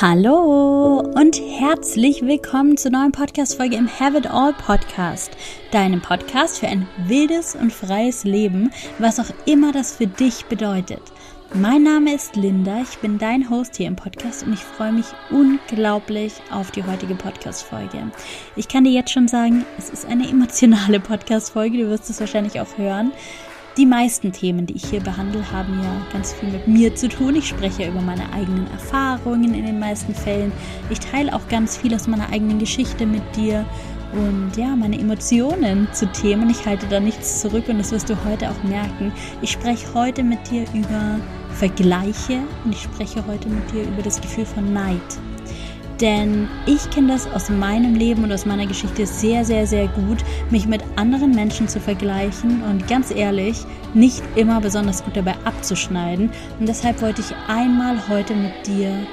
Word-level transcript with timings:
Hallo 0.00 0.98
und 1.14 1.40
herzlich 1.40 2.22
willkommen 2.22 2.76
zur 2.76 2.90
neuen 2.90 3.12
Podcast-Folge 3.12 3.76
im 3.76 3.88
Have 3.88 4.18
It 4.18 4.26
All 4.26 4.52
Podcast, 4.52 5.30
deinem 5.70 6.02
Podcast 6.02 6.58
für 6.58 6.66
ein 6.66 6.88
wildes 7.06 7.54
und 7.54 7.72
freies 7.72 8.24
Leben, 8.24 8.72
was 8.98 9.20
auch 9.20 9.32
immer 9.46 9.70
das 9.70 9.96
für 9.96 10.08
dich 10.08 10.46
bedeutet. 10.46 11.00
Mein 11.54 11.84
Name 11.84 12.12
ist 12.12 12.34
Linda, 12.34 12.80
ich 12.82 12.98
bin 12.98 13.18
dein 13.18 13.48
Host 13.48 13.76
hier 13.76 13.86
im 13.86 13.94
Podcast 13.94 14.44
und 14.44 14.54
ich 14.54 14.64
freue 14.64 14.92
mich 14.92 15.06
unglaublich 15.30 16.32
auf 16.50 16.72
die 16.72 16.82
heutige 16.82 17.14
Podcast-Folge. 17.14 18.10
Ich 18.56 18.66
kann 18.66 18.82
dir 18.82 18.92
jetzt 18.92 19.12
schon 19.12 19.28
sagen, 19.28 19.64
es 19.78 19.90
ist 19.90 20.06
eine 20.06 20.28
emotionale 20.28 20.98
Podcast-Folge, 20.98 21.78
du 21.78 21.88
wirst 21.88 22.10
es 22.10 22.18
wahrscheinlich 22.18 22.60
auch 22.60 22.78
hören. 22.78 23.12
Die 23.76 23.86
meisten 23.86 24.30
Themen, 24.30 24.66
die 24.66 24.74
ich 24.74 24.84
hier 24.84 25.00
behandle, 25.00 25.50
haben 25.50 25.80
ja 25.82 26.06
ganz 26.12 26.32
viel 26.32 26.48
mit 26.48 26.68
mir 26.68 26.94
zu 26.94 27.08
tun. 27.08 27.34
Ich 27.34 27.48
spreche 27.48 27.88
über 27.88 28.00
meine 28.00 28.32
eigenen 28.32 28.70
Erfahrungen 28.70 29.52
in 29.52 29.66
den 29.66 29.80
meisten 29.80 30.14
Fällen. 30.14 30.52
Ich 30.90 31.00
teile 31.00 31.34
auch 31.34 31.48
ganz 31.48 31.76
viel 31.76 31.92
aus 31.92 32.06
meiner 32.06 32.28
eigenen 32.30 32.60
Geschichte 32.60 33.04
mit 33.04 33.22
dir 33.34 33.64
und 34.12 34.52
ja, 34.56 34.76
meine 34.76 34.96
Emotionen 34.96 35.88
zu 35.92 36.06
Themen. 36.12 36.50
Ich 36.50 36.64
halte 36.64 36.86
da 36.86 37.00
nichts 37.00 37.40
zurück 37.40 37.64
und 37.66 37.78
das 37.78 37.90
wirst 37.90 38.08
du 38.08 38.14
heute 38.24 38.48
auch 38.48 38.62
merken. 38.62 39.12
Ich 39.42 39.50
spreche 39.50 39.92
heute 39.92 40.22
mit 40.22 40.48
dir 40.48 40.66
über 40.72 41.18
Vergleiche 41.50 42.42
und 42.64 42.72
ich 42.72 42.82
spreche 42.82 43.26
heute 43.26 43.48
mit 43.48 43.72
dir 43.72 43.82
über 43.82 44.02
das 44.02 44.20
Gefühl 44.20 44.46
von 44.46 44.72
Neid. 44.72 45.00
Denn 46.00 46.48
ich 46.66 46.90
kenne 46.90 47.08
das 47.08 47.26
aus 47.32 47.48
meinem 47.48 47.94
Leben 47.94 48.24
und 48.24 48.32
aus 48.32 48.46
meiner 48.46 48.66
Geschichte 48.66 49.06
sehr, 49.06 49.44
sehr, 49.44 49.66
sehr 49.66 49.86
gut, 49.88 50.18
mich 50.50 50.66
mit 50.66 50.82
anderen 50.96 51.30
Menschen 51.30 51.68
zu 51.68 51.80
vergleichen 51.80 52.62
und 52.64 52.88
ganz 52.88 53.12
ehrlich, 53.12 53.64
nicht 53.94 54.22
immer 54.34 54.60
besonders 54.60 55.04
gut 55.04 55.16
dabei 55.16 55.34
abzuschneiden. 55.44 56.30
Und 56.58 56.68
deshalb 56.68 57.00
wollte 57.00 57.20
ich 57.20 57.34
einmal 57.48 58.08
heute 58.08 58.34
mit 58.34 58.66
dir 58.66 59.06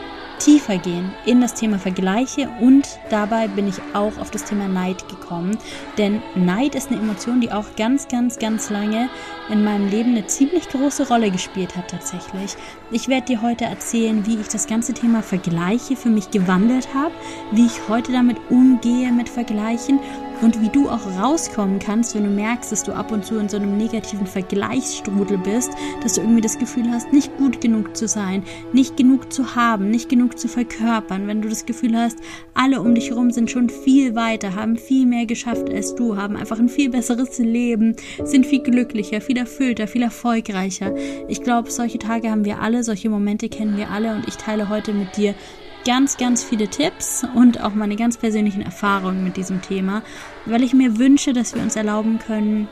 tiefer 0.44 0.78
gehen 0.78 1.11
in 1.25 1.39
das 1.39 1.53
Thema 1.53 1.78
Vergleiche 1.78 2.50
und 2.59 3.00
dabei 3.09 3.47
bin 3.47 3.67
ich 3.67 3.75
auch 3.94 4.17
auf 4.17 4.31
das 4.31 4.44
Thema 4.44 4.67
Neid 4.67 5.08
gekommen. 5.08 5.58
Denn 5.97 6.22
Neid 6.36 6.75
ist 6.75 6.89
eine 6.89 7.00
Emotion, 7.00 7.42
die 7.42 7.52
auch 7.52 7.75
ganz, 7.78 8.08
ganz, 8.08 8.39
ganz 8.39 8.69
lange 8.69 9.09
in 9.50 9.64
meinem 9.64 9.89
Leben 9.89 10.12
eine 10.12 10.25
ziemlich 10.25 10.67
große 10.69 11.08
Rolle 11.08 11.30
gespielt 11.30 11.75
hat 11.75 11.89
tatsächlich. 11.89 12.56
Ich 12.92 13.08
werde 13.08 13.28
dir 13.28 13.42
heute 13.42 13.66
erzählen, 13.66 14.25
wie 14.25 14.39
ich 14.39 14.47
das 14.47 14.67
ganze 14.67 14.94
Thema 14.94 15.22
Vergleiche 15.22 15.95
für 15.95 16.09
mich 16.09 16.31
gewandelt 16.31 16.94
habe, 16.94 17.14
wie 17.52 17.66
ich 17.66 17.88
heute 17.88 18.12
damit 18.12 18.38
umgehe 18.50 19.12
mit 19.12 19.30
Vergleichen 19.30 20.00
und 20.42 20.61
wie 20.61 20.70
du 20.70 20.89
auch 20.89 21.06
rauskommen 21.20 21.80
kannst, 21.80 22.16
wenn 22.16 22.23
du 22.23 22.30
merkst, 22.30 22.72
dass 22.72 22.84
du 22.84 22.94
ab 22.94 23.11
und 23.11 23.25
zu 23.25 23.38
in 23.38 23.50
so 23.50 23.58
einem 23.58 23.78
negativen 23.78 24.25
Vergleichsstrudel 24.25 25.38
bist, 25.38 25.72
dass 26.02 26.14
du 26.14 26.22
irgendwie 26.22 26.42
das 26.42 26.58
Gefühl 26.58 26.89
hast, 26.92 27.14
nicht 27.14 27.38
gut 27.38 27.61
genug 27.61 27.95
zu 27.95 28.08
sein, 28.08 28.44
nicht 28.73 28.97
genug 28.97 29.31
zu 29.31 29.56
haben, 29.56 29.89
nicht 29.89 30.09
genug 30.09 30.38
zu 30.38 30.47
verkörpern, 30.47 31.28
wenn 31.28 31.42
du 31.42 31.50
das 31.50 31.66
Gefühl 31.66 31.95
hast, 31.95 32.17
alle 32.53 32.81
um 32.81 32.95
dich 32.95 33.09
herum 33.09 33.31
sind 33.31 33.52
schon 33.52 33.69
viel 33.69 34.16
weiter, 34.16 34.56
haben 34.56 34.78
viel 34.78 35.06
mehr 35.06 35.25
geschafft 35.25 35.69
als 35.69 35.95
du, 35.95 36.17
haben 36.17 36.36
einfach 36.36 36.59
ein 36.59 36.69
viel 36.69 36.89
besseres 36.89 37.38
Leben, 37.38 37.95
sind 38.23 38.45
viel 38.45 38.62
glücklicher, 38.62 39.22
viel 39.22 39.38
erfüllter, 39.38 39.88
viel 39.88 40.03
erfolgreicher. 40.03 40.95
Ich 41.28 41.42
glaube, 41.42 41.72
solche 41.72 42.00
Tage 42.00 42.31
haben 42.31 42.45
wir 42.45 42.62
alle, 42.62 42.84
solche 42.84 43.09
Momente 43.09 43.50
kennen 43.50 43.78
wir 43.78 43.89
alle 43.92 44.16
und 44.16 44.28
ich 44.28 44.36
teile 44.36 44.69
heute 44.69 44.94
mit 44.94 45.17
dir 45.17 45.36
ganz, 45.85 46.17
ganz 46.17 46.43
viele 46.43 46.67
Tipps 46.67 47.23
und 47.35 47.61
auch 47.61 47.73
meine 47.73 47.95
ganz 47.95 48.17
persönlichen 48.17 48.61
Erfahrungen 48.61 49.23
mit 49.23 49.37
diesem 49.37 49.61
Thema, 49.61 50.03
weil 50.45 50.63
ich 50.63 50.73
mir 50.73 50.97
wünsche, 50.97 51.33
dass 51.33 51.55
wir 51.55 51.61
uns 51.61 51.75
erlauben 51.75 52.19
können, 52.19 52.67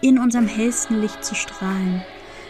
in 0.00 0.18
unserem 0.18 0.46
hellsten 0.46 1.00
Licht 1.00 1.24
zu 1.24 1.34
strahlen 1.34 2.02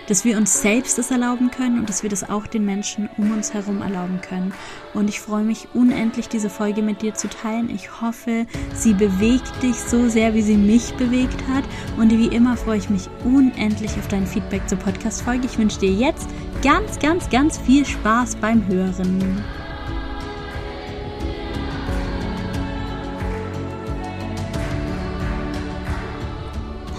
dass 0.08 0.24
wir 0.24 0.36
uns 0.36 0.60
selbst 0.60 0.98
das 0.98 1.10
erlauben 1.10 1.50
können 1.50 1.78
und 1.78 1.88
dass 1.88 2.02
wir 2.02 2.10
das 2.10 2.28
auch 2.28 2.46
den 2.46 2.64
Menschen 2.64 3.08
um 3.16 3.32
uns 3.32 3.54
herum 3.54 3.82
erlauben 3.82 4.20
können. 4.20 4.52
Und 4.94 5.08
ich 5.08 5.20
freue 5.20 5.44
mich 5.44 5.68
unendlich, 5.74 6.28
diese 6.28 6.50
Folge 6.50 6.82
mit 6.82 7.02
dir 7.02 7.14
zu 7.14 7.28
teilen. 7.28 7.70
Ich 7.70 8.00
hoffe, 8.00 8.46
sie 8.74 8.94
bewegt 8.94 9.62
dich 9.62 9.76
so 9.76 10.08
sehr, 10.08 10.34
wie 10.34 10.42
sie 10.42 10.56
mich 10.56 10.94
bewegt 10.94 11.40
hat. 11.48 11.64
Und 11.96 12.10
wie 12.10 12.34
immer 12.34 12.56
freue 12.56 12.78
ich 12.78 12.90
mich 12.90 13.08
unendlich 13.24 13.92
auf 13.98 14.08
dein 14.08 14.26
Feedback 14.26 14.68
zur 14.68 14.78
Podcast-Folge. 14.78 15.46
Ich 15.46 15.58
wünsche 15.58 15.80
dir 15.80 15.92
jetzt 15.92 16.28
ganz, 16.62 16.98
ganz, 16.98 17.28
ganz 17.30 17.58
viel 17.58 17.86
Spaß 17.86 18.36
beim 18.36 18.66
Hören. 18.66 19.59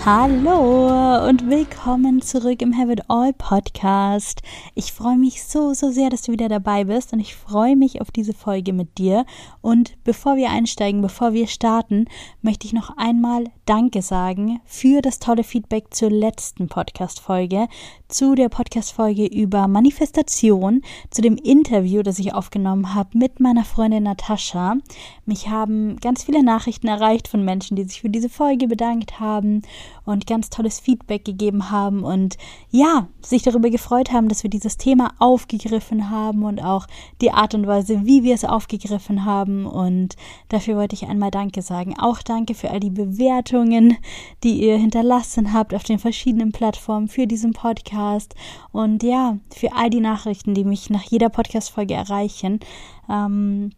Hallo 0.03 1.27
und 1.27 1.47
willkommen 1.47 2.23
zurück 2.23 2.63
im 2.63 2.75
Have 2.75 2.91
It 2.91 3.01
All 3.07 3.33
Podcast. 3.33 4.41
Ich 4.73 4.93
freue 4.93 5.15
mich 5.15 5.43
so, 5.43 5.75
so 5.75 5.91
sehr, 5.91 6.09
dass 6.09 6.23
du 6.23 6.31
wieder 6.31 6.49
dabei 6.49 6.85
bist 6.85 7.13
und 7.13 7.19
ich 7.19 7.35
freue 7.35 7.75
mich 7.75 8.01
auf 8.01 8.09
diese 8.09 8.33
Folge 8.33 8.73
mit 8.73 8.97
dir. 8.97 9.27
Und 9.61 10.03
bevor 10.03 10.37
wir 10.37 10.49
einsteigen, 10.49 11.03
bevor 11.03 11.33
wir 11.33 11.45
starten, 11.45 12.05
möchte 12.41 12.65
ich 12.65 12.73
noch 12.73 12.97
einmal 12.97 13.43
Danke 13.71 14.01
sagen 14.01 14.59
für 14.65 15.01
das 15.01 15.19
tolle 15.19 15.45
Feedback 15.45 15.93
zur 15.93 16.09
letzten 16.09 16.67
Podcast-Folge, 16.67 17.69
zu 18.09 18.35
der 18.35 18.49
Podcast-Folge 18.49 19.25
über 19.25 19.69
Manifestation, 19.69 20.81
zu 21.09 21.21
dem 21.21 21.37
Interview, 21.37 22.03
das 22.03 22.19
ich 22.19 22.33
aufgenommen 22.33 22.93
habe 22.93 23.17
mit 23.17 23.39
meiner 23.39 23.63
Freundin 23.63 24.03
Natascha. 24.03 24.75
Mich 25.25 25.47
haben 25.47 25.95
ganz 26.01 26.25
viele 26.25 26.43
Nachrichten 26.43 26.89
erreicht 26.89 27.29
von 27.29 27.45
Menschen, 27.45 27.77
die 27.77 27.85
sich 27.85 28.01
für 28.01 28.09
diese 28.09 28.27
Folge 28.27 28.67
bedankt 28.67 29.21
haben 29.21 29.61
und 30.03 30.27
ganz 30.27 30.49
tolles 30.49 30.81
Feedback 30.81 31.23
gegeben 31.23 31.71
haben 31.71 32.03
und 32.03 32.37
ja, 32.71 33.07
sich 33.21 33.43
darüber 33.43 33.69
gefreut 33.69 34.11
haben, 34.11 34.27
dass 34.27 34.43
wir 34.43 34.49
dieses 34.49 34.75
Thema 34.75 35.13
aufgegriffen 35.19 36.09
haben 36.09 36.43
und 36.43 36.61
auch 36.61 36.87
die 37.21 37.31
Art 37.31 37.55
und 37.55 37.67
Weise, 37.67 38.05
wie 38.05 38.23
wir 38.23 38.35
es 38.35 38.43
aufgegriffen 38.43 39.23
haben. 39.23 39.65
Und 39.65 40.17
dafür 40.49 40.75
wollte 40.75 40.95
ich 40.95 41.07
einmal 41.07 41.31
Danke 41.31 41.61
sagen. 41.61 41.97
Auch 41.97 42.21
danke 42.21 42.53
für 42.53 42.69
all 42.69 42.81
die 42.81 42.89
Bewertungen, 42.89 43.60
die 44.43 44.61
ihr 44.61 44.77
hinterlassen 44.77 45.53
habt 45.53 45.73
auf 45.73 45.83
den 45.83 45.99
verschiedenen 45.99 46.51
Plattformen 46.51 47.07
für 47.07 47.27
diesen 47.27 47.53
Podcast 47.53 48.35
und 48.71 49.03
ja, 49.03 49.37
für 49.55 49.73
all 49.73 49.89
die 49.89 49.99
Nachrichten, 49.99 50.53
die 50.53 50.63
mich 50.63 50.89
nach 50.89 51.03
jeder 51.03 51.29
Podcast-Folge 51.29 51.93
erreichen. 51.93 52.59
Ähm, 53.09 53.71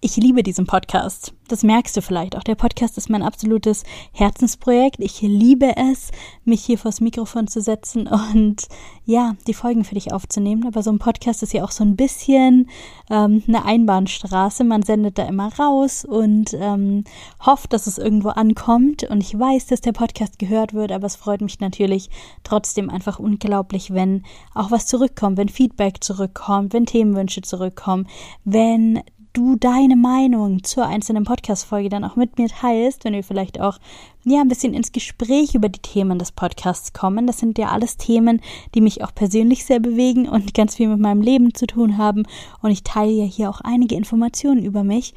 ich 0.00 0.16
liebe 0.16 0.44
diesen 0.44 0.66
Podcast. 0.66 1.32
Das 1.48 1.64
merkst 1.64 1.96
du 1.96 2.02
vielleicht. 2.02 2.36
Auch 2.36 2.44
der 2.44 2.54
Podcast 2.54 2.98
ist 2.98 3.10
mein 3.10 3.22
absolutes 3.22 3.82
Herzensprojekt. 4.12 5.00
Ich 5.00 5.22
liebe 5.22 5.76
es, 5.76 6.12
mich 6.44 6.64
hier 6.64 6.78
vors 6.78 7.00
Mikrofon 7.00 7.48
zu 7.48 7.60
setzen 7.60 8.06
und 8.32 8.68
ja, 9.04 9.34
die 9.48 9.54
Folgen 9.54 9.84
für 9.84 9.96
dich 9.96 10.12
aufzunehmen. 10.12 10.66
Aber 10.66 10.82
so 10.82 10.90
ein 10.90 11.00
Podcast 11.00 11.42
ist 11.42 11.52
ja 11.52 11.64
auch 11.64 11.72
so 11.72 11.82
ein 11.82 11.96
bisschen 11.96 12.68
ähm, 13.10 13.42
eine 13.48 13.64
Einbahnstraße. 13.64 14.62
Man 14.62 14.82
sendet 14.82 15.18
da 15.18 15.26
immer 15.26 15.52
raus 15.58 16.04
und 16.04 16.54
ähm, 16.54 17.02
hofft, 17.44 17.72
dass 17.72 17.88
es 17.88 17.98
irgendwo 17.98 18.28
ankommt. 18.28 19.02
Und 19.02 19.20
ich 19.20 19.36
weiß, 19.36 19.66
dass 19.66 19.80
der 19.80 19.92
Podcast 19.92 20.38
gehört 20.38 20.74
wird, 20.74 20.92
aber 20.92 21.06
es 21.06 21.16
freut 21.16 21.40
mich 21.40 21.58
natürlich 21.58 22.08
trotzdem 22.44 22.88
einfach 22.88 23.18
unglaublich, 23.18 23.92
wenn 23.92 24.22
auch 24.54 24.70
was 24.70 24.86
zurückkommt, 24.86 25.38
wenn 25.38 25.48
Feedback 25.48 26.04
zurückkommt, 26.04 26.72
wenn 26.72 26.86
Themenwünsche 26.86 27.42
zurückkommen, 27.42 28.06
wenn 28.44 29.00
du 29.32 29.56
deine 29.56 29.96
Meinung 29.96 30.62
zur 30.64 30.86
einzelnen 30.86 31.24
Podcast-Folge 31.24 31.88
dann 31.88 32.04
auch 32.04 32.16
mit 32.16 32.38
mir 32.38 32.48
teilst, 32.48 33.04
wenn 33.04 33.14
wir 33.14 33.24
vielleicht 33.24 33.60
auch 33.60 33.78
ja 34.24 34.40
ein 34.40 34.48
bisschen 34.48 34.74
ins 34.74 34.92
Gespräch 34.92 35.54
über 35.54 35.68
die 35.68 35.80
Themen 35.80 36.18
des 36.18 36.32
Podcasts 36.32 36.92
kommen. 36.92 37.26
Das 37.26 37.38
sind 37.38 37.58
ja 37.58 37.68
alles 37.68 37.96
Themen, 37.96 38.40
die 38.74 38.80
mich 38.80 39.02
auch 39.04 39.14
persönlich 39.14 39.64
sehr 39.64 39.80
bewegen 39.80 40.28
und 40.28 40.54
ganz 40.54 40.76
viel 40.76 40.88
mit 40.88 41.00
meinem 41.00 41.22
Leben 41.22 41.54
zu 41.54 41.66
tun 41.66 41.98
haben. 41.98 42.24
Und 42.62 42.70
ich 42.70 42.82
teile 42.82 43.12
ja 43.12 43.24
hier 43.24 43.50
auch 43.50 43.60
einige 43.60 43.94
Informationen 43.94 44.64
über 44.64 44.84
mich. 44.84 45.14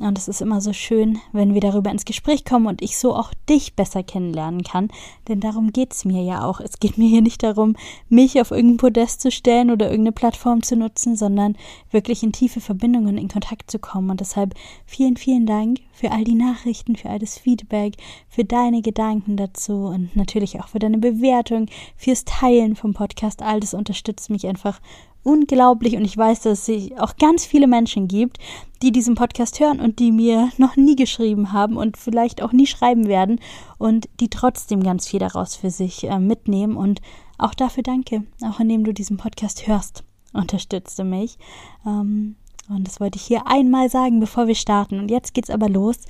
Und 0.00 0.16
es 0.16 0.28
ist 0.28 0.40
immer 0.40 0.60
so 0.60 0.72
schön, 0.72 1.18
wenn 1.32 1.54
wir 1.54 1.60
darüber 1.60 1.90
ins 1.90 2.04
Gespräch 2.04 2.44
kommen 2.44 2.66
und 2.66 2.82
ich 2.82 2.98
so 2.98 3.16
auch 3.16 3.34
dich 3.48 3.74
besser 3.74 4.04
kennenlernen 4.04 4.62
kann. 4.62 4.90
Denn 5.26 5.40
darum 5.40 5.72
geht's 5.72 6.04
mir 6.04 6.22
ja 6.22 6.44
auch. 6.44 6.60
Es 6.60 6.78
geht 6.78 6.98
mir 6.98 7.08
hier 7.08 7.20
nicht 7.20 7.42
darum, 7.42 7.74
mich 8.08 8.40
auf 8.40 8.52
irgendein 8.52 8.76
Podest 8.76 9.20
zu 9.20 9.32
stellen 9.32 9.72
oder 9.72 9.86
irgendeine 9.86 10.12
Plattform 10.12 10.62
zu 10.62 10.76
nutzen, 10.76 11.16
sondern 11.16 11.56
wirklich 11.90 12.22
in 12.22 12.30
tiefe 12.30 12.60
Verbindungen 12.60 13.18
in 13.18 13.28
Kontakt 13.28 13.72
zu 13.72 13.80
kommen. 13.80 14.10
Und 14.10 14.20
deshalb 14.20 14.54
vielen, 14.86 15.16
vielen 15.16 15.46
Dank 15.46 15.80
für 15.92 16.12
all 16.12 16.22
die 16.22 16.36
Nachrichten, 16.36 16.94
für 16.94 17.10
all 17.10 17.18
das 17.18 17.36
Feedback, 17.36 17.96
für 18.28 18.44
deine 18.44 18.82
Gedanken 18.82 19.36
dazu 19.36 19.86
und 19.86 20.14
natürlich 20.14 20.60
auch 20.60 20.68
für 20.68 20.78
deine 20.78 20.98
Bewertung, 20.98 21.66
fürs 21.96 22.24
Teilen 22.24 22.76
vom 22.76 22.94
Podcast. 22.94 23.42
All 23.42 23.58
das 23.58 23.74
unterstützt 23.74 24.30
mich 24.30 24.46
einfach 24.46 24.80
unglaublich 25.22 25.96
und 25.96 26.04
ich 26.04 26.16
weiß, 26.16 26.40
dass 26.42 26.68
es 26.68 26.90
auch 26.98 27.16
ganz 27.16 27.44
viele 27.44 27.66
Menschen 27.66 28.08
gibt, 28.08 28.38
die 28.82 28.92
diesen 28.92 29.14
Podcast 29.14 29.60
hören 29.60 29.80
und 29.80 29.98
die 29.98 30.12
mir 30.12 30.50
noch 30.58 30.76
nie 30.76 30.96
geschrieben 30.96 31.52
haben 31.52 31.76
und 31.76 31.96
vielleicht 31.96 32.42
auch 32.42 32.52
nie 32.52 32.66
schreiben 32.66 33.08
werden 33.08 33.40
und 33.78 34.08
die 34.20 34.28
trotzdem 34.28 34.82
ganz 34.82 35.08
viel 35.08 35.20
daraus 35.20 35.56
für 35.56 35.70
sich 35.70 36.04
äh, 36.04 36.18
mitnehmen 36.18 36.76
und 36.76 37.00
auch 37.38 37.54
dafür 37.54 37.82
danke, 37.82 38.24
auch 38.42 38.60
indem 38.60 38.84
du 38.84 38.92
diesen 38.92 39.16
Podcast 39.16 39.66
hörst, 39.66 40.04
unterstützt 40.32 40.98
du 40.98 41.04
mich. 41.04 41.38
Ähm, 41.86 42.36
und 42.68 42.86
das 42.86 43.00
wollte 43.00 43.16
ich 43.16 43.22
hier 43.22 43.46
einmal 43.46 43.88
sagen, 43.88 44.20
bevor 44.20 44.46
wir 44.46 44.54
starten. 44.54 44.98
Und 44.98 45.10
jetzt 45.10 45.32
geht's 45.32 45.50
aber 45.50 45.68
los 45.68 46.00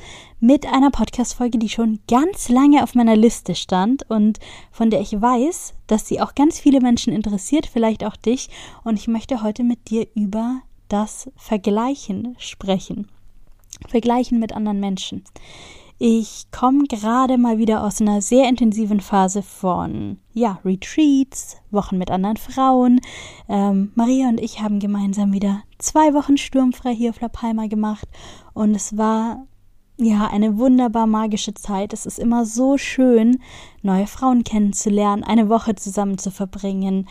mit 0.40 0.66
einer 0.66 0.90
Podcast-Folge, 0.90 1.58
die 1.58 1.68
schon 1.68 2.00
ganz 2.08 2.48
lange 2.48 2.82
auf 2.82 2.94
meiner 2.94 3.16
Liste 3.16 3.54
stand 3.54 4.08
und 4.10 4.40
von 4.72 4.90
der 4.90 5.00
ich 5.00 5.12
weiß, 5.12 5.74
dass 5.86 6.08
sie 6.08 6.20
auch 6.20 6.34
ganz 6.34 6.58
viele 6.58 6.80
Menschen 6.80 7.12
interessiert, 7.12 7.66
vielleicht 7.66 8.04
auch 8.04 8.16
dich. 8.16 8.48
Und 8.82 8.98
ich 8.98 9.06
möchte 9.06 9.42
heute 9.42 9.62
mit 9.62 9.88
dir 9.90 10.08
über 10.14 10.60
das 10.88 11.30
Vergleichen 11.36 12.34
sprechen. 12.38 13.08
Vergleichen 13.86 14.40
mit 14.40 14.52
anderen 14.52 14.80
Menschen. 14.80 15.22
Ich 16.00 16.46
komme 16.52 16.84
gerade 16.84 17.38
mal 17.38 17.58
wieder 17.58 17.82
aus 17.82 18.00
einer 18.00 18.22
sehr 18.22 18.48
intensiven 18.48 19.00
Phase 19.00 19.42
von 19.42 20.18
ja, 20.32 20.60
Retreats, 20.64 21.56
Wochen 21.72 21.98
mit 21.98 22.12
anderen 22.12 22.36
Frauen. 22.36 23.00
Ähm, 23.48 23.90
Maria 23.96 24.28
und 24.28 24.40
ich 24.40 24.60
haben 24.62 24.78
gemeinsam 24.78 25.32
wieder 25.32 25.64
zwei 25.78 26.14
Wochen 26.14 26.36
sturmfrei 26.36 26.94
hier 26.94 27.10
auf 27.10 27.20
La 27.20 27.26
Palma 27.26 27.66
gemacht 27.66 28.06
und 28.54 28.76
es 28.76 28.96
war 28.96 29.44
ja 29.96 30.28
eine 30.28 30.56
wunderbar 30.56 31.08
magische 31.08 31.54
Zeit. 31.54 31.92
Es 31.92 32.06
ist 32.06 32.20
immer 32.20 32.46
so 32.46 32.78
schön, 32.78 33.40
neue 33.82 34.06
Frauen 34.06 34.44
kennenzulernen, 34.44 35.24
eine 35.24 35.48
Woche 35.48 35.74
zusammen 35.74 36.16
zu 36.16 36.30
verbringen, 36.30 37.08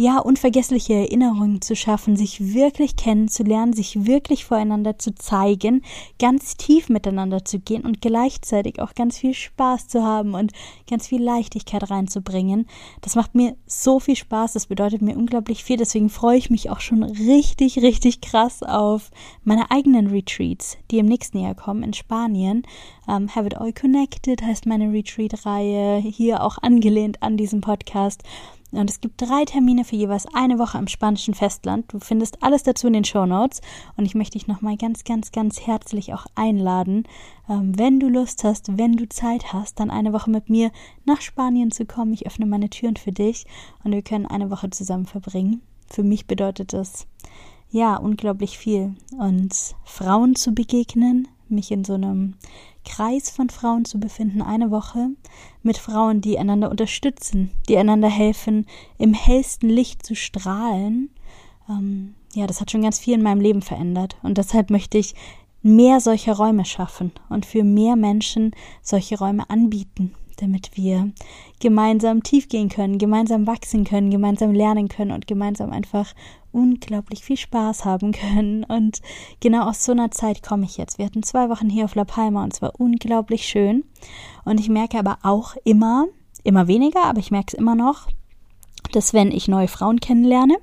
ja, 0.00 0.18
unvergessliche 0.18 0.94
Erinnerungen 0.94 1.60
zu 1.60 1.76
schaffen, 1.76 2.16
sich 2.16 2.54
wirklich 2.54 2.96
kennenzulernen, 2.96 3.74
sich 3.74 4.06
wirklich 4.06 4.46
voreinander 4.46 4.98
zu 4.98 5.14
zeigen, 5.14 5.82
ganz 6.18 6.56
tief 6.56 6.88
miteinander 6.88 7.44
zu 7.44 7.58
gehen 7.58 7.84
und 7.84 8.00
gleichzeitig 8.00 8.80
auch 8.80 8.94
ganz 8.94 9.18
viel 9.18 9.34
Spaß 9.34 9.88
zu 9.88 10.02
haben 10.02 10.34
und 10.34 10.52
ganz 10.88 11.06
viel 11.08 11.22
Leichtigkeit 11.22 11.90
reinzubringen. 11.90 12.66
Das 13.02 13.14
macht 13.14 13.34
mir 13.34 13.56
so 13.66 14.00
viel 14.00 14.16
Spaß, 14.16 14.54
das 14.54 14.66
bedeutet 14.66 15.02
mir 15.02 15.16
unglaublich 15.16 15.64
viel, 15.64 15.76
deswegen 15.76 16.08
freue 16.08 16.38
ich 16.38 16.48
mich 16.48 16.70
auch 16.70 16.80
schon 16.80 17.02
richtig, 17.02 17.78
richtig 17.78 18.22
krass 18.22 18.62
auf 18.62 19.10
meine 19.44 19.70
eigenen 19.70 20.06
Retreats, 20.06 20.78
die 20.90 20.98
im 20.98 21.06
nächsten 21.06 21.38
Jahr 21.38 21.54
kommen 21.54 21.82
in 21.82 21.92
Spanien. 21.92 22.62
Um, 23.06 23.16
ähm, 23.16 23.34
Have 23.34 23.46
It 23.46 23.56
All 23.56 23.72
Connected 23.72 24.40
heißt 24.40 24.66
meine 24.66 24.92
Retreat-Reihe, 24.92 25.98
hier 25.98 26.42
auch 26.42 26.58
angelehnt 26.58 27.22
an 27.22 27.36
diesen 27.36 27.60
Podcast. 27.60 28.22
Und 28.72 28.88
es 28.88 29.00
gibt 29.00 29.20
drei 29.20 29.44
Termine 29.44 29.84
für 29.84 29.96
jeweils 29.96 30.26
eine 30.32 30.58
Woche 30.58 30.78
am 30.78 30.86
spanischen 30.86 31.34
Festland. 31.34 31.92
Du 31.92 31.98
findest 31.98 32.42
alles 32.42 32.62
dazu 32.62 32.86
in 32.86 32.92
den 32.92 33.04
Show 33.04 33.26
Notes. 33.26 33.60
Und 33.96 34.04
ich 34.04 34.14
möchte 34.14 34.38
dich 34.38 34.46
nochmal 34.46 34.76
ganz, 34.76 35.04
ganz, 35.04 35.32
ganz 35.32 35.60
herzlich 35.66 36.14
auch 36.14 36.26
einladen, 36.34 37.04
ähm, 37.48 37.76
wenn 37.78 37.98
du 37.98 38.08
Lust 38.08 38.44
hast, 38.44 38.78
wenn 38.78 38.96
du 38.96 39.08
Zeit 39.08 39.52
hast, 39.52 39.80
dann 39.80 39.90
eine 39.90 40.12
Woche 40.12 40.30
mit 40.30 40.48
mir 40.48 40.70
nach 41.04 41.20
Spanien 41.20 41.70
zu 41.70 41.84
kommen. 41.84 42.12
Ich 42.12 42.26
öffne 42.26 42.46
meine 42.46 42.70
Türen 42.70 42.96
für 42.96 43.12
dich 43.12 43.46
und 43.82 43.92
wir 43.92 44.02
können 44.02 44.26
eine 44.26 44.50
Woche 44.50 44.70
zusammen 44.70 45.06
verbringen. 45.06 45.62
Für 45.88 46.04
mich 46.04 46.26
bedeutet 46.26 46.72
das 46.72 47.06
ja 47.70 47.96
unglaublich 47.96 48.58
viel. 48.58 48.94
Und 49.18 49.54
Frauen 49.84 50.36
zu 50.36 50.52
begegnen, 50.52 51.28
mich 51.50 51.70
in 51.70 51.84
so 51.84 51.94
einem 51.94 52.34
Kreis 52.84 53.30
von 53.30 53.50
Frauen 53.50 53.84
zu 53.84 53.98
befinden, 53.98 54.42
eine 54.42 54.70
Woche 54.70 55.10
mit 55.62 55.78
Frauen, 55.78 56.20
die 56.20 56.38
einander 56.38 56.70
unterstützen, 56.70 57.50
die 57.68 57.76
einander 57.76 58.08
helfen, 58.08 58.66
im 58.98 59.14
hellsten 59.14 59.68
Licht 59.68 60.04
zu 60.04 60.14
strahlen. 60.14 61.10
Ähm, 61.68 62.14
ja, 62.34 62.46
das 62.46 62.60
hat 62.60 62.70
schon 62.70 62.82
ganz 62.82 62.98
viel 62.98 63.14
in 63.14 63.22
meinem 63.22 63.40
Leben 63.40 63.62
verändert. 63.62 64.16
Und 64.22 64.38
deshalb 64.38 64.70
möchte 64.70 64.98
ich 64.98 65.14
mehr 65.62 66.00
solcher 66.00 66.34
Räume 66.34 66.64
schaffen 66.64 67.12
und 67.28 67.44
für 67.44 67.64
mehr 67.64 67.96
Menschen 67.96 68.52
solche 68.82 69.18
Räume 69.18 69.48
anbieten, 69.50 70.14
damit 70.40 70.76
wir 70.76 71.12
gemeinsam 71.60 72.22
tief 72.22 72.48
gehen 72.48 72.68
können, 72.68 72.98
gemeinsam 72.98 73.46
wachsen 73.46 73.84
können, 73.84 74.10
gemeinsam 74.10 74.52
lernen 74.52 74.88
können 74.88 75.12
und 75.12 75.26
gemeinsam 75.26 75.70
einfach 75.70 76.14
unglaublich 76.52 77.22
viel 77.22 77.36
Spaß 77.36 77.84
haben 77.84 78.12
können. 78.12 78.64
Und 78.64 79.00
genau 79.40 79.68
aus 79.68 79.84
so 79.84 79.92
einer 79.92 80.10
Zeit 80.10 80.42
komme 80.42 80.64
ich 80.64 80.76
jetzt. 80.76 80.98
Wir 80.98 81.06
hatten 81.06 81.22
zwei 81.22 81.48
Wochen 81.48 81.68
hier 81.68 81.84
auf 81.84 81.94
La 81.94 82.04
Palma 82.04 82.44
und 82.44 82.52
es 82.52 82.62
war 82.62 82.72
unglaublich 82.78 83.46
schön. 83.46 83.84
Und 84.44 84.60
ich 84.60 84.68
merke 84.68 84.98
aber 84.98 85.18
auch 85.22 85.56
immer, 85.64 86.06
immer 86.42 86.66
weniger, 86.66 87.04
aber 87.04 87.20
ich 87.20 87.30
merke 87.30 87.48
es 87.48 87.54
immer 87.54 87.74
noch, 87.74 88.08
dass 88.92 89.14
wenn 89.14 89.30
ich 89.30 89.48
neue 89.48 89.68
Frauen 89.68 90.00
kennenlerne, 90.00 90.56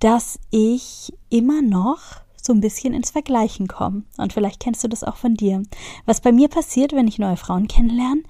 dass 0.00 0.38
ich 0.50 1.12
immer 1.30 1.62
noch 1.62 2.23
so 2.44 2.52
ein 2.52 2.60
bisschen 2.60 2.92
ins 2.92 3.10
Vergleichen 3.10 3.68
kommen. 3.68 4.04
Und 4.18 4.32
vielleicht 4.34 4.60
kennst 4.60 4.84
du 4.84 4.88
das 4.88 5.02
auch 5.02 5.16
von 5.16 5.34
dir. 5.34 5.62
Was 6.04 6.20
bei 6.20 6.30
mir 6.30 6.48
passiert, 6.48 6.92
wenn 6.92 7.08
ich 7.08 7.18
neue 7.18 7.38
Frauen 7.38 7.68
kennenlerne, 7.68 8.22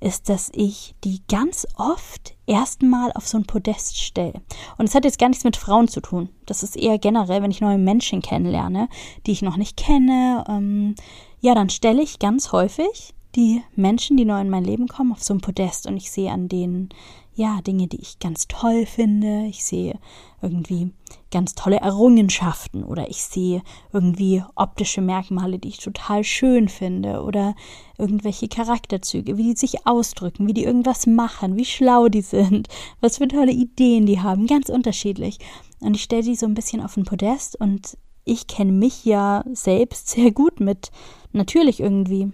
ist, 0.00 0.28
dass 0.28 0.50
ich 0.54 0.94
die 1.04 1.22
ganz 1.28 1.66
oft 1.76 2.34
erstmal 2.46 3.12
auf 3.12 3.26
so 3.26 3.38
ein 3.38 3.46
Podest 3.46 3.98
stelle. 3.98 4.42
Und 4.76 4.88
es 4.88 4.94
hat 4.94 5.04
jetzt 5.04 5.18
gar 5.18 5.30
nichts 5.30 5.44
mit 5.44 5.56
Frauen 5.56 5.88
zu 5.88 6.00
tun. 6.00 6.28
Das 6.44 6.62
ist 6.62 6.76
eher 6.76 6.98
generell, 6.98 7.42
wenn 7.42 7.50
ich 7.50 7.62
neue 7.62 7.78
Menschen 7.78 8.20
kennenlerne, 8.20 8.88
die 9.26 9.32
ich 9.32 9.42
noch 9.42 9.56
nicht 9.56 9.78
kenne. 9.78 10.44
Ähm, 10.48 10.94
ja, 11.40 11.54
dann 11.54 11.70
stelle 11.70 12.02
ich 12.02 12.18
ganz 12.18 12.52
häufig 12.52 13.14
die 13.34 13.62
Menschen, 13.74 14.18
die 14.18 14.26
neu 14.26 14.40
in 14.40 14.50
mein 14.50 14.64
Leben 14.64 14.88
kommen, 14.88 15.12
auf 15.12 15.22
so 15.22 15.32
ein 15.32 15.40
Podest 15.40 15.86
und 15.86 15.96
ich 15.96 16.10
sehe 16.10 16.30
an 16.30 16.48
denen 16.48 16.90
ja, 17.34 17.60
Dinge, 17.62 17.86
die 17.86 18.00
ich 18.00 18.18
ganz 18.18 18.46
toll 18.46 18.84
finde. 18.84 19.46
Ich 19.46 19.64
sehe 19.64 19.98
irgendwie 20.42 20.90
ganz 21.30 21.54
tolle 21.54 21.76
Errungenschaften 21.76 22.84
oder 22.84 23.08
ich 23.08 23.22
sehe 23.22 23.62
irgendwie 23.92 24.42
optische 24.54 25.00
Merkmale, 25.00 25.58
die 25.58 25.68
ich 25.68 25.78
total 25.78 26.24
schön 26.24 26.68
finde 26.68 27.22
oder 27.22 27.54
irgendwelche 27.96 28.48
Charakterzüge, 28.48 29.38
wie 29.38 29.54
die 29.54 29.56
sich 29.56 29.86
ausdrücken, 29.86 30.46
wie 30.46 30.52
die 30.52 30.64
irgendwas 30.64 31.06
machen, 31.06 31.56
wie 31.56 31.64
schlau 31.64 32.08
die 32.08 32.22
sind, 32.22 32.68
was 33.00 33.18
für 33.18 33.28
tolle 33.28 33.52
Ideen 33.52 34.04
die 34.04 34.20
haben, 34.20 34.46
ganz 34.46 34.68
unterschiedlich. 34.68 35.38
Und 35.80 35.96
ich 35.96 36.02
stelle 36.02 36.22
die 36.22 36.36
so 36.36 36.46
ein 36.46 36.54
bisschen 36.54 36.82
auf 36.82 36.94
den 36.94 37.04
Podest 37.04 37.58
und 37.58 37.96
ich 38.24 38.46
kenne 38.46 38.72
mich 38.72 39.04
ja 39.04 39.44
selbst 39.52 40.08
sehr 40.10 40.30
gut 40.32 40.60
mit 40.60 40.90
natürlich 41.32 41.80
irgendwie 41.80 42.30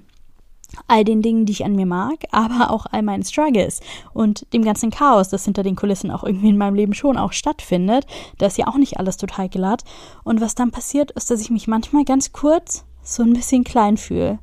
all 0.87 1.05
den 1.05 1.23
Dingen, 1.23 1.47
die 1.47 1.53
ich 1.53 1.65
an 1.65 1.76
mir 1.76 1.87
mag, 1.87 2.25
aber 2.31 2.70
auch 2.70 2.87
all 2.91 3.03
meinen 3.03 3.25
Struggles 3.25 3.81
und 4.12 4.53
dem 4.53 4.65
ganzen 4.65 4.91
Chaos, 4.91 5.29
das 5.29 5.44
hinter 5.44 5.62
den 5.62 5.76
Kulissen 5.76 6.11
auch 6.11 6.25
irgendwie 6.25 6.50
in 6.50 6.59
meinem 6.59 6.75
Leben 6.75 6.94
schon 6.94 7.17
auch 7.17 7.32
stattfindet. 7.32 8.06
Da 8.38 8.47
ist 8.47 8.59
ja 8.59 8.67
auch 8.69 8.76
nicht 8.76 8.99
alles 8.99 9.17
total 9.17 9.49
glatt. 9.49 9.85
Und 10.25 10.41
was 10.41 10.55
dann 10.55 10.70
passiert, 10.70 11.11
ist, 11.12 11.31
dass 11.31 11.41
ich 11.41 11.50
mich 11.50 11.69
manchmal 11.69 12.05
ganz 12.05 12.32
kurz 12.32 12.85
so 13.03 13.23
ein 13.23 13.32
bisschen 13.32 13.65
klein 13.65 13.97
fühle. 13.97 14.38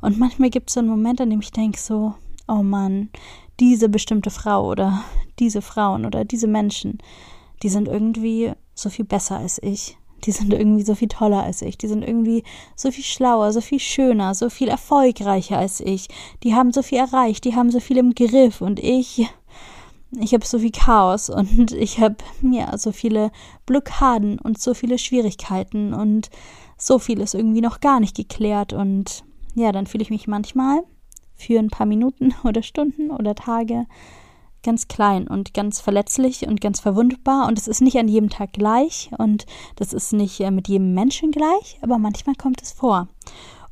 Und 0.00 0.18
manchmal 0.18 0.50
gibt 0.50 0.68
es 0.68 0.74
so 0.74 0.80
einen 0.80 0.88
Moment, 0.88 1.20
an 1.20 1.30
dem 1.30 1.40
ich 1.40 1.52
denke 1.52 1.78
so, 1.78 2.14
oh 2.48 2.62
Mann, 2.62 3.08
diese 3.60 3.88
bestimmte 3.88 4.30
Frau 4.30 4.66
oder 4.66 5.04
diese 5.38 5.62
Frauen 5.62 6.04
oder 6.04 6.24
diese 6.24 6.48
Menschen, 6.48 6.98
die 7.62 7.68
sind 7.68 7.88
irgendwie 7.88 8.52
so 8.74 8.90
viel 8.90 9.04
besser 9.04 9.38
als 9.38 9.60
ich 9.62 9.96
die 10.24 10.32
sind 10.32 10.52
irgendwie 10.52 10.82
so 10.82 10.94
viel 10.94 11.08
toller 11.08 11.42
als 11.42 11.62
ich, 11.62 11.78
die 11.78 11.88
sind 11.88 12.02
irgendwie 12.02 12.44
so 12.76 12.90
viel 12.90 13.04
schlauer, 13.04 13.52
so 13.52 13.60
viel 13.60 13.80
schöner, 13.80 14.34
so 14.34 14.50
viel 14.50 14.68
erfolgreicher 14.68 15.58
als 15.58 15.80
ich, 15.80 16.08
die 16.42 16.54
haben 16.54 16.72
so 16.72 16.82
viel 16.82 16.98
erreicht, 16.98 17.44
die 17.44 17.54
haben 17.54 17.70
so 17.70 17.80
viel 17.80 17.98
im 17.98 18.14
Griff. 18.14 18.60
Und 18.60 18.78
ich, 18.78 19.26
ich 20.20 20.34
habe 20.34 20.46
so 20.46 20.58
viel 20.58 20.70
Chaos 20.70 21.28
und 21.30 21.72
ich 21.72 21.98
habe 21.98 22.16
ja 22.42 22.76
so 22.78 22.92
viele 22.92 23.30
Blockaden 23.66 24.38
und 24.38 24.60
so 24.60 24.74
viele 24.74 24.98
Schwierigkeiten 24.98 25.94
und 25.94 26.30
so 26.76 26.98
viel 26.98 27.20
ist 27.20 27.34
irgendwie 27.34 27.60
noch 27.60 27.80
gar 27.80 28.00
nicht 28.00 28.16
geklärt. 28.16 28.72
Und 28.72 29.24
ja, 29.54 29.72
dann 29.72 29.86
fühle 29.86 30.02
ich 30.02 30.10
mich 30.10 30.26
manchmal 30.28 30.82
für 31.34 31.58
ein 31.58 31.70
paar 31.70 31.86
Minuten 31.86 32.34
oder 32.44 32.62
Stunden 32.62 33.10
oder 33.10 33.34
Tage 33.34 33.86
ganz 34.62 34.88
klein 34.88 35.28
und 35.28 35.54
ganz 35.54 35.80
verletzlich 35.80 36.46
und 36.46 36.60
ganz 36.60 36.80
verwundbar 36.80 37.48
und 37.48 37.58
es 37.58 37.68
ist 37.68 37.80
nicht 37.80 37.98
an 37.98 38.08
jedem 38.08 38.30
Tag 38.30 38.52
gleich 38.52 39.10
und 39.18 39.46
das 39.76 39.92
ist 39.92 40.12
nicht 40.12 40.40
äh, 40.40 40.50
mit 40.50 40.68
jedem 40.68 40.94
Menschen 40.94 41.30
gleich, 41.30 41.78
aber 41.82 41.98
manchmal 41.98 42.34
kommt 42.34 42.62
es 42.62 42.72
vor. 42.72 43.08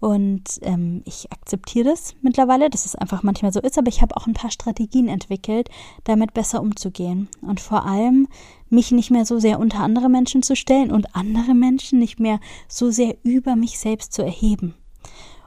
Und 0.00 0.44
ähm, 0.62 1.02
ich 1.04 1.30
akzeptiere 1.30 1.90
das 1.90 2.14
mittlerweile, 2.22 2.70
dass 2.70 2.86
es 2.86 2.94
einfach 2.94 3.22
manchmal 3.22 3.52
so 3.52 3.60
ist, 3.60 3.76
aber 3.76 3.88
ich 3.88 4.00
habe 4.00 4.16
auch 4.16 4.26
ein 4.26 4.32
paar 4.32 4.50
Strategien 4.50 5.08
entwickelt, 5.08 5.68
damit 6.04 6.32
besser 6.32 6.62
umzugehen. 6.62 7.28
Und 7.42 7.60
vor 7.60 7.84
allem 7.84 8.26
mich 8.70 8.92
nicht 8.92 9.10
mehr 9.10 9.26
so 9.26 9.38
sehr 9.38 9.60
unter 9.60 9.80
andere 9.80 10.08
Menschen 10.08 10.42
zu 10.42 10.56
stellen 10.56 10.90
und 10.90 11.14
andere 11.14 11.54
Menschen 11.54 11.98
nicht 11.98 12.18
mehr 12.18 12.40
so 12.66 12.90
sehr 12.90 13.14
über 13.24 13.56
mich 13.56 13.78
selbst 13.78 14.14
zu 14.14 14.22
erheben. 14.22 14.74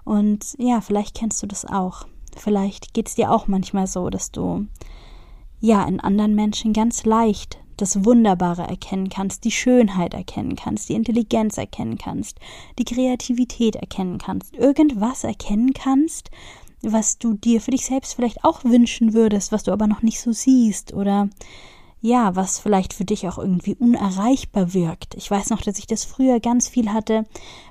Und 0.04 0.54
ja, 0.60 0.82
vielleicht 0.82 1.16
kennst 1.16 1.42
du 1.42 1.48
das 1.48 1.66
auch. 1.66 2.06
Vielleicht 2.38 2.94
geht 2.94 3.08
es 3.08 3.16
dir 3.16 3.32
auch 3.32 3.48
manchmal 3.48 3.88
so, 3.88 4.12
dass 4.12 4.32
du 4.32 4.68
ja 5.64 5.86
in 5.86 6.02
anderen 6.02 6.36
Menschen 6.36 6.74
ganz 6.74 7.06
leicht 7.06 7.58
das 7.78 8.04
Wunderbare 8.04 8.64
erkennen 8.64 9.08
kannst, 9.10 9.46
die 9.46 9.52
Schönheit 9.52 10.14
erkennen 10.14 10.58
kannst, 10.58 10.90
die 10.90 10.94
Intelligenz 10.94 11.58
erkennen 11.58 11.98
kannst, 11.98 12.38
die 12.78 12.84
Kreativität 12.84 13.78
erkennen 13.78 14.18
kannst, 14.18 14.56
irgendwas 14.56 15.24
erkennen 15.24 15.74
kannst, 15.74 16.30
was 16.82 17.18
du 17.18 17.34
dir 17.34 17.62
für 17.62 17.72
dich 17.72 17.86
selbst 17.86 18.14
vielleicht 18.14 18.44
auch 18.44 18.66
wünschen 18.66 19.14
würdest, 19.14 19.54
was 19.54 19.64
du 19.64 19.72
aber 19.72 19.88
noch 19.88 20.02
nicht 20.02 20.20
so 20.20 20.34
siehst 20.34 20.94
oder 20.94 21.30
ja, 22.02 22.36
was 22.36 22.60
vielleicht 22.60 22.94
für 22.94 23.06
dich 23.06 23.30
auch 23.30 23.38
irgendwie 23.38 23.76
unerreichbar 23.76 24.74
wirkt. 24.74 25.16
Ich 25.16 25.32
weiß 25.32 25.50
noch, 25.50 25.62
dass 25.62 25.80
ich 25.80 25.88
das 25.88 26.04
früher 26.04 26.42
ganz 26.42 26.68
viel 26.68 26.92
hatte 26.92 27.24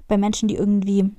bei 0.08 0.16
Menschen, 0.16 0.48
die 0.48 0.56
irgendwie 0.56 1.10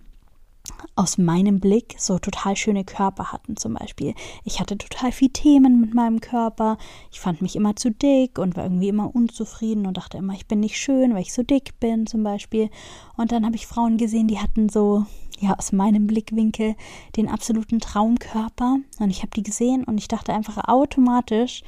aus 0.96 1.18
meinem 1.18 1.60
Blick 1.60 1.96
so 1.98 2.20
total 2.20 2.56
schöne 2.56 2.84
Körper 2.84 3.32
hatten 3.32 3.58
zum 3.58 3.74
Beispiel. 3.74 4.14
Ich 4.44 4.60
hatte 4.60 4.78
total 4.78 5.12
viel 5.12 5.30
Themen 5.30 5.82
mit 5.82 5.94
meinem 5.94 6.22
Körper. 6.22 6.78
Ich 7.12 7.20
fand 7.20 7.42
mich 7.42 7.56
immer 7.56 7.76
zu 7.76 7.92
dick 7.92 8.38
und 8.38 8.56
war 8.56 8.64
irgendwie 8.64 8.90
immer 8.90 9.16
unzufrieden 9.16 9.86
und 9.86 9.98
dachte 9.98 10.18
immer, 10.18 10.34
ich 10.34 10.48
bin 10.48 10.60
nicht 10.60 10.78
schön, 10.78 11.14
weil 11.14 11.22
ich 11.22 11.34
so 11.34 11.44
dick 11.44 11.80
bin 11.80 12.08
zum 12.08 12.24
Beispiel. 12.24 12.70
Und 13.18 13.32
dann 13.32 13.46
habe 13.46 13.56
ich 13.56 13.68
Frauen 13.68 13.98
gesehen, 13.98 14.28
die 14.28 14.40
hatten 14.40 14.70
so, 14.70 15.06
ja, 15.40 15.56
aus 15.58 15.72
meinem 15.72 16.08
Blickwinkel 16.08 16.76
den 17.16 17.30
absoluten 17.30 17.80
Traumkörper. 17.80 18.78
Und 19.00 19.10
ich 19.10 19.22
habe 19.22 19.32
die 19.36 19.44
gesehen 19.44 19.84
und 19.84 19.98
ich 19.98 20.08
dachte 20.08 20.34
einfach 20.34 20.58
automatisch, 20.68 21.64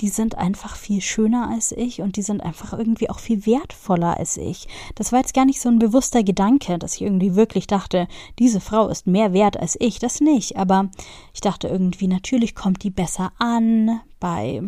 die 0.00 0.08
sind 0.08 0.38
einfach 0.38 0.76
viel 0.76 1.00
schöner 1.00 1.50
als 1.50 1.72
ich 1.72 2.00
und 2.00 2.16
die 2.16 2.22
sind 2.22 2.40
einfach 2.40 2.72
irgendwie 2.72 3.10
auch 3.10 3.18
viel 3.18 3.46
wertvoller 3.46 4.16
als 4.16 4.36
ich. 4.36 4.68
Das 4.94 5.12
war 5.12 5.20
jetzt 5.20 5.34
gar 5.34 5.44
nicht 5.44 5.60
so 5.60 5.68
ein 5.68 5.78
bewusster 5.78 6.22
Gedanke, 6.22 6.78
dass 6.78 6.94
ich 6.94 7.02
irgendwie 7.02 7.34
wirklich 7.34 7.66
dachte, 7.66 8.06
diese 8.38 8.60
Frau 8.60 8.88
ist 8.88 9.06
mehr 9.06 9.32
wert 9.32 9.58
als 9.58 9.76
ich. 9.80 9.98
Das 9.98 10.20
nicht. 10.20 10.56
Aber 10.56 10.90
ich 11.34 11.40
dachte 11.40 11.68
irgendwie, 11.68 12.06
natürlich 12.06 12.54
kommt 12.54 12.82
die 12.84 12.90
besser 12.90 13.32
an 13.38 14.00
bei, 14.20 14.62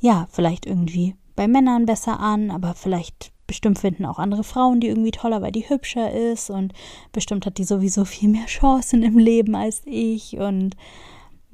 ja, 0.00 0.26
vielleicht 0.30 0.66
irgendwie 0.66 1.14
bei 1.34 1.48
Männern 1.48 1.86
besser 1.86 2.20
an, 2.20 2.50
aber 2.50 2.74
vielleicht 2.74 3.32
bestimmt 3.46 3.78
finden 3.78 4.04
auch 4.04 4.18
andere 4.18 4.44
Frauen 4.44 4.80
die 4.80 4.88
irgendwie 4.88 5.12
toller, 5.12 5.40
weil 5.40 5.52
die 5.52 5.68
hübscher 5.68 6.10
ist 6.10 6.50
und 6.50 6.72
bestimmt 7.12 7.46
hat 7.46 7.58
die 7.58 7.64
sowieso 7.64 8.04
viel 8.04 8.28
mehr 8.28 8.46
Chancen 8.46 9.02
im 9.02 9.18
Leben 9.18 9.54
als 9.54 9.82
ich 9.84 10.36
und 10.38 10.76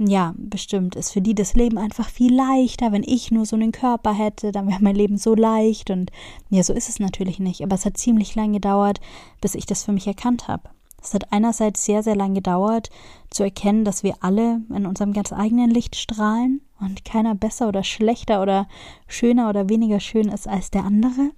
ja, 0.07 0.35
bestimmt 0.37 0.97
ist 0.97 1.13
für 1.13 1.21
die 1.21 1.35
das 1.35 1.55
Leben 1.55 1.79
einfach 1.79 2.09
viel 2.09 2.35
leichter. 2.35 2.93
Wenn 2.93 3.03
ich 3.03 3.31
nur 3.31 3.47
so 3.47 3.57
einen 3.57 3.73
Körper 3.73 4.13
hätte, 4.13 4.53
dann 4.53 4.69
wäre 4.69 4.83
mein 4.83 4.97
Leben 4.97 5.19
so 5.19 5.35
leicht. 5.35 5.91
Und 5.91 6.11
ja, 6.51 6.63
so 6.63 6.73
ist 6.73 6.89
es 6.89 6.99
natürlich 6.99 7.39
nicht. 7.39 7.63
Aber 7.63 7.75
es 7.75 7.85
hat 7.85 7.97
ziemlich 7.97 8.35
lange 8.35 8.55
gedauert, 8.55 9.01
bis 9.41 9.55
ich 9.55 9.67
das 9.67 9.85
für 9.85 9.93
mich 9.93 10.07
erkannt 10.07 10.49
habe. 10.49 10.71
Es 11.03 11.15
hat 11.15 11.33
einerseits 11.33 11.85
sehr, 11.85 12.03
sehr 12.03 12.15
lange 12.15 12.35
gedauert, 12.35 12.91
zu 13.31 13.43
erkennen, 13.43 13.85
dass 13.85 14.05
wir 14.05 14.15
alle 14.21 14.61
in 14.75 14.87
unserem 14.87 15.13
ganz 15.13 15.33
eigenen 15.33 15.71
Licht 15.71 15.97
strahlen 15.97 16.61
und 16.81 17.05
keiner 17.05 17.35
besser 17.35 17.69
oder 17.69 17.83
schlechter 17.83 18.41
oder 18.41 18.69
schöner 19.09 19.49
oder 19.49 19.69
weniger 19.69 19.99
schön 19.99 20.29
ist 20.29 20.47
als 20.47 20.71
der 20.71 20.85
andere 20.85 21.33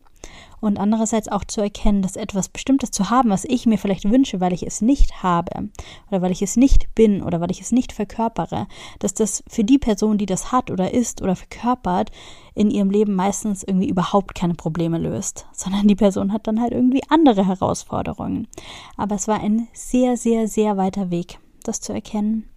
und 0.61 0.79
andererseits 0.79 1.29
auch 1.29 1.45
zu 1.45 1.61
erkennen, 1.61 2.03
dass 2.03 2.17
etwas 2.17 2.49
Bestimmtes 2.49 2.91
zu 2.91 3.11
haben, 3.11 3.31
was 3.31 3.45
ich 3.45 3.67
mir 3.67 3.79
vielleicht 3.79 4.11
wünsche, 4.11 4.41
weil 4.41 4.53
ich 4.53 4.67
es 4.67 4.81
nicht 4.81 5.23
habe 5.23 5.69
oder 6.11 6.23
weil 6.23 6.33
ich 6.33 6.43
es 6.43 6.57
nicht 6.57 6.95
bin 6.95 7.23
oder 7.23 7.41
weil 7.41 7.51
ich 7.51 7.61
es 7.61 7.73
nicht 7.73 7.93
verkörpere, 7.93 8.67
dass 8.99 9.15
das 9.15 9.45
für 9.47 9.65
die 9.65 9.79
Person, 9.79 10.17
die 10.17 10.27
das 10.27 10.53
hat 10.53 10.71
oder 10.71 10.93
ist 10.95 11.21
oder 11.21 11.37
verkörpert, 11.37 12.11
in 12.55 12.71
ihrem 12.71 12.91
Leben 12.91 13.15
meistens 13.15 13.63
irgendwie 13.63 13.89
überhaupt 13.89 14.35
keine 14.35 14.55
Probleme 14.55 14.99
löst, 14.99 15.47
sondern 15.53 15.87
die 15.87 15.97
Person 15.97 16.33
hat 16.33 16.47
dann 16.47 16.61
halt 16.61 16.73
irgendwie 16.73 17.03
andere 17.09 17.47
Herausforderungen. 17.47 18.49
Aber 18.97 19.17
es 19.17 19.29
war 19.29 19.41
ein 19.41 19.69
sehr, 19.73 20.17
sehr, 20.17 20.49
sehr 20.49 20.77
weiter 20.77 21.11
Weg, 21.11 21.39
das 21.65 21.81
zu 21.81 21.93
erkennen. 21.93 22.49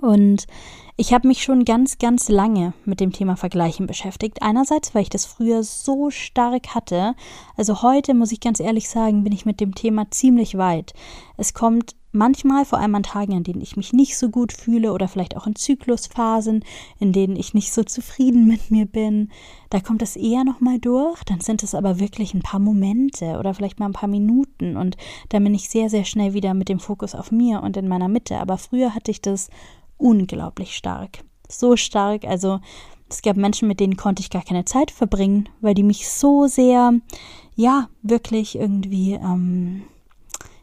Und 0.00 0.46
ich 0.98 1.12
habe 1.12 1.28
mich 1.28 1.42
schon 1.42 1.64
ganz, 1.64 1.98
ganz 1.98 2.30
lange 2.30 2.72
mit 2.86 3.00
dem 3.00 3.12
Thema 3.12 3.36
Vergleichen 3.36 3.86
beschäftigt. 3.86 4.42
Einerseits, 4.42 4.94
weil 4.94 5.02
ich 5.02 5.10
das 5.10 5.26
früher 5.26 5.62
so 5.62 6.10
stark 6.10 6.74
hatte. 6.74 7.14
Also 7.56 7.82
heute, 7.82 8.14
muss 8.14 8.32
ich 8.32 8.40
ganz 8.40 8.60
ehrlich 8.60 8.88
sagen, 8.88 9.22
bin 9.22 9.32
ich 9.32 9.44
mit 9.44 9.60
dem 9.60 9.74
Thema 9.74 10.10
ziemlich 10.10 10.56
weit. 10.56 10.94
Es 11.36 11.52
kommt 11.52 11.94
manchmal, 12.16 12.64
vor 12.64 12.78
allem 12.78 12.94
an 12.94 13.02
Tagen, 13.02 13.34
an 13.34 13.44
denen 13.44 13.60
ich 13.60 13.76
mich 13.76 13.92
nicht 13.92 14.16
so 14.16 14.30
gut 14.30 14.52
fühle 14.52 14.92
oder 14.92 15.06
vielleicht 15.06 15.36
auch 15.36 15.46
in 15.46 15.54
Zyklusphasen, 15.54 16.64
in 16.98 17.12
denen 17.12 17.36
ich 17.36 17.54
nicht 17.54 17.72
so 17.72 17.84
zufrieden 17.84 18.46
mit 18.46 18.70
mir 18.70 18.86
bin, 18.86 19.30
da 19.70 19.80
kommt 19.80 20.02
es 20.02 20.16
eher 20.16 20.44
nochmal 20.44 20.78
durch. 20.78 21.22
Dann 21.24 21.40
sind 21.40 21.62
es 21.62 21.74
aber 21.74 22.00
wirklich 22.00 22.34
ein 22.34 22.42
paar 22.42 22.60
Momente 22.60 23.38
oder 23.38 23.54
vielleicht 23.54 23.78
mal 23.78 23.86
ein 23.86 23.92
paar 23.92 24.08
Minuten 24.08 24.76
und 24.76 24.96
dann 25.28 25.44
bin 25.44 25.54
ich 25.54 25.68
sehr, 25.68 25.90
sehr 25.90 26.04
schnell 26.04 26.32
wieder 26.32 26.54
mit 26.54 26.68
dem 26.68 26.80
Fokus 26.80 27.14
auf 27.14 27.30
mir 27.30 27.62
und 27.62 27.76
in 27.76 27.86
meiner 27.86 28.08
Mitte. 28.08 28.38
Aber 28.38 28.56
früher 28.56 28.94
hatte 28.94 29.10
ich 29.10 29.20
das 29.20 29.50
unglaublich 29.98 30.76
stark. 30.76 31.24
So 31.48 31.76
stark, 31.76 32.24
also 32.24 32.60
es 33.08 33.22
gab 33.22 33.36
Menschen, 33.36 33.68
mit 33.68 33.80
denen 33.80 33.96
konnte 33.96 34.20
ich 34.20 34.30
gar 34.30 34.42
keine 34.42 34.64
Zeit 34.64 34.90
verbringen, 34.90 35.48
weil 35.60 35.74
die 35.74 35.84
mich 35.84 36.08
so 36.08 36.46
sehr, 36.46 36.92
ja, 37.54 37.88
wirklich 38.02 38.56
irgendwie, 38.56 39.12
ähm, 39.12 39.84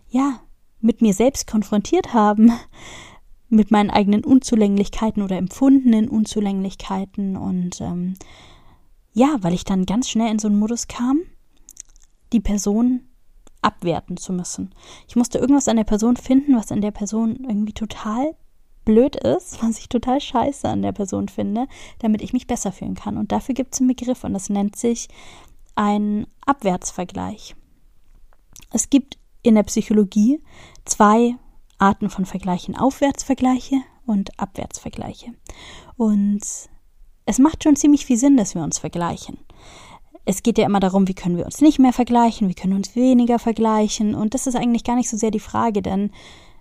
ja, 0.10 0.40
mit 0.82 1.02
mir 1.02 1.14
selbst 1.14 1.48
konfrontiert 1.48 2.14
haben, 2.14 2.52
mit 3.50 3.72
meinen 3.72 3.92
eigenen 3.92 4.26
Unzulänglichkeiten 4.26 5.24
oder 5.24 5.38
empfundenen 5.38 6.10
Unzulänglichkeiten 6.10 7.38
und 7.38 7.80
ähm, 7.82 8.16
ja, 9.14 9.38
weil 9.42 9.54
ich 9.54 9.64
dann 9.64 9.86
ganz 9.86 10.10
schnell 10.10 10.32
in 10.32 10.40
so 10.40 10.48
einen 10.48 10.58
Modus 10.58 10.88
kam, 10.88 11.22
die 12.34 12.40
Person 12.40 13.02
abwerten 13.62 14.18
zu 14.18 14.34
müssen. 14.34 14.74
Ich 15.08 15.16
musste 15.16 15.38
irgendwas 15.38 15.68
an 15.68 15.78
der 15.78 15.84
Person 15.84 16.18
finden, 16.18 16.56
was 16.56 16.72
an 16.72 16.82
der 16.82 16.92
Person 16.92 17.46
irgendwie 17.48 17.74
total 17.74 18.36
blöd 18.86 19.16
ist, 19.16 19.62
was 19.64 19.80
ich 19.80 19.90
total 19.90 20.22
scheiße 20.22 20.68
an 20.68 20.82
der 20.82 20.92
Person 20.92 21.30
finde, 21.30 21.68
damit 22.00 22.22
ich 22.22 22.34
mich 22.34 22.48
besser 22.48 22.72
fühlen 22.72 22.96
kann. 22.96 23.18
Und 23.18 23.32
dafür 23.32 23.56
gibt 23.56 23.74
es 23.74 23.82
einen 23.82 23.90
Begriff 23.90 24.24
und 24.24 24.34
das 24.34 24.50
nennt 24.50 24.76
sich 24.76 25.10
ein 25.76 26.28
Abwärtsvergleich. 26.46 27.56
Es 28.72 28.90
gibt 28.90 29.18
in 29.42 29.56
der 29.56 29.64
Psychologie 29.64 30.42
zwei 30.86 31.36
Arten 31.78 32.10
von 32.10 32.26
Vergleichen, 32.26 32.78
Aufwärtsvergleiche 32.78 33.82
und 34.06 34.40
Abwärtsvergleiche. 34.40 35.34
Und 35.98 36.42
es 37.26 37.40
macht 37.40 37.64
schon 37.64 37.76
ziemlich 37.76 38.06
viel 38.06 38.18
Sinn, 38.18 38.38
dass 38.38 38.56
wir 38.56 38.64
uns 38.64 38.80
vergleichen. 38.80 39.38
Es 40.26 40.44
geht 40.44 40.58
ja 40.58 40.66
immer 40.66 40.80
darum, 40.80 41.08
wie 41.08 41.14
können 41.14 41.38
wir 41.38 41.46
uns 41.46 41.62
nicht 41.62 41.80
mehr 41.80 41.92
vergleichen, 41.92 42.48
wie 42.48 42.54
können 42.54 42.74
wir 42.74 42.78
uns 42.78 42.96
weniger 42.96 43.40
vergleichen. 43.40 44.16
Und 44.16 44.34
das 44.34 44.48
ist 44.48 44.56
eigentlich 44.56 44.84
gar 44.84 44.96
nicht 44.96 45.10
so 45.10 45.18
sehr 45.18 45.32
die 45.32 45.40
Frage, 45.40 45.82
denn 45.82 46.12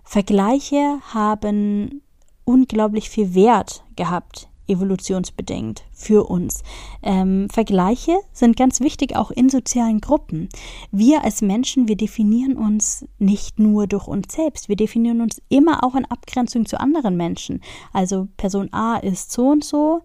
Vergleiche 0.03 0.99
haben 1.13 2.02
unglaublich 2.45 3.09
viel 3.09 3.33
Wert 3.35 3.83
gehabt, 3.95 4.49
evolutionsbedingt 4.67 5.83
für 5.91 6.29
uns. 6.29 6.63
Ähm, 7.01 7.47
Vergleiche 7.51 8.17
sind 8.31 8.55
ganz 8.55 8.79
wichtig 8.79 9.15
auch 9.15 9.31
in 9.31 9.49
sozialen 9.49 9.99
Gruppen. 9.99 10.49
Wir 10.91 11.23
als 11.23 11.41
Menschen, 11.41 11.87
wir 11.87 11.97
definieren 11.97 12.55
uns 12.55 13.05
nicht 13.19 13.59
nur 13.59 13.87
durch 13.87 14.07
uns 14.07 14.33
selbst, 14.33 14.69
wir 14.69 14.75
definieren 14.75 15.21
uns 15.21 15.41
immer 15.49 15.83
auch 15.83 15.95
in 15.95 16.05
Abgrenzung 16.05 16.65
zu 16.65 16.79
anderen 16.79 17.17
Menschen. 17.17 17.61
Also 17.91 18.27
Person 18.37 18.71
A 18.71 18.97
ist 18.97 19.31
so 19.31 19.49
und 19.49 19.63
so, 19.63 20.01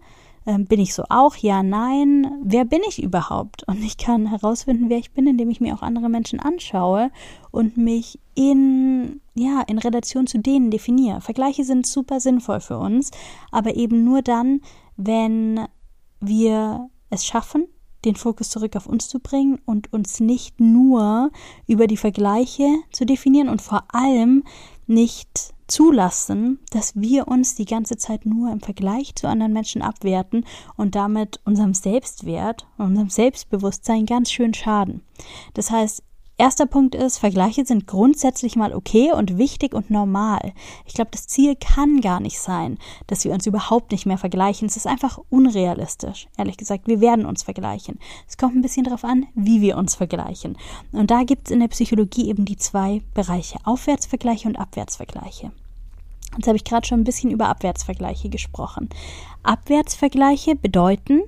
ähm, 0.49 0.65
bin 0.65 0.79
ich 0.79 0.95
so 0.95 1.03
auch? 1.09 1.35
Ja, 1.35 1.61
nein. 1.61 2.41
Wer 2.43 2.65
bin 2.65 2.81
ich 2.87 3.03
überhaupt? 3.03 3.63
Und 3.67 3.83
ich 3.83 3.97
kann 3.97 4.25
herausfinden, 4.25 4.89
wer 4.89 4.97
ich 4.97 5.11
bin, 5.11 5.27
indem 5.27 5.51
ich 5.51 5.61
mir 5.61 5.75
auch 5.75 5.83
andere 5.83 6.09
Menschen 6.09 6.39
anschaue 6.39 7.11
und 7.51 7.77
mich 7.77 8.19
in, 8.33 9.21
ja, 9.35 9.61
in 9.67 9.77
Relation 9.77 10.25
zu 10.25 10.39
denen 10.39 10.71
definiere. 10.71 11.21
Vergleiche 11.21 11.63
sind 11.63 11.85
super 11.85 12.19
sinnvoll 12.19 12.61
für 12.61 12.79
uns, 12.79 13.11
aber 13.51 13.75
eben 13.75 14.03
nur 14.03 14.23
dann, 14.23 14.61
wenn 14.97 15.67
wir 16.19 16.89
es 17.11 17.25
schaffen, 17.25 17.67
den 18.03 18.15
Fokus 18.15 18.49
zurück 18.49 18.75
auf 18.75 18.87
uns 18.87 19.07
zu 19.07 19.19
bringen 19.19 19.59
und 19.65 19.93
uns 19.93 20.19
nicht 20.19 20.59
nur 20.59 21.29
über 21.67 21.85
die 21.85 21.97
Vergleiche 21.97 22.67
zu 22.91 23.05
definieren 23.05 23.49
und 23.49 23.61
vor 23.61 23.83
allem 23.89 24.43
nicht 24.87 25.53
zulassen, 25.69 26.59
dass 26.71 26.95
wir 26.95 27.27
uns 27.27 27.55
die 27.55 27.65
ganze 27.65 27.97
Zeit 27.97 28.25
nur 28.25 28.51
im 28.51 28.59
Vergleich 28.59 29.15
zu 29.15 29.27
anderen 29.27 29.53
Menschen 29.53 29.81
abwerten 29.81 30.45
und 30.75 30.95
damit 30.95 31.39
unserem 31.45 31.73
Selbstwert 31.73 32.67
und 32.77 32.87
unserem 32.87 33.09
Selbstbewusstsein 33.09 34.05
ganz 34.05 34.31
schön 34.31 34.53
schaden. 34.53 35.01
Das 35.53 35.71
heißt, 35.71 36.03
Erster 36.39 36.67
Punkt 36.67 36.95
ist, 36.95 37.17
Vergleiche 37.17 37.65
sind 37.65 37.85
grundsätzlich 37.85 38.55
mal 38.55 38.73
okay 38.73 39.11
und 39.11 39.37
wichtig 39.37 39.73
und 39.73 39.89
normal. 39.89 40.53
Ich 40.85 40.93
glaube, 40.93 41.11
das 41.11 41.27
Ziel 41.27 41.57
kann 41.57 41.99
gar 41.99 42.21
nicht 42.21 42.39
sein, 42.39 42.77
dass 43.07 43.25
wir 43.25 43.33
uns 43.33 43.45
überhaupt 43.45 43.91
nicht 43.91 44.05
mehr 44.05 44.17
vergleichen. 44.17 44.69
Es 44.69 44.77
ist 44.77 44.87
einfach 44.87 45.19
unrealistisch. 45.29 46.29
Ehrlich 46.37 46.55
gesagt, 46.55 46.87
wir 46.87 47.01
werden 47.01 47.25
uns 47.25 47.43
vergleichen. 47.43 47.99
Es 48.25 48.37
kommt 48.37 48.55
ein 48.55 48.61
bisschen 48.61 48.85
darauf 48.85 49.03
an, 49.03 49.25
wie 49.35 49.59
wir 49.59 49.75
uns 49.75 49.95
vergleichen. 49.95 50.57
Und 50.93 51.11
da 51.11 51.23
gibt 51.23 51.47
es 51.47 51.51
in 51.51 51.59
der 51.59 51.67
Psychologie 51.67 52.29
eben 52.29 52.45
die 52.45 52.55
zwei 52.55 53.01
Bereiche, 53.13 53.59
Aufwärtsvergleiche 53.65 54.47
und 54.47 54.55
Abwärtsvergleiche. 54.55 55.51
Jetzt 56.37 56.47
habe 56.47 56.55
ich 56.55 56.63
gerade 56.63 56.87
schon 56.87 57.01
ein 57.01 57.03
bisschen 57.03 57.31
über 57.31 57.49
Abwärtsvergleiche 57.49 58.29
gesprochen. 58.29 58.87
Abwärtsvergleiche 59.43 60.55
bedeuten, 60.55 61.23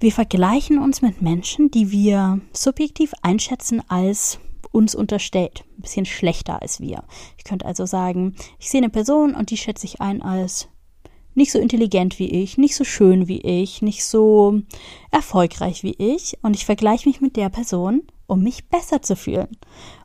wir 0.00 0.12
vergleichen 0.12 0.78
uns 0.78 1.02
mit 1.02 1.20
Menschen, 1.20 1.70
die 1.70 1.90
wir 1.90 2.40
subjektiv 2.52 3.12
einschätzen 3.22 3.82
als 3.88 4.40
uns 4.72 4.94
unterstellt. 4.94 5.64
Ein 5.76 5.82
bisschen 5.82 6.06
schlechter 6.06 6.62
als 6.62 6.80
wir. 6.80 7.04
Ich 7.36 7.44
könnte 7.44 7.66
also 7.66 7.84
sagen, 7.84 8.34
ich 8.58 8.70
sehe 8.70 8.80
eine 8.80 8.88
Person 8.88 9.34
und 9.34 9.50
die 9.50 9.58
schätze 9.58 9.84
ich 9.84 10.00
ein 10.00 10.22
als 10.22 10.68
nicht 11.34 11.52
so 11.52 11.58
intelligent 11.58 12.18
wie 12.18 12.30
ich, 12.30 12.58
nicht 12.58 12.74
so 12.74 12.84
schön 12.84 13.28
wie 13.28 13.40
ich, 13.40 13.82
nicht 13.82 14.04
so 14.04 14.62
erfolgreich 15.10 15.82
wie 15.82 15.94
ich 15.98 16.38
und 16.42 16.56
ich 16.56 16.64
vergleiche 16.64 17.08
mich 17.08 17.20
mit 17.20 17.36
der 17.36 17.50
Person, 17.50 18.02
um 18.26 18.42
mich 18.42 18.68
besser 18.68 19.02
zu 19.02 19.16
fühlen, 19.16 19.48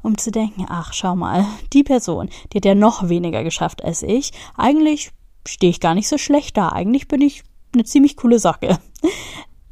um 0.04 0.18
zu 0.18 0.30
denken, 0.30 0.66
ach, 0.70 0.94
schau 0.94 1.16
mal, 1.16 1.46
die 1.74 1.84
Person, 1.84 2.30
die 2.52 2.58
hat 2.58 2.66
ja 2.66 2.76
noch 2.76 3.10
weniger 3.10 3.44
geschafft 3.44 3.84
als 3.84 4.04
ich, 4.04 4.32
eigentlich 4.56 5.12
stehe 5.48 5.72
ich 5.72 5.80
gar 5.80 5.96
nicht 5.96 6.08
so 6.08 6.18
schlecht 6.18 6.58
da, 6.58 6.70
eigentlich 6.70 7.08
bin 7.08 7.22
ich 7.22 7.44
eine 7.74 7.86
ziemlich 7.86 8.18
coole 8.18 8.40
Socke. 8.40 8.78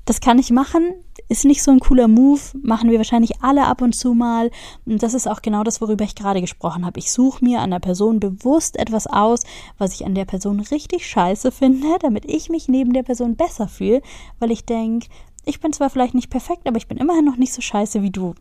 Das 0.06 0.20
kann 0.20 0.38
ich 0.38 0.52
machen, 0.52 0.96
ist 1.30 1.46
nicht 1.46 1.64
so 1.64 1.72
ein 1.72 1.80
cooler 1.80 2.10
Move, 2.10 2.42
machen 2.62 2.90
wir 2.90 2.98
wahrscheinlich 2.98 3.42
alle 3.42 3.66
ab 3.66 3.82
und 3.82 3.94
zu 3.94 4.14
mal. 4.14 4.52
Und 4.86 5.02
das 5.02 5.14
ist 5.14 5.28
auch 5.28 5.42
genau 5.42 5.64
das, 5.64 5.80
worüber 5.80 6.04
ich 6.04 6.16
gerade 6.16 6.42
gesprochen 6.42 6.86
habe. 6.86 7.00
Ich 7.00 7.12
suche 7.12 7.44
mir 7.44 7.62
an 7.62 7.72
der 7.72 7.80
Person 7.80 8.20
bewusst 8.20 8.78
etwas 8.78 9.08
aus, 9.08 9.44
was 9.78 9.94
ich 9.94 10.06
an 10.06 10.14
der 10.14 10.26
Person 10.26 10.60
richtig 10.60 11.08
scheiße 11.08 11.52
finde, 11.52 11.88
damit 12.02 12.26
ich 12.26 12.50
mich 12.50 12.68
neben 12.68 12.92
der 12.92 13.04
Person 13.04 13.36
besser 13.36 13.70
fühle, 13.70 14.02
weil 14.40 14.52
ich 14.52 14.66
denke, 14.66 15.08
ich 15.46 15.60
bin 15.60 15.74
zwar 15.74 15.90
vielleicht 15.90 16.14
nicht 16.14 16.30
perfekt, 16.30 16.68
aber 16.68 16.78
ich 16.78 16.88
bin 16.88 16.98
immerhin 16.98 17.26
noch 17.26 17.38
nicht 17.38 17.54
so 17.54 17.62
scheiße 17.62 18.02
wie 18.02 18.12
du. 18.12 18.36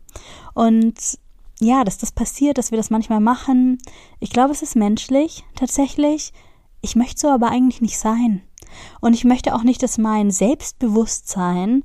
Und 0.53 1.17
ja, 1.59 1.83
dass 1.83 1.97
das 1.97 2.11
passiert, 2.11 2.57
dass 2.57 2.71
wir 2.71 2.77
das 2.77 2.89
manchmal 2.89 3.19
machen, 3.19 3.77
ich 4.19 4.31
glaube, 4.31 4.51
es 4.51 4.61
ist 4.61 4.75
menschlich, 4.75 5.45
tatsächlich. 5.55 6.33
Ich 6.81 6.95
möchte 6.97 7.21
so 7.21 7.29
aber 7.29 7.49
eigentlich 7.49 7.81
nicht 7.81 7.97
sein. 7.97 8.41
Und 9.01 9.13
ich 9.13 9.23
möchte 9.23 9.55
auch 9.55 9.63
nicht, 9.63 9.83
dass 9.83 9.97
mein 9.97 10.31
Selbstbewusstsein 10.31 11.83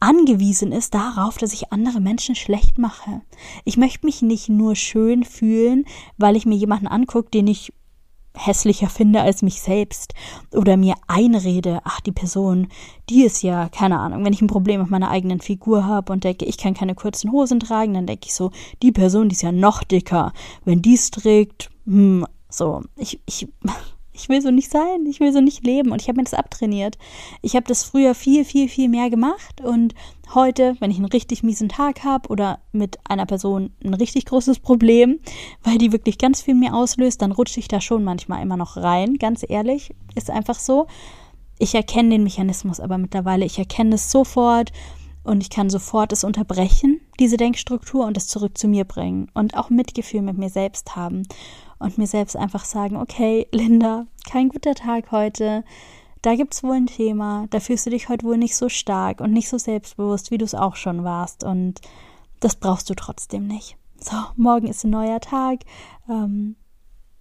angewiesen 0.00 0.72
ist 0.72 0.94
darauf, 0.94 1.38
dass 1.38 1.52
ich 1.52 1.72
andere 1.72 2.00
Menschen 2.00 2.34
schlecht 2.34 2.78
mache. 2.78 3.22
Ich 3.64 3.76
möchte 3.76 4.06
mich 4.06 4.22
nicht 4.22 4.48
nur 4.48 4.76
schön 4.76 5.24
fühlen, 5.24 5.84
weil 6.18 6.36
ich 6.36 6.46
mir 6.46 6.56
jemanden 6.56 6.86
angucke, 6.86 7.30
den 7.30 7.46
ich 7.46 7.72
hässlicher 8.36 8.88
finde 8.88 9.22
als 9.22 9.42
mich 9.42 9.60
selbst 9.62 10.14
oder 10.52 10.76
mir 10.76 10.94
einrede, 11.06 11.80
ach, 11.84 12.00
die 12.00 12.12
Person, 12.12 12.68
die 13.08 13.24
ist 13.24 13.42
ja, 13.42 13.68
keine 13.68 13.98
Ahnung, 13.98 14.24
wenn 14.24 14.32
ich 14.32 14.42
ein 14.42 14.46
Problem 14.46 14.80
mit 14.80 14.90
meiner 14.90 15.10
eigenen 15.10 15.40
Figur 15.40 15.84
habe 15.86 16.12
und 16.12 16.24
denke, 16.24 16.44
ich 16.44 16.58
kann 16.58 16.74
keine 16.74 16.94
kurzen 16.94 17.32
Hosen 17.32 17.60
tragen, 17.60 17.94
dann 17.94 18.06
denke 18.06 18.26
ich 18.26 18.34
so, 18.34 18.50
die 18.82 18.92
Person, 18.92 19.28
die 19.28 19.34
ist 19.34 19.42
ja 19.42 19.52
noch 19.52 19.82
dicker. 19.82 20.32
Wenn 20.64 20.82
die 20.82 20.94
es 20.94 21.10
trägt, 21.10 21.70
hm, 21.86 22.26
so, 22.50 22.82
ich, 22.96 23.20
ich, 23.26 23.48
ich 24.16 24.28
will 24.28 24.40
so 24.40 24.50
nicht 24.50 24.70
sein, 24.70 25.04
ich 25.06 25.20
will 25.20 25.32
so 25.32 25.40
nicht 25.40 25.64
leben. 25.64 25.92
Und 25.92 26.00
ich 26.00 26.08
habe 26.08 26.16
mir 26.16 26.24
das 26.24 26.34
abtrainiert. 26.34 26.96
Ich 27.42 27.54
habe 27.54 27.66
das 27.66 27.84
früher 27.84 28.14
viel, 28.14 28.44
viel, 28.44 28.68
viel 28.68 28.88
mehr 28.88 29.10
gemacht. 29.10 29.60
Und 29.60 29.94
heute, 30.34 30.74
wenn 30.80 30.90
ich 30.90 30.96
einen 30.96 31.06
richtig 31.06 31.42
miesen 31.42 31.68
Tag 31.68 32.02
habe 32.02 32.28
oder 32.30 32.60
mit 32.72 32.98
einer 33.04 33.26
Person 33.26 33.70
ein 33.84 33.94
richtig 33.94 34.24
großes 34.24 34.60
Problem, 34.60 35.20
weil 35.62 35.78
die 35.78 35.92
wirklich 35.92 36.18
ganz 36.18 36.40
viel 36.40 36.54
mehr 36.54 36.74
auslöst, 36.74 37.20
dann 37.22 37.32
rutsche 37.32 37.60
ich 37.60 37.68
da 37.68 37.80
schon 37.80 38.04
manchmal 38.04 38.42
immer 38.42 38.56
noch 38.56 38.76
rein, 38.76 39.14
ganz 39.18 39.44
ehrlich, 39.46 39.94
ist 40.14 40.30
einfach 40.30 40.58
so. 40.58 40.86
Ich 41.58 41.74
erkenne 41.74 42.10
den 42.10 42.24
Mechanismus 42.24 42.80
aber 42.80 42.98
mittlerweile, 42.98 43.44
ich 43.44 43.58
erkenne 43.58 43.94
es 43.94 44.10
sofort. 44.10 44.72
Und 45.24 45.42
ich 45.42 45.50
kann 45.50 45.70
sofort 45.70 46.12
es 46.12 46.22
unterbrechen, 46.22 47.00
diese 47.18 47.36
Denkstruktur 47.36 48.06
und 48.06 48.16
es 48.16 48.28
zurück 48.28 48.56
zu 48.56 48.68
mir 48.68 48.84
bringen. 48.84 49.28
Und 49.34 49.56
auch 49.56 49.70
Mitgefühl 49.70 50.22
mit 50.22 50.38
mir 50.38 50.50
selbst 50.50 50.94
haben 50.94 51.24
und 51.78 51.98
mir 51.98 52.06
selbst 52.06 52.36
einfach 52.36 52.64
sagen, 52.64 52.96
okay, 52.96 53.46
Linda, 53.52 54.06
kein 54.28 54.48
guter 54.48 54.74
Tag 54.74 55.10
heute. 55.12 55.64
Da 56.22 56.34
gibt 56.34 56.54
es 56.54 56.62
wohl 56.62 56.74
ein 56.74 56.86
Thema, 56.86 57.46
da 57.50 57.60
fühlst 57.60 57.86
du 57.86 57.90
dich 57.90 58.08
heute 58.08 58.26
wohl 58.26 58.38
nicht 58.38 58.56
so 58.56 58.68
stark 58.68 59.20
und 59.20 59.32
nicht 59.32 59.48
so 59.48 59.58
selbstbewusst, 59.58 60.30
wie 60.30 60.38
du 60.38 60.44
es 60.44 60.54
auch 60.54 60.74
schon 60.74 61.04
warst. 61.04 61.44
Und 61.44 61.80
das 62.40 62.56
brauchst 62.56 62.90
du 62.90 62.94
trotzdem 62.94 63.46
nicht. 63.46 63.76
So, 64.00 64.16
morgen 64.36 64.66
ist 64.66 64.84
ein 64.84 64.90
neuer 64.90 65.20
Tag. 65.20 65.60
Ähm, 66.08 66.56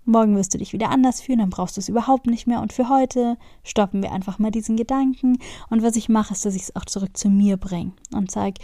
morgen 0.05 0.35
wirst 0.35 0.53
du 0.53 0.57
dich 0.57 0.74
wieder 0.74 0.89
anders 0.89 1.21
fühlen, 1.21 1.39
dann 1.39 1.50
brauchst 1.50 1.77
du 1.77 1.81
es 1.81 1.89
überhaupt 1.89 2.27
nicht 2.27 2.47
mehr. 2.47 2.62
Und 2.62 2.74
für 2.74 2.89
heute 2.89 3.38
stoppen 3.63 4.01
wir 4.01 4.12
einfach 4.12 4.39
mal 4.39 4.51
diesen 4.51 4.77
Gedanken. 4.77 5.38
Und 5.69 5.83
was 5.83 5.95
ich 5.95 6.09
mache, 6.09 6.33
ist, 6.33 6.45
dass 6.45 6.55
ich 6.55 6.63
es 6.63 6.75
auch 6.75 6.85
zurück 6.85 7.17
zu 7.17 7.29
mir 7.29 7.57
bringe 7.57 7.93
und 8.13 8.31
sage, 8.31 8.55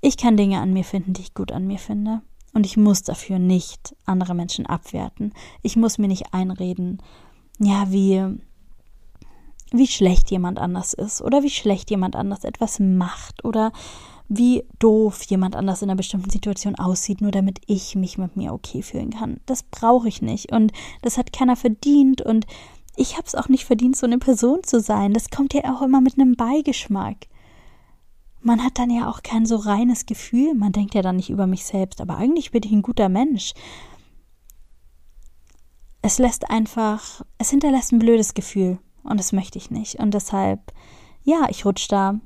ich 0.00 0.16
kann 0.16 0.36
Dinge 0.36 0.60
an 0.60 0.72
mir 0.72 0.84
finden, 0.84 1.12
die 1.12 1.22
ich 1.22 1.34
gut 1.34 1.52
an 1.52 1.66
mir 1.66 1.78
finde. 1.78 2.22
Und 2.52 2.66
ich 2.66 2.76
muss 2.76 3.02
dafür 3.02 3.38
nicht 3.38 3.96
andere 4.04 4.34
Menschen 4.34 4.66
abwerten. 4.66 5.32
Ich 5.62 5.76
muss 5.76 5.98
mir 5.98 6.08
nicht 6.08 6.34
einreden, 6.34 6.98
ja, 7.58 7.90
wie, 7.90 8.22
wie 9.70 9.86
schlecht 9.86 10.30
jemand 10.30 10.58
anders 10.58 10.92
ist 10.92 11.22
oder 11.22 11.42
wie 11.42 11.50
schlecht 11.50 11.90
jemand 11.90 12.16
anders 12.16 12.44
etwas 12.44 12.78
macht 12.78 13.44
oder 13.44 13.72
wie 14.28 14.64
doof 14.78 15.22
jemand 15.24 15.56
anders 15.56 15.82
in 15.82 15.90
einer 15.90 15.96
bestimmten 15.96 16.30
Situation 16.30 16.74
aussieht, 16.76 17.20
nur 17.20 17.30
damit 17.30 17.60
ich 17.66 17.94
mich 17.94 18.18
mit 18.18 18.36
mir 18.36 18.52
okay 18.52 18.82
fühlen 18.82 19.10
kann. 19.10 19.40
Das 19.46 19.62
brauche 19.62 20.08
ich 20.08 20.22
nicht 20.22 20.52
und 20.52 20.72
das 21.02 21.18
hat 21.18 21.32
keiner 21.32 21.56
verdient 21.56 22.22
und 22.22 22.46
ich 22.96 23.16
habe 23.16 23.26
es 23.26 23.34
auch 23.34 23.48
nicht 23.48 23.64
verdient, 23.64 23.96
so 23.96 24.06
eine 24.06 24.18
Person 24.18 24.62
zu 24.62 24.80
sein. 24.80 25.14
Das 25.14 25.30
kommt 25.30 25.54
ja 25.54 25.74
auch 25.74 25.82
immer 25.82 26.00
mit 26.00 26.18
einem 26.18 26.34
Beigeschmack 26.34 27.26
man 28.42 28.62
hat 28.62 28.78
dann 28.78 28.90
ja 28.90 29.08
auch 29.08 29.22
kein 29.22 29.46
so 29.46 29.56
reines 29.56 30.06
Gefühl. 30.06 30.54
Man 30.54 30.72
denkt 30.72 30.94
ja 30.94 31.02
dann 31.02 31.16
nicht 31.16 31.30
über 31.30 31.46
mich 31.46 31.64
selbst, 31.64 32.00
aber 32.00 32.16
eigentlich 32.16 32.50
bin 32.50 32.62
ich 32.64 32.72
ein 32.72 32.82
guter 32.82 33.08
Mensch. 33.08 33.54
Es 36.02 36.18
lässt 36.18 36.50
einfach, 36.50 37.22
es 37.38 37.50
hinterlässt 37.50 37.92
ein 37.92 38.00
blödes 38.00 38.34
Gefühl 38.34 38.78
und 39.04 39.18
das 39.18 39.32
möchte 39.32 39.58
ich 39.58 39.70
nicht. 39.70 39.96
Und 39.96 40.14
deshalb, 40.14 40.72
ja, 41.22 41.46
ich 41.48 41.64
rutsche 41.64 41.88
da 41.88 42.20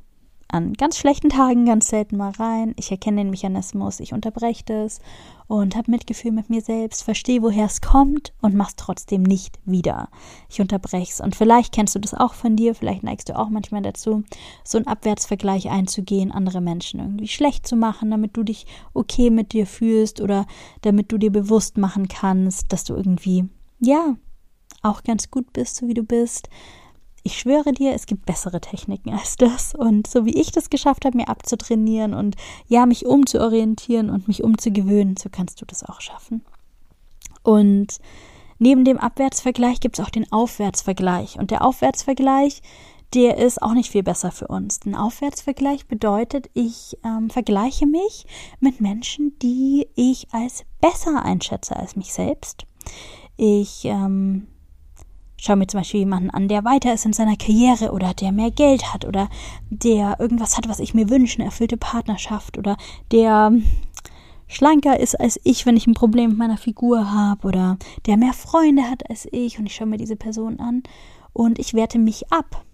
an 0.49 0.75
ganz 0.75 0.97
schlechten 0.97 1.29
Tagen 1.29 1.67
ganz 1.67 1.89
selten 1.89 2.17
mal 2.17 2.31
rein. 2.31 2.75
Ich 2.79 2.91
erkenne 2.91 3.19
den 3.19 3.31
Mechanismus, 3.31 4.01
ich 4.01 4.13
unterbreche 4.13 4.65
das 4.65 5.01
und 5.49 5.77
habe 5.77 5.91
Mitgefühl 5.91 6.33
mit 6.33 6.51
mir 6.51 6.61
selbst, 6.61 7.03
verstehe, 7.03 7.43
woher 7.43 7.67
es 7.67 7.81
kommt 7.81 8.33
und 8.43 8.55
mach's 8.55 8.77
trotzdem 8.77 9.23
nicht 9.23 9.59
wieder. 9.65 10.09
Ich 10.49 10.61
unterbreche 10.61 11.13
es. 11.13 11.21
Und 11.21 11.37
vielleicht 11.37 11.73
kennst 11.73 11.95
du 11.95 11.99
das 11.99 12.15
auch 12.15 12.35
von 12.35 12.57
dir, 12.57 12.75
vielleicht 12.75 13.03
neigst 13.03 13.29
du 13.29 13.39
auch 13.39 13.49
manchmal 13.49 13.83
dazu, 13.83 14.23
so 14.65 14.79
einen 14.79 14.87
Abwärtsvergleich 14.87 15.69
einzugehen, 15.69 16.33
andere 16.33 16.61
Menschen 16.61 17.01
irgendwie 17.01 17.29
schlecht 17.29 17.67
zu 17.67 17.77
machen, 17.77 18.11
damit 18.11 18.37
du 18.37 18.43
dich 18.43 18.67
okay 18.95 19.31
mit 19.31 19.53
dir 19.53 19.67
fühlst 19.67 20.21
oder 20.21 20.47
damit 20.83 21.13
du 21.13 21.19
dir 21.19 21.33
bewusst 21.33 21.77
machen 21.79 22.09
kannst, 22.09 22.73
dass 22.73 22.85
du 22.85 22.95
irgendwie, 22.95 23.49
ja, 23.81 24.17
auch 24.83 25.03
ganz 25.03 25.31
gut 25.31 25.53
bist, 25.53 25.77
so 25.77 25.89
wie 25.89 25.95
du 25.95 26.05
bist 26.05 26.49
ich 27.27 27.41
schwöre 27.41 27.73
dir, 27.73 27.93
es 27.93 28.07
gibt 28.07 28.25
bessere 28.25 28.61
Techniken 28.61 29.11
als 29.13 29.37
das. 29.37 29.75
Und 29.75 30.07
so 30.07 30.25
wie 30.25 30.41
ich 30.41 30.53
das 30.53 30.71
geschafft 30.71 31.05
habe, 31.05 31.17
mir 31.17 31.29
abzutrainieren 31.29 32.15
und 32.15 32.37
ja, 32.69 32.87
mich 32.87 33.05
umzuorientieren 33.05 34.11
und 34.11 34.29
mich 34.29 34.45
umzugewöhnen, 34.45 35.17
so 35.17 35.29
kannst 35.29 35.61
du 35.61 35.67
das 35.67 35.83
auch 35.83 36.01
schaffen. 36.01 36.45
Und 37.43 37.99
neben 38.59 38.85
dem 38.85 38.99
Abwärtsvergleich 38.99 39.81
gibt 39.81 39.99
es 39.99 40.05
auch 40.05 40.11
den 40.11 40.31
Aufwärtsvergleich. 40.31 41.37
Und 41.39 41.51
der 41.51 41.65
Aufwärtsvergleich, 41.65 42.63
der 43.13 43.39
ist 43.39 43.61
auch 43.61 43.75
nicht 43.75 43.91
viel 43.91 44.05
besser 44.05 44.31
für 44.31 44.47
uns. 44.47 44.81
Ein 44.87 44.95
Aufwärtsvergleich 44.95 45.89
bedeutet, 45.89 46.49
ich 46.55 46.97
ähm, 47.05 47.29
vergleiche 47.29 47.87
mich 47.87 48.25
mit 48.61 48.81
Menschen, 48.81 49.37
die 49.41 49.89
ich 49.97 50.29
als 50.33 50.65
besser 50.81 51.25
einschätze 51.25 51.75
als 51.75 51.97
mich 51.97 52.13
selbst. 52.13 52.67
Ich 53.37 53.85
ähm, 53.85 54.47
Schau 55.39 55.55
mir 55.57 55.67
zum 55.67 55.81
Beispiel 55.81 56.01
jemanden 56.01 56.31
an, 56.31 56.49
der 56.49 56.65
weiter 56.65 56.95
ist 56.95 57.05
in 57.05 57.13
seiner 57.13 57.37
Karriere 57.37 57.93
oder 57.93 58.15
der 58.15 58.33
mehr 58.33 58.51
Geld 58.51 58.93
hat 58.93 59.05
oder 59.05 59.29
der 59.69 60.19
irgendwas 60.19 60.57
hat, 60.57 60.69
was 60.69 60.81
ich 60.81 60.95
mir 60.95 61.11
wünsche, 61.11 61.39
eine 61.39 61.47
erfüllte 61.47 61.77
Partnerschaft 61.77 62.57
oder 62.57 62.77
der 63.13 63.53
schlanker 64.49 64.99
ist 64.99 65.19
als 65.19 65.41
ich, 65.45 65.67
wenn 65.67 65.77
ich 65.77 65.87
ein 65.87 65.95
Problem 65.95 66.31
mit 66.31 66.39
meiner 66.39 66.57
Figur 66.57 67.13
habe 67.13 67.49
oder 67.49 67.79
der 68.07 68.17
mehr 68.17 68.33
Freunde 68.33 68.85
hat 68.85 69.09
als 69.11 69.29
ich 69.31 69.59
und 69.59 69.67
ich 69.67 69.75
schaue 69.75 69.89
mir 69.89 69.99
diese 69.99 70.17
Person 70.17 70.61
an 70.61 70.83
und 71.33 71.59
ich 71.59 71.75
werte 71.75 71.99
mich 71.99 72.33
ab 72.33 72.65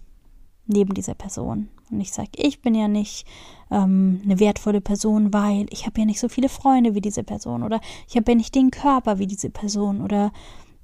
neben 0.65 0.93
dieser 0.93 1.15
Person. 1.15 1.69
Und 1.91 1.99
ich 1.99 2.11
sage, 2.11 2.29
ich 2.35 2.61
bin 2.61 2.73
ja 2.73 2.87
nicht 2.87 3.27
ähm, 3.69 4.21
eine 4.23 4.39
wertvolle 4.39 4.81
Person, 4.81 5.33
weil 5.33 5.67
ich 5.69 5.85
habe 5.85 5.99
ja 5.99 6.05
nicht 6.05 6.19
so 6.19 6.29
viele 6.29 6.49
Freunde 6.49 6.95
wie 6.95 7.01
diese 7.01 7.23
Person 7.23 7.61
oder 7.61 7.81
ich 8.07 8.15
habe 8.15 8.31
ja 8.31 8.35
nicht 8.35 8.55
den 8.55 8.71
Körper 8.71 9.19
wie 9.19 9.27
diese 9.27 9.49
Person 9.49 10.01
oder 10.01 10.31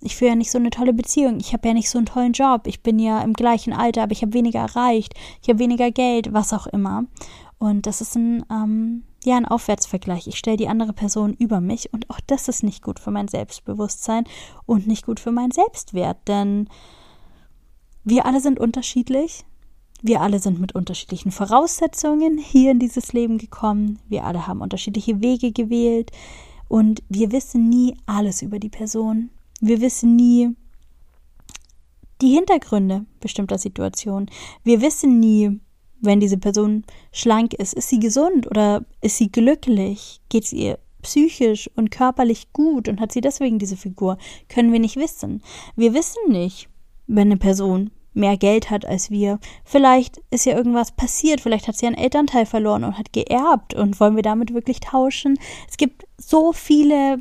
ich 0.02 0.16
führe 0.16 0.30
ja 0.30 0.36
nicht 0.36 0.52
so 0.52 0.58
eine 0.58 0.70
tolle 0.70 0.94
Beziehung, 0.94 1.40
ich 1.40 1.54
habe 1.54 1.68
ja 1.68 1.74
nicht 1.74 1.90
so 1.90 1.98
einen 1.98 2.06
tollen 2.06 2.34
Job, 2.34 2.68
ich 2.68 2.82
bin 2.82 3.00
ja 3.00 3.22
im 3.22 3.34
gleichen 3.34 3.74
Alter, 3.74 4.04
aber 4.04 4.14
ich 4.14 4.22
habe 4.22 4.34
weniger 4.34 4.60
erreicht, 4.60 5.14
ich 5.42 5.50
habe 5.50 5.60
weniger 5.60 5.92
Geld, 5.92 6.34
was 6.34 6.54
auch 6.54 6.68
immer. 6.68 7.04
Und 7.58 7.86
das 7.86 8.00
ist 8.00 8.16
ein, 8.16 8.46
ähm, 8.50 9.04
ja, 9.26 9.36
ein 9.36 9.46
Aufwärtsvergleich. 9.46 10.28
Ich 10.28 10.38
stelle 10.38 10.56
die 10.56 10.70
andere 10.70 10.94
Person 10.94 11.34
über 11.34 11.60
mich 11.60 11.94
und 11.94 12.10
auch 12.10 12.22
das 12.26 12.48
ist 12.48 12.64
nicht 12.64 12.82
gut 12.82 13.00
für 13.00 13.12
mein 13.12 13.28
Selbstbewusstsein 13.28 14.24
und 14.66 14.88
nicht 14.88 15.06
gut 15.06 15.20
für 15.20 15.32
meinen 15.32 15.52
Selbstwert, 15.52 16.18
denn 16.28 16.70
wir 18.06 18.26
alle 18.26 18.40
sind 18.40 18.60
unterschiedlich. 18.60 19.44
Wir 20.02 20.22
alle 20.22 20.40
sind 20.40 20.62
mit 20.62 20.74
unterschiedlichen 20.74 21.32
Voraussetzungen 21.32 22.38
hier 22.38 22.72
in 22.72 22.80
dieses 22.80 23.12
Leben 23.12 23.38
gekommen. 23.38 24.00
Wir 24.08 24.24
alle 24.24 24.48
haben 24.48 24.62
unterschiedliche 24.62 25.22
Wege 25.22 25.52
gewählt 25.52 26.12
und 26.70 27.04
wir 27.10 27.34
wissen 27.34 27.68
nie 27.68 27.98
alles 28.06 28.42
über 28.42 28.60
die 28.60 28.70
Person. 28.70 29.30
Wir 29.62 29.82
wissen 29.82 30.16
nie 30.16 30.56
die 32.22 32.34
Hintergründe 32.34 33.06
bestimmter 33.20 33.58
Situationen. 33.58 34.30
Wir 34.64 34.82
wissen 34.82 35.20
nie, 35.20 35.60
wenn 36.02 36.20
diese 36.20 36.38
Person 36.38 36.84
schlank 37.12 37.54
ist, 37.54 37.74
ist 37.74 37.90
sie 37.90 38.00
gesund 38.00 38.48
oder 38.48 38.86
ist 39.02 39.18
sie 39.18 39.32
glücklich? 39.32 40.22
Geht 40.30 40.46
es 40.46 40.54
ihr 40.54 40.80
psychisch 41.02 41.70
und 41.76 41.92
körperlich 41.92 42.52
gut 42.52 42.90
und 42.90 43.00
hat 43.00 43.12
sie 43.12 43.22
deswegen 43.22 43.60
diese 43.60 43.78
Figur? 43.78 44.18
Können 44.50 44.72
wir 44.74 44.80
nicht 44.80 44.98
wissen. 44.98 45.42
Wir 45.76 45.94
wissen 45.94 46.20
nicht, 46.30 46.70
wenn 47.08 47.28
eine 47.28 47.38
Person 47.38 47.92
mehr 48.14 48.38
Geld 48.38 48.70
hat 48.70 48.86
als 48.86 49.10
wir. 49.10 49.40
Vielleicht 49.64 50.22
ist 50.30 50.46
ja 50.46 50.56
irgendwas 50.56 50.92
passiert, 50.92 51.42
vielleicht 51.42 51.68
hat 51.68 51.78
sie 51.78 51.88
einen 51.88 51.98
Elternteil 51.98 52.46
verloren 52.46 52.84
und 52.84 52.98
hat 52.98 53.14
geerbt 53.14 53.74
und 53.74 54.00
wollen 54.00 54.16
wir 54.16 54.24
damit 54.24 54.54
wirklich 54.54 54.80
tauschen? 54.80 55.38
Es 55.70 55.78
gibt 55.78 56.06
so 56.18 56.52
viele 56.52 57.20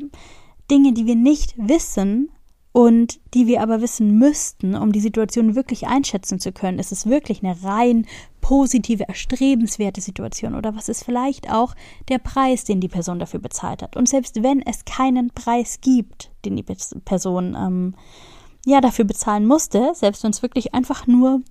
Dinge, 0.69 0.93
die 0.93 1.05
wir 1.05 1.15
nicht 1.15 1.53
wissen 1.57 2.29
und 2.71 3.19
die 3.33 3.47
wir 3.47 3.61
aber 3.61 3.81
wissen 3.81 4.19
müssten, 4.19 4.75
um 4.75 4.91
die 4.91 4.99
Situation 4.99 5.55
wirklich 5.55 5.87
einschätzen 5.87 6.39
zu 6.39 6.51
können. 6.51 6.79
Ist 6.79 6.91
es 6.91 7.07
wirklich 7.07 7.43
eine 7.43 7.63
rein 7.63 8.05
positive, 8.41 9.07
erstrebenswerte 9.07 10.01
Situation 10.01 10.55
oder 10.55 10.75
was 10.75 10.87
ist 10.87 11.03
vielleicht 11.03 11.51
auch 11.51 11.75
der 12.09 12.19
Preis, 12.19 12.63
den 12.63 12.79
die 12.79 12.87
Person 12.87 13.19
dafür 13.19 13.39
bezahlt 13.39 13.81
hat? 13.81 13.97
Und 13.97 14.07
selbst 14.07 14.43
wenn 14.43 14.61
es 14.61 14.85
keinen 14.85 15.31
Preis 15.31 15.81
gibt, 15.81 16.31
den 16.45 16.55
die 16.55 16.65
Person 17.05 17.55
ähm, 17.59 17.95
ja 18.65 18.81
dafür 18.81 19.05
bezahlen 19.05 19.47
musste, 19.47 19.91
selbst 19.95 20.23
wenn 20.23 20.31
es 20.31 20.43
wirklich 20.43 20.73
einfach 20.73 21.07
nur 21.07 21.41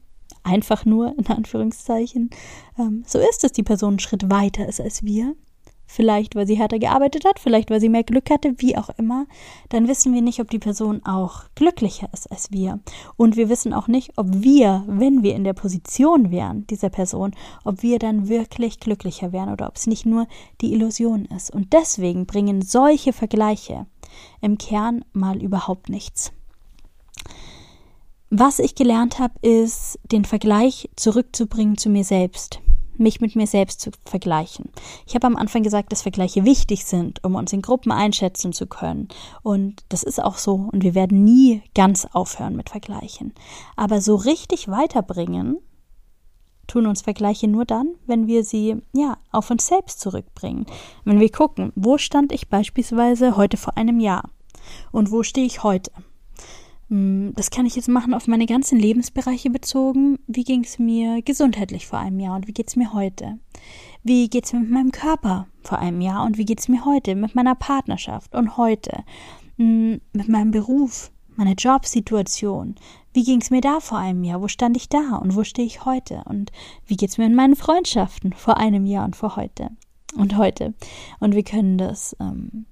einfach 0.45 0.85
nur 0.85 1.19
in 1.19 1.27
Anführungszeichen 1.27 2.31
ähm, 2.79 3.03
so 3.07 3.19
ist, 3.19 3.43
dass 3.45 3.53
die 3.53 3.63
Person 3.63 3.95
einen 3.95 3.99
Schritt 3.99 4.31
weiter 4.31 4.69
ist 4.69 4.81
als 4.81 5.03
wir, 5.03 5.35
vielleicht 5.89 6.37
weil 6.37 6.47
sie 6.47 6.57
härter 6.57 6.79
gearbeitet 6.79 7.25
hat, 7.25 7.41
vielleicht 7.41 7.71
weil 7.71 7.81
sie 7.81 7.89
mehr 7.89 8.05
Glück 8.05 8.31
hatte, 8.31 8.55
wie 8.59 8.77
auch 8.77 8.91
immer, 8.99 9.27
dann 9.71 9.89
wissen 9.89 10.15
wir 10.15 10.23
nicht, 10.23 10.39
ob 10.39 10.51
die 10.51 10.61
Person 10.61 11.05
auch 11.05 11.45
glücklicher 11.57 12.09
ist 12.13 12.31
als 12.31 12.53
wir. 12.53 12.79
Und 13.17 13.37
wir 13.37 13.49
wissen 13.49 13.73
auch 13.73 13.89
nicht, 13.89 14.13
ob 14.17 14.27
wir, 14.31 14.85
wenn 14.87 15.23
wir 15.23 15.35
in 15.35 15.45
der 15.45 15.55
Position 15.55 16.31
wären, 16.31 16.67
dieser 16.69 16.91
Person, 16.91 17.33
ob 17.65 17.83
wir 17.83 17.99
dann 17.99 18.29
wirklich 18.29 18.79
glücklicher 18.79 19.33
wären 19.33 19.51
oder 19.51 19.67
ob 19.67 19.77
es 19.77 19.87
nicht 19.87 20.07
nur 20.07 20.29
die 20.61 20.73
Illusion 20.73 21.25
ist. 21.25 21.51
Und 21.51 21.73
deswegen 21.73 22.27
bringen 22.27 22.63
solche 22.63 23.13
Vergleiche 23.13 23.87
im 24.41 24.59
Kern 24.59 25.05
mal 25.13 25.43
überhaupt 25.43 25.89
nichts. 25.89 26.33
Was 28.31 28.59
ich 28.59 28.75
gelernt 28.75 29.19
habe, 29.19 29.35
ist, 29.41 29.99
den 30.13 30.27
Vergleich 30.27 30.91
zurückzubringen 30.97 31.79
zu 31.79 31.89
mir 31.89 32.05
selbst 32.05 32.61
mich 32.99 33.21
mit 33.21 33.37
mir 33.37 33.47
selbst 33.47 33.81
zu 33.81 33.91
vergleichen. 34.05 34.71
Ich 35.07 35.15
habe 35.15 35.27
am 35.27 35.37
Anfang 35.37 35.63
gesagt, 35.63 35.93
dass 35.93 36.03
Vergleiche 36.03 36.45
wichtig 36.45 36.85
sind, 36.85 37.23
um 37.25 37.35
uns 37.35 37.53
in 37.53 37.63
Gruppen 37.63 37.93
einschätzen 37.93 38.53
zu 38.53 38.67
können. 38.67 39.09
Und 39.43 39.85
das 39.89 40.03
ist 40.03 40.23
auch 40.23 40.37
so. 40.37 40.69
Und 40.73 40.83
wir 40.83 40.95
werden 40.95 41.25
nie 41.25 41.63
ganz 41.75 42.07
aufhören 42.13 42.57
mit 42.57 42.71
Vergleichen. 42.71 43.35
Aber 43.77 44.01
so 44.01 44.17
richtig 44.17 44.69
weiterbringen 44.69 45.59
tun 46.67 46.87
uns 46.87 47.03
Vergleiche 47.03 47.49
nur 47.49 47.65
dann, 47.65 47.95
wenn 48.07 48.27
wir 48.27 48.45
sie 48.45 48.77
ja 48.93 49.17
auf 49.33 49.51
uns 49.51 49.67
selbst 49.67 50.01
zurückbringen. 50.01 50.67
Wenn 51.05 51.19
wir 51.19 51.31
gucken, 51.31 51.73
wo 51.75 51.99
stand 51.99 52.33
ich 52.33 52.49
beispielsweise 52.49 53.37
heute 53.37 53.57
vor 53.57 53.77
einem 53.77 54.01
Jahr 54.01 54.31
und 54.93 55.11
wo 55.11 55.23
stehe 55.23 55.47
ich 55.47 55.63
heute? 55.63 55.91
Hm, 56.89 57.33
das 57.37 57.51
kann 57.51 57.67
ich 57.67 57.77
jetzt 57.77 57.89
machen 57.89 58.15
auf 58.15 58.27
meine 58.27 58.47
ganzen 58.47 58.79
Lebensbereiche 58.79 59.51
bezogen. 59.51 60.19
Wie 60.27 60.45
ging 60.45 60.65
es 60.65 60.79
mir 60.79 61.23
gesundheitlich 61.23 61.87
vor 61.87 61.99
einem 61.99 62.21
Jahr 62.21 62.37
und 62.37 62.47
wie 62.47 62.53
geht 62.53 62.69
es 62.69 62.77
mir 62.77 62.93
heute? 62.93 63.39
Wie 64.03 64.29
geht 64.29 64.47
es 64.47 64.53
mir 64.53 64.61
mit 64.61 64.71
meinem 64.71 64.93
Körper 64.93 65.49
vor 65.63 65.79
einem 65.79 66.01
Jahr 66.01 66.25
und 66.25 66.39
wie 66.39 66.45
geht 66.45 66.61
es 66.61 66.69
mir 66.69 66.85
heute? 66.85 67.15
Mit 67.15 67.35
meiner 67.35 67.55
Partnerschaft 67.55 68.35
und 68.35 68.57
heute? 68.57 69.05
Hm, 69.57 70.01
mit 70.13 70.29
meinem 70.29 70.51
Beruf, 70.51 71.11
meiner 71.37 71.55
Jobsituation. 71.55 72.77
Wie 73.13 73.25
ging 73.25 73.41
es 73.41 73.51
mir 73.51 73.61
da 73.61 73.81
vor 73.81 73.99
einem 73.99 74.25
Jahr? 74.25 74.41
Wo 74.41 74.49
stand 74.49 74.77
ich 74.77 74.89
da 74.89 75.17
und 75.17 75.37
wo 75.37 75.45
stehe 75.45 75.67
ich 75.67 75.85
heute? 75.85 76.23
Und 76.25 76.53
wie 76.87 76.97
geht 76.97 77.11
es 77.11 77.19
mir 77.19 77.27
in 77.27 77.35
meinen 77.35 77.57
Freundschaften 77.57 78.33
vor 78.33 78.57
einem 78.57 78.87
Jahr 78.87 79.05
und 79.05 79.17
vor 79.17 79.37
heute? 79.37 79.71
Und 80.17 80.37
heute. 80.39 80.75
Und 81.21 81.35
wir 81.35 81.43
können 81.43 81.77
das 81.77 82.17
ähm, 82.19 82.65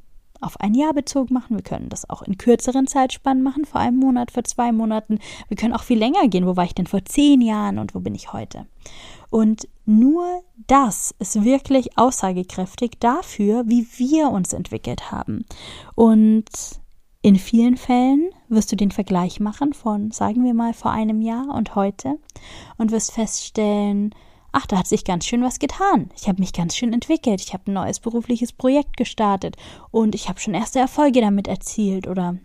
auf 0.46 0.60
ein 0.60 0.74
Jahr 0.74 0.94
bezogen 0.94 1.34
machen. 1.34 1.56
Wir 1.56 1.62
können 1.62 1.88
das 1.88 2.08
auch 2.08 2.22
in 2.22 2.38
kürzeren 2.38 2.86
Zeitspannen 2.86 3.42
machen, 3.42 3.64
vor 3.64 3.80
einem 3.80 3.98
Monat, 3.98 4.30
vor 4.30 4.44
zwei 4.44 4.72
Monaten. 4.72 5.18
Wir 5.48 5.56
können 5.56 5.74
auch 5.74 5.82
viel 5.82 5.98
länger 5.98 6.28
gehen. 6.28 6.46
Wo 6.46 6.56
war 6.56 6.64
ich 6.64 6.74
denn 6.74 6.86
vor 6.86 7.04
zehn 7.04 7.40
Jahren 7.40 7.78
und 7.78 7.94
wo 7.94 8.00
bin 8.00 8.14
ich 8.14 8.32
heute? 8.32 8.66
Und 9.28 9.68
nur 9.84 10.42
das 10.66 11.14
ist 11.18 11.44
wirklich 11.44 11.98
aussagekräftig 11.98 12.92
dafür, 13.00 13.64
wie 13.66 13.86
wir 13.96 14.30
uns 14.30 14.52
entwickelt 14.52 15.10
haben. 15.10 15.44
Und 15.94 16.48
in 17.22 17.36
vielen 17.36 17.76
Fällen 17.76 18.30
wirst 18.48 18.70
du 18.70 18.76
den 18.76 18.92
Vergleich 18.92 19.40
machen 19.40 19.72
von, 19.72 20.12
sagen 20.12 20.44
wir 20.44 20.54
mal, 20.54 20.72
vor 20.74 20.92
einem 20.92 21.20
Jahr 21.20 21.52
und 21.54 21.74
heute 21.74 22.18
und 22.78 22.92
wirst 22.92 23.12
feststellen, 23.12 24.14
ach, 24.52 24.66
da 24.66 24.78
hat 24.78 24.86
sich 24.86 25.04
ganz 25.04 25.26
schön 25.26 25.42
was 25.42 25.58
getan. 25.58 26.10
Ich 26.16 26.28
habe 26.28 26.40
mich 26.40 26.52
ganz 26.52 26.76
schön 26.76 26.92
entwickelt. 26.92 27.40
Ich 27.40 27.52
habe 27.52 27.70
ein 27.70 27.74
neues 27.74 28.00
berufliches 28.00 28.52
Projekt 28.52 28.96
gestartet 28.96 29.56
und 29.90 30.14
ich 30.14 30.28
habe 30.28 30.40
schon 30.40 30.54
erste 30.54 30.78
Erfolge 30.78 31.20
damit 31.20 31.48
erzielt 31.48 32.06
oder 32.06 32.36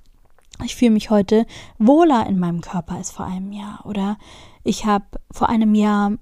ich 0.64 0.76
fühle 0.76 0.92
mich 0.92 1.10
heute 1.10 1.46
wohler 1.80 2.26
in 2.28 2.38
meinem 2.38 2.62
Körper 2.62 2.96
als 2.96 3.12
vor 3.12 3.26
einem 3.26 3.52
Jahr 3.52 3.86
oder 3.86 4.18
ich 4.64 4.86
habe 4.86 5.06
vor 5.32 5.50
einem 5.50 5.74
Jahr 5.74 6.18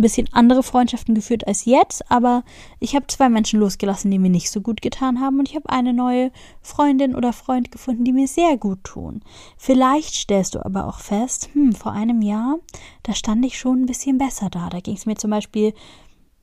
ein 0.00 0.02
bisschen 0.02 0.28
andere 0.32 0.62
Freundschaften 0.62 1.14
geführt 1.14 1.46
als 1.46 1.66
jetzt, 1.66 2.10
aber 2.10 2.42
ich 2.78 2.94
habe 2.94 3.06
zwei 3.06 3.28
Menschen 3.28 3.60
losgelassen, 3.60 4.10
die 4.10 4.18
mir 4.18 4.30
nicht 4.30 4.50
so 4.50 4.60
gut 4.60 4.82
getan 4.82 5.20
haben 5.20 5.38
und 5.38 5.48
ich 5.48 5.54
habe 5.54 5.68
eine 5.68 5.92
neue 5.92 6.32
Freundin 6.62 7.14
oder 7.14 7.32
Freund 7.32 7.70
gefunden, 7.70 8.04
die 8.04 8.12
mir 8.12 8.26
sehr 8.26 8.56
gut 8.56 8.82
tun. 8.82 9.20
Vielleicht 9.56 10.14
stellst 10.14 10.54
du 10.54 10.64
aber 10.64 10.86
auch 10.86 11.00
fest, 11.00 11.50
hm, 11.52 11.72
vor 11.72 11.92
einem 11.92 12.22
Jahr, 12.22 12.58
da 13.02 13.14
stand 13.14 13.44
ich 13.44 13.58
schon 13.58 13.82
ein 13.82 13.86
bisschen 13.86 14.18
besser 14.18 14.48
da. 14.50 14.70
Da 14.70 14.80
ging 14.80 14.96
es 14.96 15.06
mir 15.06 15.16
zum 15.16 15.30
Beispiel 15.30 15.74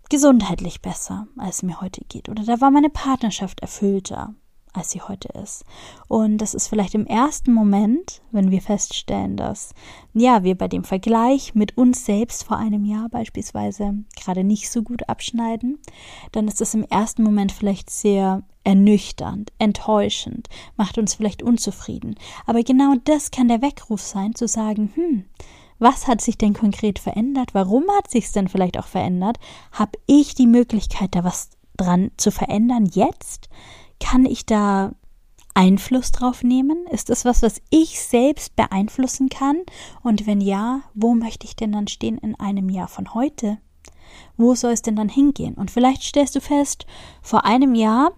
gesundheitlich 0.10 0.82
besser, 0.82 1.28
als 1.38 1.58
es 1.58 1.63
mir 1.63 1.82
heute 1.82 2.02
geht. 2.08 2.30
Oder 2.30 2.43
da 2.43 2.62
war 2.62 2.72
meine 2.72 2.89
Partnerschaft 2.89 3.60
erfüllter 3.62 4.36
als 4.73 4.91
sie 4.91 5.01
heute 5.01 5.30
ist. 5.41 5.65
Und 6.08 6.38
das 6.38 6.53
ist 6.53 6.67
vielleicht 6.67 6.95
im 6.95 7.06
ersten 7.06 7.53
Moment, 7.53 8.21
wenn 8.32 8.51
wir 8.51 8.62
feststellen, 8.62 9.38
dass 9.38 9.73
ja, 10.13 10.43
wir 10.43 10.56
bei 10.56 10.67
dem 10.67 10.84
Vergleich 10.84 11.56
mit 11.56 11.77
uns 11.77 12.06
selbst 12.06 12.43
vor 12.43 12.58
einem 12.58 12.86
Jahr 12.86 13.10
beispielsweise 13.10 13.95
gerade 14.15 14.43
nicht 14.43 14.69
so 14.69 14.84
gut 14.84 15.08
abschneiden, 15.10 15.80
dann 16.32 16.47
ist 16.47 16.62
es 16.62 16.73
im 16.73 16.84
ersten 16.84 17.23
Moment 17.23 17.51
vielleicht 17.51 17.89
sehr 17.89 18.43
ernüchternd, 18.63 19.53
enttäuschend, 19.60 20.49
macht 20.75 20.97
uns 20.97 21.15
vielleicht 21.15 21.41
unzufrieden. 21.41 22.15
Aber 22.45 22.63
genau 22.63 22.95
das 23.06 23.32
kann 23.32 23.47
der 23.47 23.62
Weckruf 23.62 24.01
sein, 24.01 24.36
zu 24.36 24.47
sagen, 24.47 24.91
hm, 24.95 25.25
was 25.80 26.08
hat 26.08 26.21
sich 26.21 26.38
denn 26.38 26.53
konkret 26.53 26.99
verändert? 26.99 27.53
Warum 27.53 27.86
hat 27.97 28.10
sich 28.10 28.25
es 28.25 28.32
denn 28.32 28.47
vielleicht 28.47 28.77
auch 28.77 28.88
verändert? 28.88 29.38
Habe 29.71 29.97
ich 30.08 30.36
die 30.36 30.47
Möglichkeit, 30.47 31.15
da 31.15 31.23
was 31.23 31.51
dran 31.77 32.12
zu 32.17 32.32
verändern 32.32 32.88
jetzt? 32.91 33.49
Kann 33.99 34.25
ich 34.25 34.45
da 34.45 34.93
Einfluss 35.53 36.12
drauf 36.12 36.43
nehmen? 36.43 36.86
Ist 36.91 37.10
es 37.10 37.25
was, 37.25 37.41
was 37.41 37.62
ich 37.71 37.99
selbst 37.99 38.55
beeinflussen 38.55 39.29
kann? 39.29 39.63
Und 40.03 40.27
wenn 40.27 40.39
ja, 40.39 40.81
wo 40.93 41.15
möchte 41.15 41.45
ich 41.45 41.55
denn 41.55 41.71
dann 41.71 41.88
stehen 41.88 42.17
in 42.19 42.39
einem 42.39 42.69
Jahr 42.69 42.88
von 42.88 43.13
heute? 43.15 43.57
Wo 44.38 44.53
soll 44.53 44.71
es 44.71 44.83
denn 44.83 44.95
dann 44.95 45.10
hingehen? 45.10 45.55
Und 45.55 45.71
vielleicht 45.71 46.03
stellst 46.03 46.36
du 46.36 46.41
fest, 46.41 46.86
vor 47.21 47.43
einem 47.45 47.73
Jahr 47.73 48.12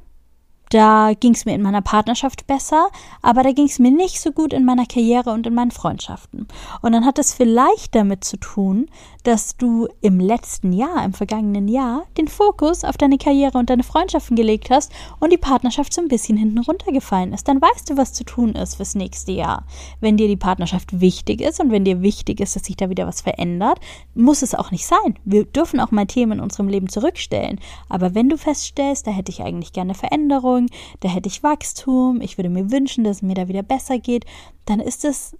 da 0.69 1.13
ging 1.19 1.33
es 1.33 1.45
mir 1.45 1.55
in 1.55 1.61
meiner 1.61 1.81
Partnerschaft 1.81 2.47
besser, 2.47 2.89
aber 3.21 3.43
da 3.43 3.51
ging 3.51 3.65
es 3.65 3.79
mir 3.79 3.91
nicht 3.91 4.21
so 4.21 4.31
gut 4.31 4.53
in 4.53 4.65
meiner 4.65 4.85
Karriere 4.85 5.31
und 5.31 5.47
in 5.47 5.53
meinen 5.55 5.71
Freundschaften. 5.71 6.47
Und 6.81 6.91
dann 6.91 7.05
hat 7.05 7.19
es 7.19 7.33
vielleicht 7.33 7.95
damit 7.95 8.23
zu 8.23 8.37
tun, 8.37 8.87
dass 9.23 9.57
du 9.57 9.87
im 10.01 10.19
letzten 10.19 10.71
Jahr, 10.71 11.03
im 11.03 11.13
vergangenen 11.13 11.67
Jahr, 11.67 12.03
den 12.17 12.27
Fokus 12.27 12.83
auf 12.83 12.97
deine 12.97 13.17
Karriere 13.17 13.57
und 13.57 13.69
deine 13.69 13.83
Freundschaften 13.83 14.35
gelegt 14.35 14.69
hast 14.69 14.91
und 15.19 15.31
die 15.31 15.37
Partnerschaft 15.37 15.93
so 15.93 16.01
ein 16.01 16.07
bisschen 16.07 16.37
hinten 16.37 16.59
runtergefallen 16.59 17.33
ist. 17.33 17.47
Dann 17.47 17.61
weißt 17.61 17.89
du, 17.89 17.97
was 17.97 18.13
zu 18.13 18.23
tun 18.23 18.53
ist 18.53 18.75
fürs 18.75 18.95
nächste 18.95 19.31
Jahr. 19.31 19.65
Wenn 19.99 20.17
dir 20.17 20.27
die 20.27 20.37
Partnerschaft 20.37 21.01
wichtig 21.01 21.41
ist 21.41 21.59
und 21.59 21.71
wenn 21.71 21.83
dir 21.83 22.01
wichtig 22.01 22.39
ist, 22.39 22.55
dass 22.55 22.63
sich 22.63 22.77
da 22.77 22.89
wieder 22.89 23.07
was 23.07 23.21
verändert, 23.21 23.79
muss 24.15 24.41
es 24.41 24.55
auch 24.55 24.71
nicht 24.71 24.85
sein. 24.85 25.17
Wir 25.25 25.45
dürfen 25.45 25.79
auch 25.79 25.91
mal 25.91 26.05
Themen 26.05 26.33
in 26.33 26.39
unserem 26.39 26.69
Leben 26.69 26.89
zurückstellen. 26.89 27.59
Aber 27.89 28.15
wenn 28.15 28.29
du 28.29 28.37
feststellst, 28.37 29.05
da 29.05 29.11
hätte 29.11 29.31
ich 29.31 29.41
eigentlich 29.41 29.73
gerne 29.73 29.93
Veränderung, 29.93 30.58
Veränderung, 30.59 30.67
da 30.99 31.09
hätte 31.09 31.29
ich 31.29 31.43
Wachstum, 31.43 32.21
ich 32.21 32.37
würde 32.37 32.49
mir 32.49 32.71
wünschen, 32.71 33.03
dass 33.03 33.17
es 33.17 33.21
mir 33.21 33.35
da 33.35 33.47
wieder 33.47 33.63
besser 33.63 33.99
geht, 33.99 34.25
dann 34.65 34.79
ist 34.79 35.05
es 35.05 35.35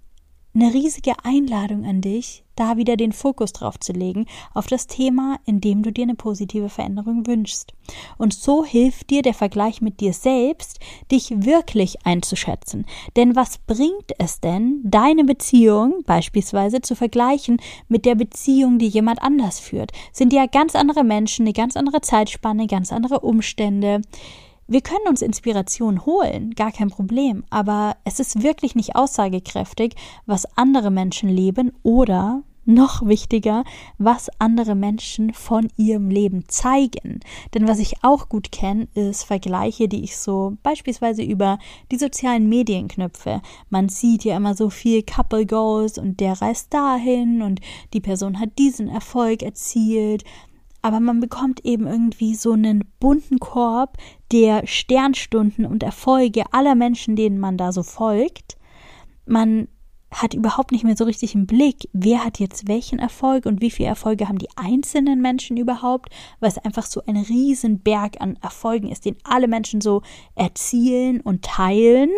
eine 0.52 0.74
riesige 0.74 1.12
Einladung 1.22 1.84
an 1.84 2.00
dich, 2.00 2.42
da 2.56 2.76
wieder 2.76 2.96
den 2.96 3.12
Fokus 3.12 3.52
drauf 3.52 3.78
zu 3.78 3.92
legen, 3.92 4.26
auf 4.52 4.66
das 4.66 4.88
Thema, 4.88 5.38
in 5.46 5.60
dem 5.60 5.84
du 5.84 5.92
dir 5.92 6.02
eine 6.02 6.16
positive 6.16 6.68
Veränderung 6.68 7.24
wünschst. 7.28 7.72
Und 8.18 8.34
so 8.34 8.64
hilft 8.64 9.10
dir 9.10 9.22
der 9.22 9.32
Vergleich 9.32 9.80
mit 9.80 10.00
dir 10.00 10.12
selbst, 10.12 10.80
dich 11.12 11.30
wirklich 11.30 12.04
einzuschätzen. 12.04 12.84
Denn 13.14 13.36
was 13.36 13.58
bringt 13.58 14.12
es 14.18 14.40
denn, 14.40 14.80
deine 14.82 15.22
Beziehung 15.22 16.02
beispielsweise 16.04 16.80
zu 16.80 16.96
vergleichen 16.96 17.58
mit 17.86 18.04
der 18.04 18.16
Beziehung, 18.16 18.80
die 18.80 18.88
jemand 18.88 19.22
anders 19.22 19.60
führt? 19.60 19.92
Sind 20.12 20.32
ja 20.32 20.46
ganz 20.46 20.74
andere 20.74 21.04
Menschen, 21.04 21.44
eine 21.44 21.52
ganz 21.52 21.76
andere 21.76 22.00
Zeitspanne, 22.00 22.66
ganz 22.66 22.92
andere 22.92 23.20
Umstände. 23.20 24.02
Wir 24.70 24.82
können 24.82 25.08
uns 25.08 25.20
Inspiration 25.20 26.06
holen, 26.06 26.52
gar 26.54 26.70
kein 26.70 26.90
Problem, 26.90 27.42
aber 27.50 27.96
es 28.04 28.20
ist 28.20 28.44
wirklich 28.44 28.76
nicht 28.76 28.94
aussagekräftig, 28.94 29.96
was 30.26 30.46
andere 30.56 30.92
Menschen 30.92 31.28
leben 31.28 31.72
oder 31.82 32.44
noch 32.66 33.04
wichtiger, 33.04 33.64
was 33.98 34.30
andere 34.38 34.76
Menschen 34.76 35.34
von 35.34 35.66
ihrem 35.76 36.08
Leben 36.08 36.44
zeigen. 36.46 37.18
Denn 37.52 37.66
was 37.66 37.80
ich 37.80 38.04
auch 38.04 38.28
gut 38.28 38.52
kenne, 38.52 38.86
ist 38.94 39.24
Vergleiche, 39.24 39.88
die 39.88 40.04
ich 40.04 40.16
so 40.16 40.56
beispielsweise 40.62 41.24
über 41.24 41.58
die 41.90 41.98
sozialen 41.98 42.48
Medien 42.48 42.86
knüpfe. 42.86 43.42
Man 43.70 43.88
sieht 43.88 44.22
ja 44.22 44.36
immer 44.36 44.54
so 44.54 44.70
viel 44.70 45.02
Couple 45.02 45.46
Goals 45.46 45.98
und 45.98 46.20
der 46.20 46.40
reist 46.40 46.72
dahin 46.72 47.42
und 47.42 47.60
die 47.92 48.00
Person 48.00 48.38
hat 48.38 48.56
diesen 48.56 48.88
Erfolg 48.88 49.42
erzielt 49.42 50.22
aber 50.82 51.00
man 51.00 51.20
bekommt 51.20 51.64
eben 51.64 51.86
irgendwie 51.86 52.34
so 52.34 52.52
einen 52.52 52.84
bunten 53.00 53.38
Korb 53.38 53.96
der 54.32 54.66
Sternstunden 54.66 55.66
und 55.66 55.82
Erfolge 55.82 56.44
aller 56.52 56.74
Menschen, 56.74 57.16
denen 57.16 57.38
man 57.38 57.56
da 57.56 57.72
so 57.72 57.82
folgt. 57.82 58.56
Man 59.26 59.68
hat 60.12 60.34
überhaupt 60.34 60.72
nicht 60.72 60.84
mehr 60.84 60.96
so 60.96 61.04
richtig 61.04 61.34
im 61.34 61.46
Blick, 61.46 61.88
wer 61.92 62.24
hat 62.24 62.40
jetzt 62.40 62.66
welchen 62.66 62.98
Erfolg 62.98 63.46
und 63.46 63.60
wie 63.60 63.70
viele 63.70 63.88
Erfolge 63.88 64.28
haben 64.28 64.38
die 64.38 64.48
einzelnen 64.56 65.20
Menschen 65.20 65.56
überhaupt, 65.56 66.12
weil 66.40 66.48
es 66.48 66.58
einfach 66.58 66.84
so 66.84 67.02
ein 67.06 67.16
Riesenberg 67.16 68.20
an 68.20 68.36
Erfolgen 68.42 68.88
ist, 68.88 69.04
den 69.04 69.16
alle 69.22 69.46
Menschen 69.46 69.80
so 69.80 70.02
erzielen 70.34 71.20
und 71.20 71.42
teilen, 71.42 72.10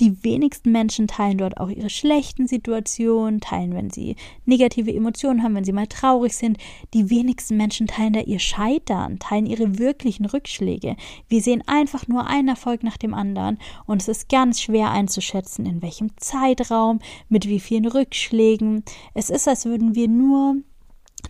Die 0.00 0.22
wenigsten 0.22 0.70
Menschen 0.70 1.08
teilen 1.08 1.38
dort 1.38 1.58
auch 1.58 1.70
ihre 1.70 1.90
schlechten 1.90 2.46
Situationen, 2.46 3.40
teilen, 3.40 3.74
wenn 3.74 3.90
sie 3.90 4.14
negative 4.44 4.94
Emotionen 4.94 5.42
haben, 5.42 5.56
wenn 5.56 5.64
sie 5.64 5.72
mal 5.72 5.88
traurig 5.88 6.36
sind. 6.36 6.56
Die 6.94 7.10
wenigsten 7.10 7.56
Menschen 7.56 7.88
teilen 7.88 8.12
da 8.12 8.20
ihr 8.20 8.38
Scheitern, 8.38 9.18
teilen 9.18 9.46
ihre 9.46 9.78
wirklichen 9.78 10.24
Rückschläge. 10.24 10.94
Wir 11.28 11.42
sehen 11.42 11.64
einfach 11.66 12.06
nur 12.06 12.28
einen 12.28 12.48
Erfolg 12.48 12.84
nach 12.84 12.96
dem 12.96 13.12
anderen 13.12 13.58
und 13.86 14.00
es 14.00 14.08
ist 14.08 14.28
ganz 14.28 14.60
schwer 14.60 14.90
einzuschätzen, 14.90 15.66
in 15.66 15.82
welchem 15.82 16.10
Zeitraum, 16.16 17.00
mit 17.28 17.48
wie 17.48 17.60
vielen 17.60 17.86
Rückschlägen. 17.86 18.84
Es 19.14 19.30
ist, 19.30 19.48
als 19.48 19.64
würden 19.64 19.96
wir 19.96 20.06
nur 20.06 20.56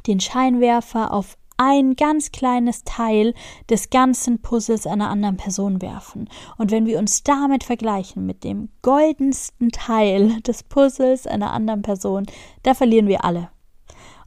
den 0.07 0.20
Scheinwerfer 0.20 1.12
auf 1.12 1.38
ein 1.59 1.97
ganz 1.97 2.33
kleines 2.33 2.85
Teil 2.85 3.35
des 3.68 3.90
ganzen 3.90 4.40
Puzzles 4.40 4.87
einer 4.87 5.11
anderen 5.11 5.37
Person 5.37 5.83
werfen. 5.83 6.31
Und 6.57 6.71
wenn 6.71 6.87
wir 6.87 6.99
uns 6.99 7.23
damit 7.25 7.64
vergleichen, 7.64 8.25
mit 8.25 8.44
dem 8.44 8.71
goldensten 8.81 9.71
Teil 9.71 10.40
des 10.42 10.62
Puzzles 10.62 11.27
einer 11.27 11.53
anderen 11.53 11.83
Person, 11.83 12.27
da 12.62 12.75
verlieren 12.75 13.09
wir 13.09 13.25
alle. 13.25 13.51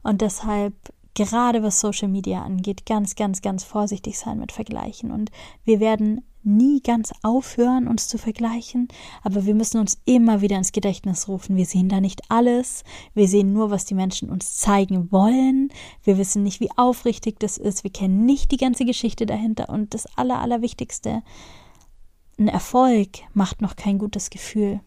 Und 0.02 0.20
deshalb 0.20 0.74
gerade 1.14 1.62
was 1.62 1.80
Social 1.80 2.08
Media 2.08 2.42
angeht, 2.42 2.86
ganz, 2.86 3.14
ganz, 3.14 3.42
ganz 3.42 3.64
vorsichtig 3.64 4.18
sein 4.18 4.38
mit 4.38 4.52
Vergleichen. 4.52 5.10
Und 5.10 5.30
wir 5.64 5.80
werden 5.80 6.22
nie 6.44 6.80
ganz 6.80 7.12
aufhören, 7.22 7.88
uns 7.88 8.08
zu 8.08 8.18
vergleichen, 8.18 8.88
aber 9.22 9.46
wir 9.46 9.54
müssen 9.54 9.78
uns 9.78 10.00
immer 10.04 10.40
wieder 10.40 10.56
ins 10.56 10.72
Gedächtnis 10.72 11.28
rufen. 11.28 11.56
Wir 11.56 11.66
sehen 11.66 11.88
da 11.88 12.00
nicht 12.00 12.22
alles, 12.28 12.84
wir 13.14 13.28
sehen 13.28 13.52
nur, 13.52 13.70
was 13.70 13.84
die 13.84 13.94
Menschen 13.94 14.30
uns 14.30 14.56
zeigen 14.56 15.10
wollen, 15.12 15.70
wir 16.04 16.18
wissen 16.18 16.42
nicht, 16.42 16.60
wie 16.60 16.70
aufrichtig 16.76 17.38
das 17.40 17.58
ist, 17.58 17.84
wir 17.84 17.92
kennen 17.92 18.24
nicht 18.24 18.50
die 18.50 18.56
ganze 18.56 18.84
Geschichte 18.84 19.26
dahinter 19.26 19.68
und 19.68 19.94
das 19.94 20.06
Aller, 20.16 20.40
Allerwichtigste, 20.40 21.22
ein 22.38 22.48
Erfolg 22.48 23.08
macht 23.34 23.60
noch 23.62 23.76
kein 23.76 23.98
gutes 23.98 24.30
Gefühl. 24.30 24.80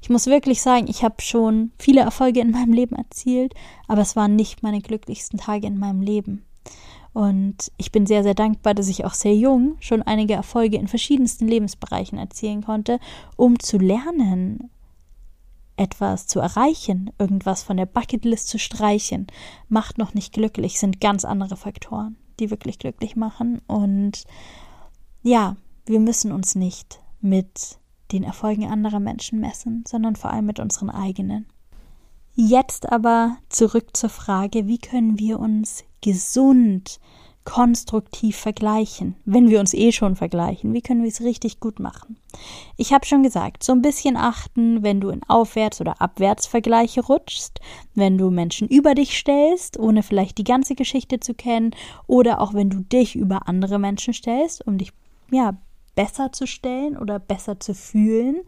Ich 0.00 0.08
muss 0.08 0.26
wirklich 0.26 0.62
sagen, 0.62 0.86
ich 0.88 1.04
habe 1.04 1.16
schon 1.20 1.72
viele 1.78 2.00
Erfolge 2.00 2.40
in 2.40 2.50
meinem 2.50 2.72
Leben 2.72 2.96
erzielt, 2.96 3.54
aber 3.88 4.02
es 4.02 4.16
waren 4.16 4.36
nicht 4.36 4.62
meine 4.62 4.80
glücklichsten 4.80 5.38
Tage 5.38 5.66
in 5.66 5.78
meinem 5.78 6.00
Leben. 6.00 6.44
Und 7.16 7.72
ich 7.78 7.92
bin 7.92 8.04
sehr, 8.04 8.22
sehr 8.22 8.34
dankbar, 8.34 8.74
dass 8.74 8.88
ich 8.88 9.06
auch 9.06 9.14
sehr 9.14 9.34
jung 9.34 9.78
schon 9.80 10.02
einige 10.02 10.34
Erfolge 10.34 10.76
in 10.76 10.86
verschiedensten 10.86 11.48
Lebensbereichen 11.48 12.18
erzielen 12.18 12.62
konnte, 12.62 13.00
um 13.36 13.58
zu 13.58 13.78
lernen, 13.78 14.68
etwas 15.78 16.26
zu 16.26 16.40
erreichen, 16.40 17.10
irgendwas 17.18 17.62
von 17.62 17.78
der 17.78 17.86
Bucketlist 17.86 18.48
zu 18.48 18.58
streichen, 18.58 19.28
macht 19.70 19.96
noch 19.96 20.12
nicht 20.12 20.34
glücklich, 20.34 20.78
sind 20.78 21.00
ganz 21.00 21.24
andere 21.24 21.56
Faktoren, 21.56 22.18
die 22.38 22.50
wirklich 22.50 22.78
glücklich 22.78 23.16
machen. 23.16 23.62
Und 23.66 24.24
ja, 25.22 25.56
wir 25.86 26.00
müssen 26.00 26.32
uns 26.32 26.54
nicht 26.54 27.00
mit 27.22 27.78
den 28.12 28.24
Erfolgen 28.24 28.66
anderer 28.66 29.00
Menschen 29.00 29.40
messen, 29.40 29.84
sondern 29.88 30.16
vor 30.16 30.34
allem 30.34 30.44
mit 30.44 30.60
unseren 30.60 30.90
eigenen. 30.90 31.46
Jetzt 32.38 32.92
aber 32.92 33.38
zurück 33.48 33.96
zur 33.96 34.10
Frage, 34.10 34.66
wie 34.66 34.76
können 34.76 35.18
wir 35.18 35.40
uns 35.40 35.84
gesund, 36.02 37.00
konstruktiv 37.44 38.36
vergleichen, 38.36 39.16
wenn 39.24 39.48
wir 39.48 39.58
uns 39.58 39.72
eh 39.72 39.90
schon 39.90 40.16
vergleichen, 40.16 40.74
wie 40.74 40.82
können 40.82 41.00
wir 41.00 41.08
es 41.08 41.22
richtig 41.22 41.60
gut 41.60 41.80
machen? 41.80 42.18
Ich 42.76 42.92
habe 42.92 43.06
schon 43.06 43.22
gesagt, 43.22 43.62
so 43.62 43.72
ein 43.72 43.80
bisschen 43.80 44.18
achten, 44.18 44.82
wenn 44.82 45.00
du 45.00 45.08
in 45.08 45.22
Aufwärts- 45.22 45.80
oder 45.80 46.02
Abwärtsvergleiche 46.02 47.06
rutschst, 47.06 47.58
wenn 47.94 48.18
du 48.18 48.30
Menschen 48.30 48.68
über 48.68 48.94
dich 48.94 49.16
stellst, 49.16 49.78
ohne 49.78 50.02
vielleicht 50.02 50.36
die 50.36 50.44
ganze 50.44 50.74
Geschichte 50.74 51.20
zu 51.20 51.32
kennen, 51.32 51.70
oder 52.06 52.42
auch 52.42 52.52
wenn 52.52 52.68
du 52.68 52.80
dich 52.80 53.16
über 53.16 53.48
andere 53.48 53.78
Menschen 53.78 54.12
stellst, 54.12 54.66
um 54.66 54.76
dich 54.76 54.92
ja 55.30 55.56
besser 55.96 56.30
zu 56.30 56.46
stellen 56.46 56.96
oder 56.96 57.18
besser 57.18 57.58
zu 57.58 57.74
fühlen. 57.74 58.42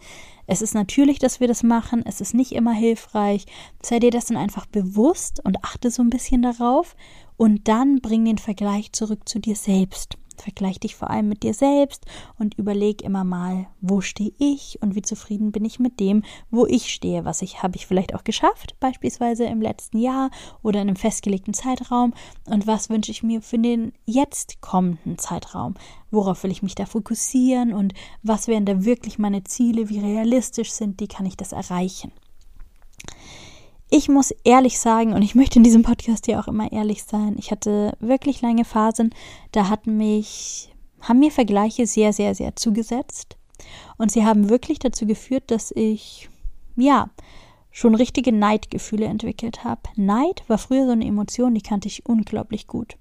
Es 0.47 0.63
ist 0.63 0.75
natürlich, 0.75 1.19
dass 1.19 1.41
wir 1.41 1.49
das 1.49 1.65
machen. 1.65 2.05
Es 2.07 2.21
ist 2.21 2.35
nicht 2.35 2.53
immer 2.53 2.73
hilfreich. 2.73 3.47
Sei 3.83 3.99
dir 3.99 4.13
dessen 4.13 4.37
einfach 4.37 4.67
bewusst 4.67 5.45
und 5.45 5.65
achte 5.65 5.91
so 5.91 6.03
ein 6.03 6.11
bisschen 6.11 6.43
darauf. 6.43 6.95
Und 7.37 7.67
dann 7.67 8.01
bring 8.01 8.25
den 8.25 8.39
Vergleich 8.39 8.93
zurück 8.93 9.29
zu 9.29 9.41
dir 9.41 9.57
selbst. 9.57 10.17
Vergleich 10.43 10.81
dich 10.81 10.97
vor 10.97 11.11
allem 11.11 11.29
mit 11.29 11.43
dir 11.43 11.55
selbst 11.55 12.07
und 12.39 12.55
überleg 12.59 13.03
immer 13.03 13.25
mal, 13.25 13.67
wo 13.81 14.01
stehe 14.01 14.33
ich 14.39 14.79
und 14.81 14.95
wie 14.95 15.03
zufrieden 15.03 15.53
bin 15.53 15.65
ich 15.65 15.79
mit 15.79 16.01
dem, 16.01 16.23
wo 16.51 16.67
ich 16.67 16.93
stehe. 16.93 17.25
Was 17.25 17.43
ich 17.43 17.63
habe 17.63 17.77
ich 17.77 17.87
vielleicht 17.87 18.15
auch 18.15 18.25
geschafft, 18.25 18.77
beispielsweise 18.81 19.45
im 19.45 19.61
letzten 19.61 19.99
Jahr 19.99 20.31
oder 20.63 20.81
in 20.81 20.89
einem 20.89 20.97
festgelegten 20.97 21.55
Zeitraum 21.55 22.15
und 22.47 22.67
was 22.67 22.91
wünsche 22.91 23.11
ich 23.11 23.23
mir 23.23 23.43
für 23.43 23.59
den 23.59 23.93
jetzt 24.05 24.61
kommenden 24.61 25.19
Zeitraum? 25.19 25.75
Worauf 26.11 26.43
will 26.43 26.51
ich 26.51 26.63
mich 26.63 26.75
da 26.75 26.87
fokussieren 26.87 27.73
und 27.73 27.95
was 28.23 28.49
wären 28.49 28.65
da 28.65 28.85
wirklich 28.85 29.19
meine 29.19 29.45
Ziele, 29.45 29.89
wie 29.89 30.01
realistisch 30.01 30.73
sind 30.73 31.01
die, 31.01 31.09
kann 31.09 31.27
ich 31.27 31.37
das 31.37 31.53
erreichen? 31.53 32.13
Ich 33.91 34.09
muss 34.09 34.35
ehrlich 34.45 34.79
sagen, 34.79 35.15
und 35.15 35.23
ich 35.23 35.35
möchte 35.35 35.59
in 35.59 35.63
diesem 35.63 35.83
Podcast 35.83 36.27
ja 36.27 36.41
auch 36.41 36.49
immer 36.49 36.71
ehrlich 36.71 37.05
sein, 37.05 37.37
ich 37.39 37.51
hatte 37.51 37.97
wirklich 38.01 38.43
lange 38.43 38.67
Phasen, 38.67 39.15
da 39.53 39.71
hatten 39.71 39.97
mich, 39.97 40.75
haben 41.01 41.21
mir 41.21 41.31
Vergleiche 41.31 41.87
sehr, 41.87 42.13
sehr, 42.13 42.35
sehr 42.35 42.55
zugesetzt. 42.55 43.39
Und 43.97 44.13
sie 44.13 44.27
haben 44.27 44.51
wirklich 44.51 44.79
dazu 44.79 45.07
geführt, 45.07 45.45
dass 45.47 45.73
ich, 45.75 46.29
ja, 46.77 47.09
schon 47.71 47.95
richtige 47.95 48.31
Neidgefühle 48.31 49.07
entwickelt 49.07 49.65
habe. 49.65 49.81
Neid 49.97 50.45
war 50.49 50.59
früher 50.59 50.85
so 50.85 50.93
eine 50.93 51.07
Emotion, 51.07 51.55
die 51.55 51.63
kannte 51.63 51.89
ich 51.89 52.07
unglaublich 52.07 52.67
gut. 52.67 52.97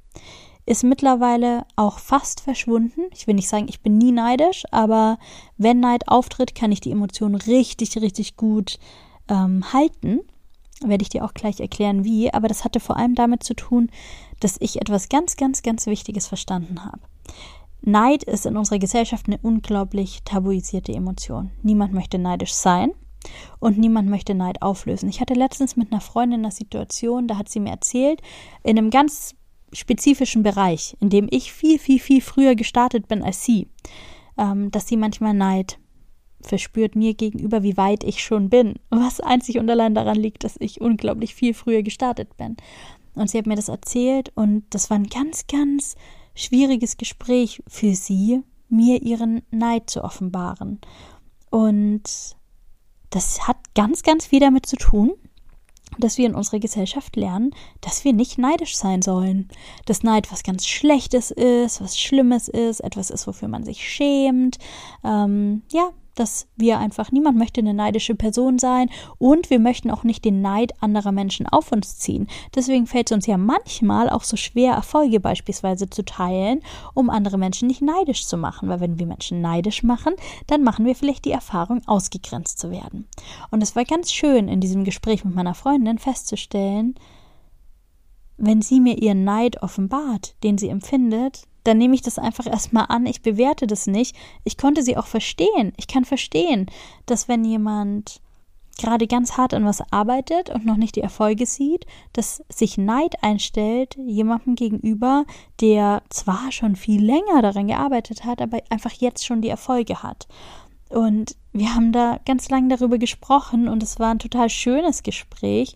Ist 0.66 0.84
mittlerweile 0.84 1.66
auch 1.76 2.00
fast 2.00 2.42
verschwunden. 2.42 3.02
Ich 3.14 3.28
will 3.28 3.36
nicht 3.36 3.50
sagen, 3.50 3.68
ich 3.70 3.82
bin 3.82 3.98
nie 3.98 4.12
neidisch, 4.12 4.64
aber 4.72 5.20
wenn 5.58 5.82
Neid 5.82 6.08
auftritt, 6.08 6.56
kann 6.56 6.72
ich 6.72 6.80
die 6.80 6.92
Emotion 6.92 7.36
richtig, 7.36 7.98
richtig 7.98 8.38
gut 8.38 8.80
ähm, 9.30 9.74
halten 9.74 10.22
werde 10.86 11.02
ich 11.02 11.10
dir 11.10 11.26
auch 11.26 11.34
gleich 11.34 11.60
erklären, 11.60 12.04
wie, 12.04 12.34
aber 12.34 12.48
das 12.48 12.64
hatte 12.64 12.80
vor 12.80 12.98
allem 12.98 13.16
damit 13.16 13.44
zu 13.44 13.56
tun, 13.56 13.90
dass 14.40 14.58
ich 14.60 14.80
etwas 14.82 15.10
ganz, 15.10 15.36
ganz, 15.36 15.62
ganz 15.62 15.86
Wichtiges 15.88 16.28
verstanden 16.28 16.84
habe. 16.84 17.00
Neid 17.82 18.24
ist 18.24 18.46
in 18.46 18.58
unserer 18.58 18.80
Gesellschaft 18.80 19.28
eine 19.28 19.40
unglaublich 19.42 20.24
tabuisierte 20.24 20.94
Emotion. 20.94 21.52
Niemand 21.64 21.94
möchte 21.94 22.20
neidisch 22.20 22.54
sein 22.54 22.92
und 23.60 23.78
niemand 23.78 24.10
möchte 24.10 24.36
Neid 24.36 24.62
auflösen. 24.62 25.10
Ich 25.10 25.22
hatte 25.22 25.34
letztens 25.34 25.76
mit 25.76 25.92
einer 25.92 26.02
Freundin 26.02 26.42
eine 26.42 26.52
Situation, 26.52 27.28
da 27.28 27.38
hat 27.38 27.50
sie 27.50 27.60
mir 27.60 27.72
erzählt, 27.72 28.22
in 28.64 28.78
einem 28.78 28.90
ganz 28.90 29.36
spezifischen 29.74 30.44
Bereich, 30.44 30.96
in 31.00 31.10
dem 31.10 31.28
ich 31.30 31.52
viel, 31.52 31.78
viel, 31.80 32.00
viel 32.00 32.22
früher 32.22 32.56
gestartet 32.56 33.08
bin 33.08 33.24
als 33.24 33.44
sie, 33.44 33.68
ähm, 34.38 34.72
dass 34.72 34.88
sie 34.88 34.98
manchmal 34.98 35.34
Neid 35.34 35.80
verspürt 36.48 36.96
mir 36.96 37.14
gegenüber, 37.14 37.64
wie 37.64 37.78
weit 37.78 38.04
ich 38.04 38.24
schon 38.24 38.50
bin, 38.50 38.76
was 38.90 39.20
einzig 39.20 39.58
und 39.58 39.70
allein 39.70 39.96
daran 39.96 40.18
liegt, 40.18 40.44
dass 40.44 40.56
ich 40.60 40.82
unglaublich 40.82 41.36
viel 41.36 41.54
früher 41.54 41.84
gestartet 41.84 42.38
bin. 42.38 42.58
Und 43.16 43.30
sie 43.30 43.38
hat 43.38 43.48
mir 43.48 43.56
das 43.56 43.70
erzählt 43.70 44.32
und 44.36 44.64
das 44.70 44.90
war 44.90 44.98
ein 44.98 45.08
ganz, 45.08 45.48
ganz 45.48 45.96
schwieriges 46.36 46.98
Gespräch 46.98 47.62
für 47.68 47.96
sie, 47.96 48.42
mir 48.70 49.02
ihren 49.02 49.42
Neid 49.50 49.90
zu 49.90 50.04
offenbaren. 50.04 50.80
Und 51.50 52.04
das 53.10 53.48
hat 53.48 53.58
ganz, 53.74 54.04
ganz 54.04 54.26
viel 54.26 54.40
damit 54.40 54.66
zu 54.66 54.76
tun, 54.76 55.14
dass 55.98 56.18
wir 56.18 56.26
in 56.26 56.36
unserer 56.36 56.60
Gesellschaft 56.60 57.16
lernen, 57.16 57.52
dass 57.82 58.04
wir 58.04 58.14
nicht 58.14 58.38
neidisch 58.38 58.78
sein 58.78 59.02
sollen. 59.02 59.50
Dass 59.86 60.04
Neid 60.04 60.32
was 60.32 60.44
ganz 60.44 60.68
Schlechtes 60.68 61.32
ist, 61.32 61.82
was 61.82 61.98
Schlimmes 61.98 62.50
ist, 62.50 62.82
etwas 62.82 63.10
ist, 63.10 63.26
wofür 63.26 63.48
man 63.48 63.64
sich 63.64 63.88
schämt. 63.90 64.58
Ähm, 65.04 65.64
ja, 65.72 65.90
dass 66.20 66.48
wir 66.56 66.80
einfach, 66.80 67.12
niemand 67.12 67.38
möchte 67.38 67.62
eine 67.62 67.74
neidische 67.74 68.16
Person 68.16 68.60
sein 68.60 68.90
und 69.18 69.50
wir 69.50 69.60
möchten 69.60 69.92
auch 69.92 70.04
nicht 70.04 70.26
den 70.26 70.42
Neid 70.42 70.74
anderer 70.82 71.12
Menschen 71.12 71.48
auf 71.48 71.72
uns 71.72 71.98
ziehen. 71.98 72.28
Deswegen 72.56 72.88
fällt 72.88 73.12
es 73.12 73.16
uns 73.16 73.28
ja 73.28 73.38
manchmal 73.38 74.10
auch 74.10 74.24
so 74.24 74.38
schwer, 74.38 74.74
Erfolge 74.74 75.20
beispielsweise 75.20 75.90
zu 75.90 76.04
teilen, 76.04 76.62
um 76.94 77.10
andere 77.10 77.38
Menschen 77.38 77.68
nicht 77.68 77.82
neidisch 77.82 78.26
zu 78.26 78.38
machen. 78.38 78.70
Weil 78.70 78.80
wenn 78.80 79.00
wir 79.00 79.06
Menschen 79.06 79.42
neidisch 79.42 79.84
machen, 79.84 80.14
dann 80.48 80.64
machen 80.64 80.86
wir 80.86 80.96
vielleicht 80.96 81.26
die 81.26 81.32
Erfahrung, 81.32 81.82
ausgegrenzt 81.88 82.60
zu 82.60 82.72
werden. 82.72 83.08
Und 83.52 83.64
es 83.64 83.76
war 83.76 83.86
ganz 83.86 84.12
schön, 84.12 84.48
in 84.48 84.60
diesem 84.60 84.84
Gespräch 84.84 85.24
mit 85.24 85.36
meiner 85.36 85.54
Freundin 85.54 85.98
festzustellen, 85.98 86.96
wenn 88.38 88.62
sie 88.62 88.80
mir 88.80 89.02
ihren 89.02 89.24
Neid 89.24 89.62
offenbart, 89.64 90.36
den 90.44 90.58
sie 90.58 90.70
empfindet, 90.70 91.48
dann 91.68 91.78
nehme 91.78 91.96
ich 91.96 92.02
das 92.02 92.18
einfach 92.18 92.48
erstmal 92.48 92.86
an. 92.90 93.06
Ich 93.06 93.22
bewerte 93.22 93.68
das 93.68 93.88
nicht. 93.88 94.16
Ich 94.44 94.58
konnte 94.58 94.84
sie 94.84 94.98
auch 94.98 95.08
verstehen. 95.08 95.74
Ich 95.78 95.88
kann 95.88 96.06
verstehen, 96.06 96.68
dass 97.06 97.28
wenn 97.28 97.44
jemand 97.44 98.22
gerade 98.78 99.08
ganz 99.08 99.38
hart 99.38 99.54
an 99.54 99.66
was 99.66 99.82
arbeitet 99.92 100.50
und 100.50 100.66
noch 100.66 100.78
nicht 100.78 100.96
die 100.96 101.02
Erfolge 101.02 101.46
sieht, 101.46 101.86
dass 102.14 102.44
sich 102.48 102.78
Neid 102.78 103.24
einstellt 103.24 103.98
jemandem 104.06 104.56
gegenüber, 104.56 105.26
der 105.62 106.04
zwar 106.10 106.52
schon 106.52 106.76
viel 106.76 107.04
länger 107.04 107.42
daran 107.42 107.68
gearbeitet 107.68 108.24
hat, 108.24 108.42
aber 108.42 108.60
einfach 108.70 108.92
jetzt 108.92 109.26
schon 109.26 109.42
die 109.42 109.50
Erfolge 109.50 110.04
hat. 110.04 110.28
Und 110.90 111.36
wir 111.52 111.74
haben 111.76 111.92
da 111.92 112.20
ganz 112.26 112.50
lange 112.50 112.70
darüber 112.70 112.98
gesprochen 112.98 113.68
und 113.68 113.84
es 113.84 114.00
war 114.00 114.12
ein 114.12 114.20
total 114.20 114.50
schönes 114.50 115.04
Gespräch. 115.04 115.76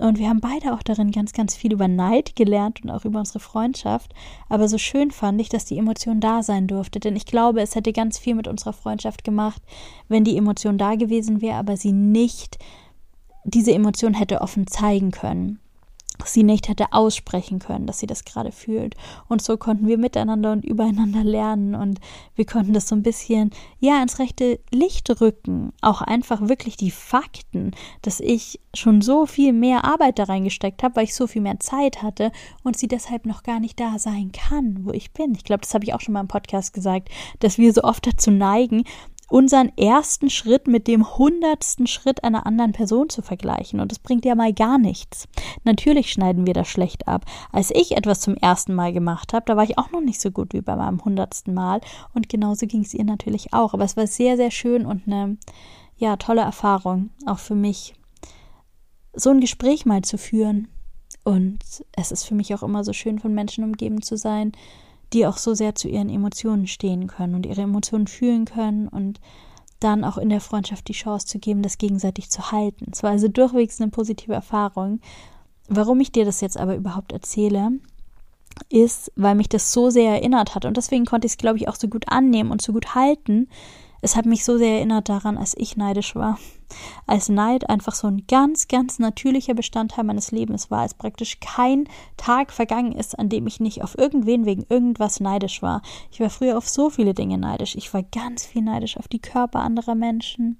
Und 0.00 0.18
wir 0.18 0.28
haben 0.28 0.40
beide 0.40 0.72
auch 0.72 0.82
darin 0.82 1.10
ganz, 1.10 1.32
ganz 1.32 1.54
viel 1.54 1.72
über 1.72 1.86
Neid 1.86 2.34
gelernt 2.34 2.82
und 2.82 2.90
auch 2.90 3.04
über 3.04 3.18
unsere 3.18 3.40
Freundschaft. 3.40 4.14
Aber 4.48 4.68
so 4.68 4.78
schön 4.78 5.10
fand 5.10 5.40
ich, 5.40 5.48
dass 5.48 5.66
die 5.66 5.78
Emotion 5.78 6.20
da 6.20 6.42
sein 6.42 6.66
durfte. 6.66 7.00
Denn 7.00 7.16
ich 7.16 7.26
glaube, 7.26 7.60
es 7.60 7.74
hätte 7.74 7.92
ganz 7.92 8.18
viel 8.18 8.34
mit 8.34 8.48
unserer 8.48 8.72
Freundschaft 8.72 9.24
gemacht, 9.24 9.62
wenn 10.08 10.24
die 10.24 10.36
Emotion 10.36 10.78
da 10.78 10.94
gewesen 10.94 11.40
wäre, 11.40 11.56
aber 11.56 11.76
sie 11.76 11.92
nicht 11.92 12.58
diese 13.44 13.72
Emotion 13.72 14.14
hätte 14.14 14.40
offen 14.40 14.66
zeigen 14.66 15.10
können 15.10 15.60
sie 16.26 16.42
nicht 16.42 16.68
hätte 16.68 16.92
aussprechen 16.92 17.58
können, 17.58 17.86
dass 17.86 17.98
sie 17.98 18.06
das 18.06 18.24
gerade 18.24 18.52
fühlt. 18.52 18.94
Und 19.28 19.42
so 19.42 19.56
konnten 19.56 19.86
wir 19.86 19.98
miteinander 19.98 20.52
und 20.52 20.64
übereinander 20.64 21.24
lernen 21.24 21.74
und 21.74 22.00
wir 22.34 22.46
konnten 22.46 22.72
das 22.72 22.88
so 22.88 22.94
ein 22.94 23.02
bisschen, 23.02 23.50
ja, 23.78 24.02
ins 24.02 24.18
rechte 24.18 24.60
Licht 24.70 25.08
rücken. 25.20 25.72
Auch 25.80 26.02
einfach 26.02 26.48
wirklich 26.48 26.76
die 26.76 26.90
Fakten, 26.90 27.72
dass 28.02 28.20
ich 28.20 28.60
schon 28.74 29.00
so 29.00 29.26
viel 29.26 29.52
mehr 29.52 29.84
Arbeit 29.84 30.18
da 30.18 30.24
reingesteckt 30.24 30.82
habe, 30.82 30.96
weil 30.96 31.04
ich 31.04 31.14
so 31.14 31.26
viel 31.26 31.42
mehr 31.42 31.60
Zeit 31.60 32.02
hatte 32.02 32.32
und 32.62 32.76
sie 32.76 32.88
deshalb 32.88 33.26
noch 33.26 33.42
gar 33.42 33.60
nicht 33.60 33.78
da 33.80 33.98
sein 33.98 34.32
kann, 34.32 34.84
wo 34.84 34.92
ich 34.92 35.12
bin. 35.12 35.34
Ich 35.34 35.44
glaube, 35.44 35.62
das 35.62 35.74
habe 35.74 35.84
ich 35.84 35.94
auch 35.94 36.00
schon 36.00 36.14
mal 36.14 36.20
im 36.20 36.28
Podcast 36.28 36.72
gesagt, 36.72 37.08
dass 37.40 37.58
wir 37.58 37.72
so 37.72 37.82
oft 37.82 38.06
dazu 38.06 38.30
neigen, 38.30 38.84
unseren 39.30 39.70
ersten 39.78 40.28
Schritt 40.28 40.66
mit 40.66 40.86
dem 40.88 41.16
hundertsten 41.16 41.86
Schritt 41.86 42.24
einer 42.24 42.46
anderen 42.46 42.72
Person 42.72 43.08
zu 43.08 43.22
vergleichen. 43.22 43.80
Und 43.80 43.92
das 43.92 44.00
bringt 44.00 44.24
ja 44.24 44.34
mal 44.34 44.52
gar 44.52 44.76
nichts. 44.76 45.28
Natürlich 45.64 46.12
schneiden 46.12 46.46
wir 46.46 46.54
das 46.54 46.68
schlecht 46.68 47.06
ab. 47.08 47.24
Als 47.52 47.70
ich 47.70 47.96
etwas 47.96 48.20
zum 48.20 48.34
ersten 48.34 48.74
Mal 48.74 48.92
gemacht 48.92 49.32
habe, 49.32 49.46
da 49.46 49.56
war 49.56 49.64
ich 49.64 49.78
auch 49.78 49.92
noch 49.92 50.00
nicht 50.00 50.20
so 50.20 50.30
gut 50.30 50.52
wie 50.52 50.60
bei 50.60 50.74
meinem 50.74 51.04
hundertsten 51.04 51.54
Mal. 51.54 51.80
Und 52.12 52.28
genauso 52.28 52.66
ging 52.66 52.82
es 52.82 52.92
ihr 52.92 53.04
natürlich 53.04 53.54
auch. 53.54 53.72
Aber 53.72 53.84
es 53.84 53.96
war 53.96 54.06
sehr, 54.06 54.36
sehr 54.36 54.50
schön 54.50 54.84
und 54.84 55.06
eine 55.06 55.38
ja, 55.96 56.16
tolle 56.16 56.40
Erfahrung, 56.40 57.10
auch 57.26 57.38
für 57.38 57.54
mich, 57.54 57.94
so 59.12 59.30
ein 59.30 59.40
Gespräch 59.40 59.86
mal 59.86 60.02
zu 60.02 60.18
führen. 60.18 60.68
Und 61.22 61.58
es 61.92 62.10
ist 62.10 62.24
für 62.24 62.34
mich 62.34 62.54
auch 62.54 62.62
immer 62.62 62.82
so 62.82 62.92
schön, 62.92 63.18
von 63.18 63.34
Menschen 63.34 63.62
umgeben 63.62 64.02
zu 64.02 64.16
sein, 64.16 64.52
die 65.12 65.26
auch 65.26 65.36
so 65.38 65.54
sehr 65.54 65.74
zu 65.74 65.88
ihren 65.88 66.08
Emotionen 66.08 66.66
stehen 66.66 67.06
können 67.06 67.34
und 67.34 67.46
ihre 67.46 67.62
Emotionen 67.62 68.06
fühlen 68.06 68.44
können 68.44 68.88
und 68.88 69.20
dann 69.80 70.04
auch 70.04 70.18
in 70.18 70.28
der 70.28 70.40
Freundschaft 70.40 70.88
die 70.88 70.92
Chance 70.92 71.26
zu 71.26 71.38
geben, 71.38 71.62
das 71.62 71.78
gegenseitig 71.78 72.30
zu 72.30 72.52
halten. 72.52 72.90
Es 72.92 73.02
war 73.02 73.10
also 73.10 73.28
durchwegs 73.28 73.80
eine 73.80 73.90
positive 73.90 74.34
Erfahrung. 74.34 75.00
Warum 75.68 76.00
ich 76.00 76.12
dir 76.12 76.24
das 76.24 76.40
jetzt 76.40 76.58
aber 76.58 76.76
überhaupt 76.76 77.12
erzähle, 77.12 77.72
ist, 78.68 79.10
weil 79.16 79.34
mich 79.34 79.48
das 79.48 79.72
so 79.72 79.90
sehr 79.90 80.12
erinnert 80.12 80.54
hat 80.54 80.64
und 80.64 80.76
deswegen 80.76 81.06
konnte 81.06 81.26
ich 81.26 81.32
es, 81.32 81.38
glaube 81.38 81.56
ich, 81.58 81.68
auch 81.68 81.76
so 81.76 81.88
gut 81.88 82.04
annehmen 82.08 82.50
und 82.50 82.60
so 82.60 82.72
gut 82.72 82.94
halten, 82.94 83.48
es 84.02 84.16
hat 84.16 84.26
mich 84.26 84.44
so 84.44 84.58
sehr 84.58 84.76
erinnert 84.76 85.08
daran, 85.08 85.36
als 85.38 85.54
ich 85.56 85.76
neidisch 85.76 86.14
war. 86.14 86.38
Als 87.06 87.28
Neid 87.28 87.68
einfach 87.68 87.94
so 87.94 88.06
ein 88.06 88.24
ganz, 88.28 88.68
ganz 88.68 88.98
natürlicher 88.98 89.54
Bestandteil 89.54 90.04
meines 90.04 90.30
Lebens 90.30 90.70
war, 90.70 90.80
als 90.80 90.94
praktisch 90.94 91.40
kein 91.40 91.88
Tag 92.16 92.52
vergangen 92.52 92.92
ist, 92.92 93.18
an 93.18 93.28
dem 93.28 93.46
ich 93.46 93.60
nicht 93.60 93.82
auf 93.82 93.98
irgendwen 93.98 94.46
wegen 94.46 94.64
irgendwas 94.68 95.20
neidisch 95.20 95.62
war. 95.62 95.82
Ich 96.10 96.20
war 96.20 96.30
früher 96.30 96.56
auf 96.56 96.68
so 96.68 96.90
viele 96.90 97.14
Dinge 97.14 97.38
neidisch. 97.38 97.74
Ich 97.76 97.92
war 97.92 98.02
ganz 98.02 98.46
viel 98.46 98.62
neidisch 98.62 98.96
auf 98.96 99.08
die 99.08 99.20
Körper 99.20 99.60
anderer 99.60 99.94
Menschen 99.94 100.58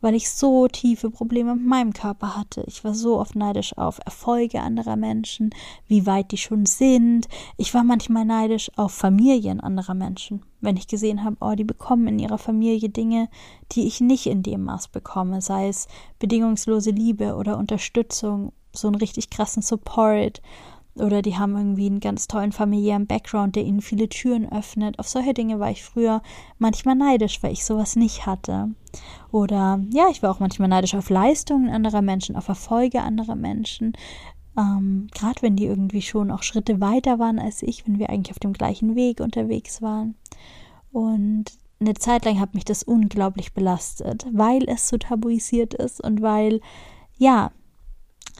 weil 0.00 0.14
ich 0.14 0.30
so 0.30 0.68
tiefe 0.68 1.10
Probleme 1.10 1.54
mit 1.54 1.66
meinem 1.66 1.92
Körper 1.92 2.36
hatte. 2.36 2.64
Ich 2.66 2.84
war 2.84 2.94
so 2.94 3.18
oft 3.18 3.36
neidisch 3.36 3.76
auf 3.76 3.98
Erfolge 4.04 4.60
anderer 4.60 4.96
Menschen, 4.96 5.50
wie 5.86 6.06
weit 6.06 6.32
die 6.32 6.36
schon 6.36 6.66
sind. 6.66 7.28
Ich 7.56 7.74
war 7.74 7.84
manchmal 7.84 8.24
neidisch 8.24 8.70
auf 8.76 8.92
Familien 8.92 9.60
anderer 9.60 9.94
Menschen, 9.94 10.42
wenn 10.60 10.76
ich 10.76 10.86
gesehen 10.86 11.24
habe, 11.24 11.36
oh, 11.40 11.54
die 11.54 11.64
bekommen 11.64 12.08
in 12.08 12.18
ihrer 12.18 12.38
Familie 12.38 12.88
Dinge, 12.88 13.28
die 13.72 13.86
ich 13.86 14.00
nicht 14.00 14.26
in 14.26 14.42
dem 14.42 14.64
Maß 14.64 14.88
bekomme, 14.88 15.40
sei 15.40 15.68
es 15.68 15.88
bedingungslose 16.18 16.90
Liebe 16.90 17.34
oder 17.34 17.58
Unterstützung, 17.58 18.52
so 18.72 18.88
einen 18.88 18.96
richtig 18.96 19.30
krassen 19.30 19.62
Support 19.62 20.40
oder 21.00 21.22
die 21.22 21.36
haben 21.36 21.56
irgendwie 21.56 21.86
einen 21.86 22.00
ganz 22.00 22.28
tollen 22.28 22.52
familiären 22.52 23.06
Background, 23.06 23.56
der 23.56 23.64
ihnen 23.64 23.80
viele 23.80 24.08
Türen 24.08 24.50
öffnet. 24.50 24.98
Auf 24.98 25.08
solche 25.08 25.34
Dinge 25.34 25.60
war 25.60 25.70
ich 25.70 25.84
früher 25.84 26.22
manchmal 26.58 26.94
neidisch, 26.94 27.42
weil 27.42 27.52
ich 27.52 27.64
sowas 27.64 27.96
nicht 27.96 28.26
hatte. 28.26 28.70
Oder 29.30 29.80
ja, 29.90 30.06
ich 30.10 30.22
war 30.22 30.30
auch 30.30 30.40
manchmal 30.40 30.68
neidisch 30.68 30.94
auf 30.94 31.10
Leistungen 31.10 31.68
anderer 31.68 32.02
Menschen, 32.02 32.36
auf 32.36 32.48
Erfolge 32.48 33.02
anderer 33.02 33.36
Menschen. 33.36 33.92
Ähm, 34.56 35.08
Gerade 35.14 35.42
wenn 35.42 35.56
die 35.56 35.66
irgendwie 35.66 36.02
schon 36.02 36.30
auch 36.30 36.42
Schritte 36.42 36.80
weiter 36.80 37.18
waren 37.18 37.38
als 37.38 37.62
ich, 37.62 37.86
wenn 37.86 37.98
wir 37.98 38.10
eigentlich 38.10 38.32
auf 38.32 38.40
dem 38.40 38.52
gleichen 38.52 38.96
Weg 38.96 39.20
unterwegs 39.20 39.82
waren. 39.82 40.16
Und 40.90 41.46
eine 41.80 41.94
Zeit 41.94 42.24
lang 42.24 42.40
hat 42.40 42.54
mich 42.54 42.64
das 42.64 42.82
unglaublich 42.82 43.52
belastet, 43.52 44.26
weil 44.32 44.68
es 44.68 44.88
so 44.88 44.96
tabuisiert 44.96 45.74
ist 45.74 46.02
und 46.02 46.22
weil 46.22 46.60
ja, 47.18 47.50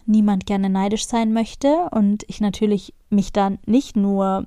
niemand 0.09 0.47
gerne 0.47 0.71
neidisch 0.71 1.07
sein 1.07 1.33
möchte 1.33 1.89
und 1.91 2.25
ich 2.29 2.41
natürlich 2.41 2.95
mich 3.11 3.33
dann 3.33 3.59
nicht 3.67 3.97
nur 3.97 4.47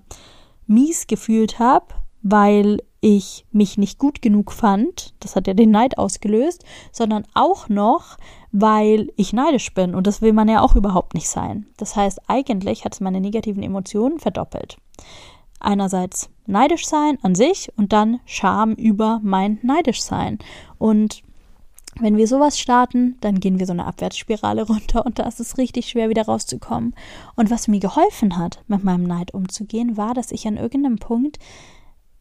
mies 0.68 1.08
gefühlt 1.08 1.60
habe, 1.60 1.86
weil 2.22 2.80
ich 3.02 3.46
mich 3.52 3.78
nicht 3.78 3.98
gut 3.98 4.22
genug 4.22 4.52
fand, 4.52 5.16
das 5.20 5.36
hat 5.36 5.48
ja 5.48 5.56
den 5.56 5.72
Neid 5.72 5.98
ausgelöst, 5.98 6.64
sondern 6.92 7.24
auch 7.34 7.68
noch, 7.68 8.18
weil 8.52 9.12
ich 9.16 9.34
neidisch 9.34 9.74
bin 9.74 9.96
und 9.96 10.06
das 10.06 10.22
will 10.22 10.34
man 10.34 10.48
ja 10.48 10.62
auch 10.62 10.76
überhaupt 10.76 11.16
nicht 11.16 11.28
sein. 11.28 11.66
Das 11.78 11.96
heißt, 11.96 12.22
eigentlich 12.28 12.86
hat 12.86 12.94
es 12.94 13.02
meine 13.02 13.20
negativen 13.20 13.64
Emotionen 13.64 14.20
verdoppelt. 14.20 14.78
Einerseits 15.60 16.30
neidisch 16.46 16.88
sein 16.88 17.18
an 17.24 17.34
sich 17.34 17.72
und 17.76 17.92
dann 17.92 18.20
Scham 18.26 18.74
über 18.74 19.20
mein 19.24 19.60
neidisch 19.64 20.02
sein. 20.02 20.38
Und 20.78 21.24
wenn 22.02 22.18
wir 22.18 22.28
sowas 22.28 22.60
starten, 22.60 23.18
dann 23.22 23.40
gehen 23.40 23.60
wir 23.60 23.66
so 23.66 23.74
eine 23.74 23.86
Abwärtsspirale 23.86 24.64
runter 24.68 25.06
und 25.06 25.20
da 25.20 25.24
ist 25.24 25.40
es 25.40 25.58
richtig 25.58 25.90
schwer, 25.90 26.10
wieder 26.10 26.26
rauszukommen. 26.26 26.96
Und 27.36 27.50
was 27.50 27.68
mir 27.68 27.80
geholfen 27.80 28.38
hat, 28.38 28.64
mit 28.68 28.84
meinem 28.84 29.04
Neid 29.04 29.34
umzugehen, 29.34 29.98
war, 29.98 30.14
dass 30.14 30.32
ich 30.32 30.48
an 30.48 30.58
irgendeinem 30.58 30.98
Punkt 30.98 31.40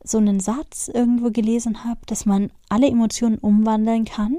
so 0.02 0.18
einen 0.18 0.40
Satz 0.40 0.88
irgendwo 0.92 1.30
gelesen 1.30 1.84
habe, 1.84 2.00
dass 2.06 2.26
man 2.26 2.50
alle 2.68 2.88
Emotionen 2.88 3.38
umwandeln 3.38 4.04
kann 4.04 4.38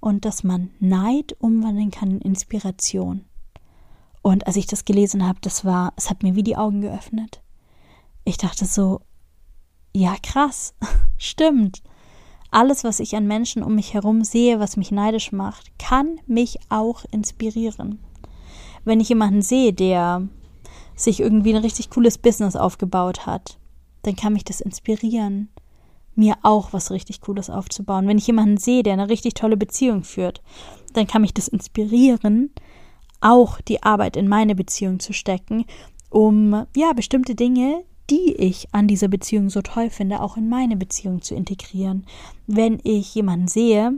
und 0.00 0.24
dass 0.24 0.44
man 0.44 0.70
Neid 0.80 1.36
umwandeln 1.38 1.90
kann 1.90 2.10
in 2.10 2.20
Inspiration. 2.20 3.24
Und 4.22 4.46
als 4.46 4.56
ich 4.56 4.66
das 4.66 4.86
gelesen 4.86 5.26
habe, 5.26 5.38
das 5.42 5.64
war, 5.64 5.92
es 5.96 6.08
hat 6.08 6.22
mir 6.22 6.34
wie 6.34 6.42
die 6.42 6.56
Augen 6.56 6.80
geöffnet. 6.80 7.42
Ich 8.24 8.38
dachte 8.38 8.64
so, 8.64 9.00
ja 9.92 10.16
krass, 10.22 10.74
stimmt 11.18 11.82
alles, 12.54 12.84
was 12.84 13.00
ich 13.00 13.16
an 13.16 13.26
Menschen 13.26 13.62
um 13.62 13.74
mich 13.74 13.94
herum 13.94 14.24
sehe, 14.24 14.60
was 14.60 14.76
mich 14.76 14.90
neidisch 14.90 15.32
macht, 15.32 15.78
kann 15.78 16.20
mich 16.26 16.58
auch 16.68 17.04
inspirieren. 17.10 17.98
Wenn 18.84 19.00
ich 19.00 19.08
jemanden 19.08 19.42
sehe, 19.42 19.72
der 19.72 20.28
sich 20.94 21.20
irgendwie 21.20 21.54
ein 21.54 21.62
richtig 21.62 21.90
cooles 21.90 22.18
Business 22.18 22.56
aufgebaut 22.56 23.26
hat, 23.26 23.58
dann 24.02 24.16
kann 24.16 24.34
mich 24.34 24.44
das 24.44 24.60
inspirieren, 24.60 25.48
mir 26.14 26.36
auch 26.42 26.72
was 26.72 26.90
richtig 26.90 27.20
Cooles 27.20 27.50
aufzubauen. 27.50 28.06
Wenn 28.06 28.18
ich 28.18 28.26
jemanden 28.26 28.58
sehe, 28.58 28.82
der 28.82 28.92
eine 28.92 29.08
richtig 29.08 29.34
tolle 29.34 29.56
Beziehung 29.56 30.04
führt, 30.04 30.42
dann 30.92 31.06
kann 31.06 31.22
mich 31.22 31.34
das 31.34 31.48
inspirieren, 31.48 32.50
auch 33.20 33.60
die 33.62 33.82
Arbeit 33.82 34.16
in 34.16 34.28
meine 34.28 34.54
Beziehung 34.54 35.00
zu 35.00 35.12
stecken, 35.12 35.64
um 36.10 36.66
ja 36.76 36.92
bestimmte 36.92 37.34
Dinge, 37.34 37.82
die 38.10 38.34
ich 38.34 38.68
an 38.72 38.86
dieser 38.86 39.08
Beziehung 39.08 39.48
so 39.50 39.62
toll 39.62 39.90
finde, 39.90 40.20
auch 40.20 40.36
in 40.36 40.48
meine 40.48 40.76
Beziehung 40.76 41.22
zu 41.22 41.34
integrieren. 41.34 42.04
Wenn 42.46 42.78
ich 42.82 43.14
jemanden 43.14 43.48
sehe, 43.48 43.92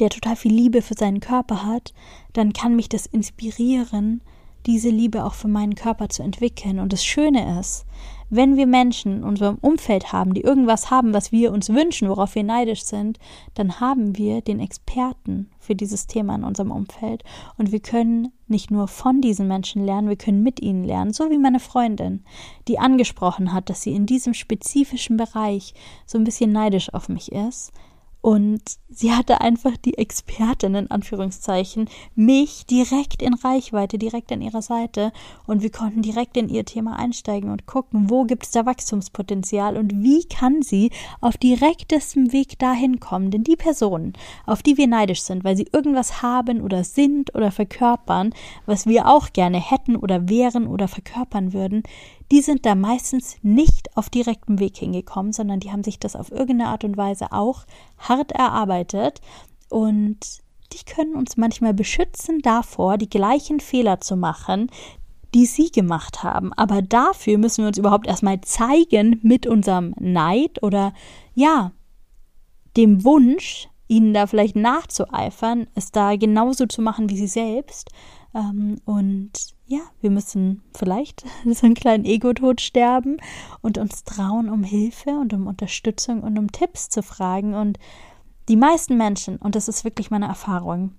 der 0.00 0.10
total 0.10 0.36
viel 0.36 0.52
Liebe 0.52 0.82
für 0.82 0.94
seinen 0.94 1.20
Körper 1.20 1.64
hat, 1.64 1.92
dann 2.32 2.52
kann 2.52 2.76
mich 2.76 2.88
das 2.88 3.06
inspirieren, 3.06 4.22
diese 4.66 4.90
Liebe 4.90 5.24
auch 5.24 5.34
für 5.34 5.48
meinen 5.48 5.74
Körper 5.74 6.08
zu 6.08 6.22
entwickeln. 6.22 6.78
Und 6.78 6.92
das 6.92 7.04
Schöne 7.04 7.58
ist, 7.60 7.84
wenn 8.32 8.56
wir 8.56 8.66
Menschen 8.66 9.18
in 9.18 9.24
unserem 9.24 9.58
Umfeld 9.60 10.10
haben, 10.10 10.32
die 10.32 10.40
irgendwas 10.40 10.90
haben, 10.90 11.12
was 11.12 11.32
wir 11.32 11.52
uns 11.52 11.68
wünschen, 11.68 12.08
worauf 12.08 12.34
wir 12.34 12.42
neidisch 12.42 12.82
sind, 12.82 13.18
dann 13.52 13.78
haben 13.78 14.16
wir 14.16 14.40
den 14.40 14.58
Experten 14.58 15.50
für 15.58 15.74
dieses 15.74 16.06
Thema 16.06 16.34
in 16.36 16.44
unserem 16.44 16.70
Umfeld. 16.70 17.24
Und 17.58 17.72
wir 17.72 17.80
können 17.80 18.32
nicht 18.48 18.70
nur 18.70 18.88
von 18.88 19.20
diesen 19.20 19.48
Menschen 19.48 19.84
lernen, 19.84 20.08
wir 20.08 20.16
können 20.16 20.42
mit 20.42 20.62
ihnen 20.62 20.82
lernen. 20.82 21.12
So 21.12 21.30
wie 21.30 21.36
meine 21.36 21.60
Freundin, 21.60 22.24
die 22.68 22.78
angesprochen 22.78 23.52
hat, 23.52 23.68
dass 23.68 23.82
sie 23.82 23.92
in 23.92 24.06
diesem 24.06 24.32
spezifischen 24.32 25.18
Bereich 25.18 25.74
so 26.06 26.16
ein 26.16 26.24
bisschen 26.24 26.52
neidisch 26.52 26.92
auf 26.94 27.10
mich 27.10 27.32
ist. 27.32 27.70
Und 28.22 28.62
sie 28.88 29.12
hatte 29.12 29.40
einfach 29.40 29.76
die 29.76 29.98
Expertin 29.98 30.76
in 30.76 30.90
Anführungszeichen, 30.92 31.88
mich 32.14 32.66
direkt 32.66 33.20
in 33.20 33.34
Reichweite, 33.34 33.98
direkt 33.98 34.30
an 34.30 34.40
ihrer 34.40 34.62
Seite. 34.62 35.12
Und 35.44 35.62
wir 35.62 35.72
konnten 35.72 36.02
direkt 36.02 36.36
in 36.36 36.48
ihr 36.48 36.64
Thema 36.64 36.96
einsteigen 36.96 37.50
und 37.50 37.66
gucken, 37.66 38.10
wo 38.10 38.22
gibt 38.22 38.44
es 38.44 38.52
da 38.52 38.64
Wachstumspotenzial 38.64 39.76
und 39.76 40.04
wie 40.04 40.24
kann 40.24 40.62
sie 40.62 40.92
auf 41.20 41.36
direktestem 41.36 42.32
Weg 42.32 42.60
dahin 42.60 43.00
kommen. 43.00 43.32
Denn 43.32 43.42
die 43.42 43.56
Personen, 43.56 44.12
auf 44.46 44.62
die 44.62 44.76
wir 44.76 44.86
neidisch 44.86 45.22
sind, 45.22 45.42
weil 45.42 45.56
sie 45.56 45.68
irgendwas 45.72 46.22
haben 46.22 46.60
oder 46.60 46.84
sind 46.84 47.34
oder 47.34 47.50
verkörpern, 47.50 48.32
was 48.66 48.86
wir 48.86 49.08
auch 49.08 49.32
gerne 49.32 49.58
hätten 49.58 49.96
oder 49.96 50.28
wären 50.28 50.68
oder 50.68 50.86
verkörpern 50.86 51.52
würden, 51.52 51.82
die 52.30 52.40
sind 52.40 52.64
da 52.64 52.76
meistens 52.76 53.36
nicht 53.42 53.71
auf 53.94 54.10
direktem 54.10 54.58
Weg 54.58 54.76
hingekommen, 54.76 55.32
sondern 55.32 55.60
die 55.60 55.70
haben 55.70 55.84
sich 55.84 55.98
das 55.98 56.16
auf 56.16 56.30
irgendeine 56.30 56.70
Art 56.70 56.84
und 56.84 56.96
Weise 56.96 57.32
auch 57.32 57.64
hart 57.98 58.32
erarbeitet 58.32 59.20
und 59.68 60.18
die 60.72 60.84
können 60.84 61.14
uns 61.14 61.36
manchmal 61.36 61.74
beschützen 61.74 62.40
davor, 62.40 62.98
die 62.98 63.10
gleichen 63.10 63.60
Fehler 63.60 64.00
zu 64.00 64.16
machen, 64.16 64.70
die 65.34 65.46
sie 65.46 65.70
gemacht 65.70 66.22
haben. 66.22 66.52
Aber 66.54 66.82
dafür 66.82 67.38
müssen 67.38 67.62
wir 67.62 67.68
uns 67.68 67.78
überhaupt 67.78 68.06
erstmal 68.06 68.40
zeigen 68.42 69.18
mit 69.22 69.46
unserem 69.46 69.94
Neid 69.98 70.62
oder 70.62 70.92
ja, 71.34 71.72
dem 72.76 73.04
Wunsch, 73.04 73.68
ihnen 73.88 74.14
da 74.14 74.26
vielleicht 74.26 74.56
nachzueifern, 74.56 75.66
es 75.74 75.92
da 75.92 76.16
genauso 76.16 76.66
zu 76.66 76.80
machen 76.80 77.10
wie 77.10 77.16
sie 77.16 77.26
selbst. 77.26 77.90
Ähm, 78.34 78.78
und 78.84 79.30
ja, 79.66 79.80
wir 80.00 80.10
müssen 80.10 80.62
vielleicht 80.74 81.24
so 81.44 81.66
einen 81.66 81.74
kleinen 81.74 82.04
Ego-Tod 82.04 82.60
sterben 82.60 83.18
und 83.60 83.78
uns 83.78 84.04
trauen, 84.04 84.48
um 84.48 84.64
Hilfe 84.64 85.10
und 85.10 85.32
um 85.32 85.46
Unterstützung 85.46 86.22
und 86.22 86.38
um 86.38 86.50
Tipps 86.50 86.88
zu 86.88 87.02
fragen. 87.02 87.54
Und 87.54 87.78
die 88.48 88.56
meisten 88.56 88.96
Menschen, 88.96 89.36
und 89.36 89.54
das 89.54 89.68
ist 89.68 89.84
wirklich 89.84 90.10
meine 90.10 90.26
Erfahrung, 90.26 90.94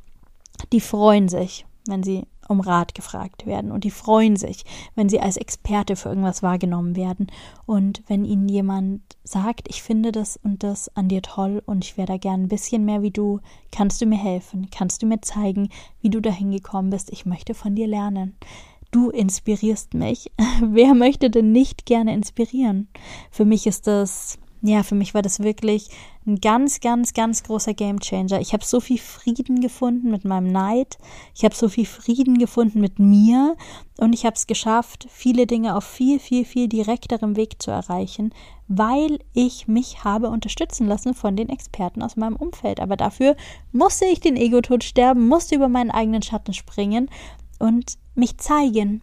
die 0.72 0.82
freuen 0.82 1.30
sich, 1.30 1.66
wenn 1.88 2.04
sie 2.04 2.26
um 2.48 2.60
Rat 2.60 2.96
gefragt 2.96 3.46
werden 3.46 3.72
und 3.72 3.84
die 3.84 3.92
freuen 3.92 4.36
sich, 4.36 4.66
wenn 4.96 5.10
sie 5.10 5.20
als 5.20 5.38
Experte 5.38 5.96
für 5.96 6.10
irgendwas 6.10 6.44
wahrgenommen 6.44 6.96
werden 6.96 7.28
und 7.66 8.04
wenn 8.08 8.26
ihnen 8.26 8.48
jemand 8.48 9.02
sagt, 9.24 9.68
ich 9.70 9.84
finde 9.84 10.12
das 10.12 10.38
und 10.38 10.64
das 10.64 10.96
an 10.96 11.08
dir 11.08 11.22
toll 11.22 11.62
und 11.66 11.84
ich 11.84 11.98
wäre 11.98 12.08
da 12.08 12.18
gern 12.18 12.44
ein 12.44 12.48
bisschen 12.50 12.86
mehr 12.86 13.02
wie 13.02 13.12
du, 13.12 13.40
kannst 13.72 14.02
du 14.02 14.06
mir 14.06 14.18
helfen, 14.18 14.70
kannst 14.72 15.02
du 15.02 15.06
mir 15.06 15.22
zeigen, 15.22 15.70
wie 16.02 16.10
du 16.10 16.20
dahin 16.20 16.52
gekommen 16.52 16.90
bist, 16.90 17.12
ich 17.12 17.26
möchte 17.26 17.54
von 17.54 17.76
dir 17.76 17.88
lernen. 17.88 18.36
Du 18.92 19.10
inspirierst 19.10 19.96
mich. 19.96 20.32
Wer 20.62 20.94
möchte 20.94 21.32
denn 21.32 21.52
nicht 21.52 21.88
gerne 21.88 22.14
inspirieren? 22.14 22.90
Für 23.32 23.44
mich 23.44 23.66
ist 23.66 23.88
das 23.88 24.38
ja, 24.66 24.82
für 24.82 24.96
mich 24.96 25.14
war 25.14 25.22
das 25.22 25.42
wirklich 25.42 25.90
ein 26.26 26.40
ganz, 26.40 26.80
ganz, 26.80 27.14
ganz 27.14 27.44
großer 27.44 27.74
Gamechanger. 27.74 28.40
Ich 28.40 28.54
habe 28.54 28.64
so 28.64 28.80
viel 28.80 28.98
Frieden 28.98 29.60
gefunden 29.60 30.10
mit 30.10 30.24
meinem 30.24 30.54
Neid. 30.54 30.98
Ich 31.36 31.44
habe 31.44 31.54
so 31.54 31.68
viel 31.68 31.86
Frieden 31.86 32.38
gefunden 32.38 32.80
mit 32.80 32.98
mir. 32.98 33.58
Und 33.98 34.14
ich 34.14 34.26
habe 34.26 34.38
es 34.38 34.48
geschafft, 34.48 35.06
viele 35.10 35.48
Dinge 35.48 35.76
auf 35.76 35.84
viel, 35.84 36.18
viel, 36.18 36.46
viel 36.46 36.70
direkterem 36.70 37.36
Weg 37.36 37.62
zu 37.62 37.72
erreichen, 37.72 38.34
weil 38.70 39.20
ich 39.34 39.68
mich 39.68 40.06
habe 40.06 40.30
unterstützen 40.30 40.88
lassen 40.88 41.14
von 41.14 41.36
den 41.36 41.50
Experten 41.50 42.02
aus 42.02 42.16
meinem 42.16 42.38
Umfeld. 42.38 42.80
Aber 42.80 42.96
dafür 42.96 43.36
musste 43.74 44.06
ich 44.06 44.22
den 44.22 44.38
Ego-Tod 44.38 44.86
sterben, 44.86 45.28
musste 45.28 45.56
über 45.56 45.68
meinen 45.68 45.92
eigenen 45.92 46.22
Schatten 46.22 46.54
springen 46.54 47.10
und 47.60 47.98
mich 48.16 48.38
zeigen 48.38 49.02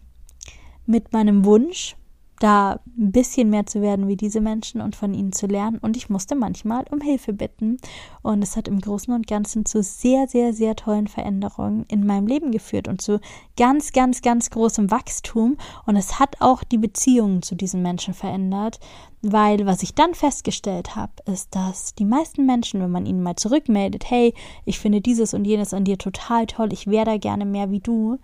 mit 0.87 1.13
meinem 1.13 1.45
Wunsch, 1.45 1.95
da 2.41 2.79
ein 2.97 3.11
bisschen 3.11 3.49
mehr 3.49 3.65
zu 3.65 3.81
werden 3.81 4.07
wie 4.07 4.17
diese 4.17 4.41
Menschen 4.41 4.81
und 4.81 4.95
von 4.95 5.13
ihnen 5.13 5.31
zu 5.31 5.47
lernen. 5.47 5.77
Und 5.77 5.95
ich 5.95 6.09
musste 6.09 6.35
manchmal 6.35 6.85
um 6.91 6.99
Hilfe 6.99 7.33
bitten. 7.33 7.77
Und 8.21 8.41
es 8.41 8.57
hat 8.57 8.67
im 8.67 8.81
Großen 8.81 9.13
und 9.13 9.27
Ganzen 9.27 9.65
zu 9.65 9.83
sehr, 9.83 10.27
sehr, 10.27 10.53
sehr 10.53 10.75
tollen 10.75 11.07
Veränderungen 11.07 11.85
in 11.87 12.05
meinem 12.05 12.27
Leben 12.27 12.51
geführt 12.51 12.87
und 12.87 13.01
zu 13.01 13.19
ganz, 13.57 13.91
ganz, 13.91 14.21
ganz 14.21 14.49
großem 14.49 14.89
Wachstum. 14.89 15.57
Und 15.85 15.95
es 15.95 16.19
hat 16.19 16.37
auch 16.39 16.63
die 16.63 16.79
Beziehungen 16.79 17.41
zu 17.41 17.55
diesen 17.55 17.81
Menschen 17.81 18.13
verändert, 18.13 18.79
weil 19.21 19.65
was 19.65 19.83
ich 19.83 19.93
dann 19.93 20.15
festgestellt 20.15 20.95
habe, 20.95 21.13
ist, 21.25 21.55
dass 21.55 21.93
die 21.93 22.05
meisten 22.05 22.45
Menschen, 22.45 22.81
wenn 22.81 22.91
man 22.91 23.05
ihnen 23.05 23.21
mal 23.21 23.35
zurückmeldet, 23.35 24.09
hey, 24.09 24.33
ich 24.65 24.79
finde 24.79 25.01
dieses 25.01 25.33
und 25.33 25.45
jenes 25.45 25.73
an 25.73 25.83
dir 25.83 25.97
total 25.97 26.47
toll, 26.47 26.73
ich 26.73 26.87
wäre 26.87 27.05
da 27.05 27.17
gerne 27.17 27.45
mehr 27.45 27.69
wie 27.69 27.81
du, 27.81 28.17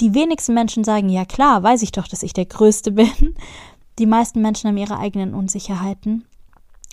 die 0.00 0.14
wenigsten 0.14 0.54
Menschen 0.54 0.84
sagen, 0.84 1.08
ja 1.08 1.24
klar, 1.24 1.62
weiß 1.62 1.82
ich 1.82 1.92
doch, 1.92 2.08
dass 2.08 2.22
ich 2.22 2.32
der 2.32 2.46
Größte 2.46 2.92
bin. 2.92 3.34
Die 3.98 4.06
meisten 4.06 4.40
Menschen 4.40 4.68
haben 4.68 4.76
ihre 4.76 4.98
eigenen 4.98 5.34
Unsicherheiten. 5.34 6.24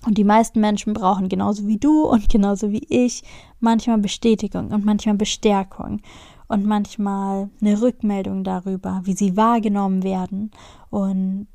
Und 0.05 0.17
die 0.17 0.23
meisten 0.23 0.59
Menschen 0.59 0.93
brauchen 0.93 1.29
genauso 1.29 1.67
wie 1.67 1.77
du 1.77 2.03
und 2.03 2.29
genauso 2.29 2.71
wie 2.71 2.85
ich 2.89 3.23
manchmal 3.59 3.97
Bestätigung 3.97 4.71
und 4.71 4.85
manchmal 4.85 5.15
Bestärkung 5.15 6.01
und 6.47 6.65
manchmal 6.65 7.49
eine 7.59 7.81
Rückmeldung 7.81 8.43
darüber, 8.43 9.01
wie 9.03 9.15
sie 9.15 9.35
wahrgenommen 9.35 10.03
werden. 10.03 10.51
Und 10.89 11.47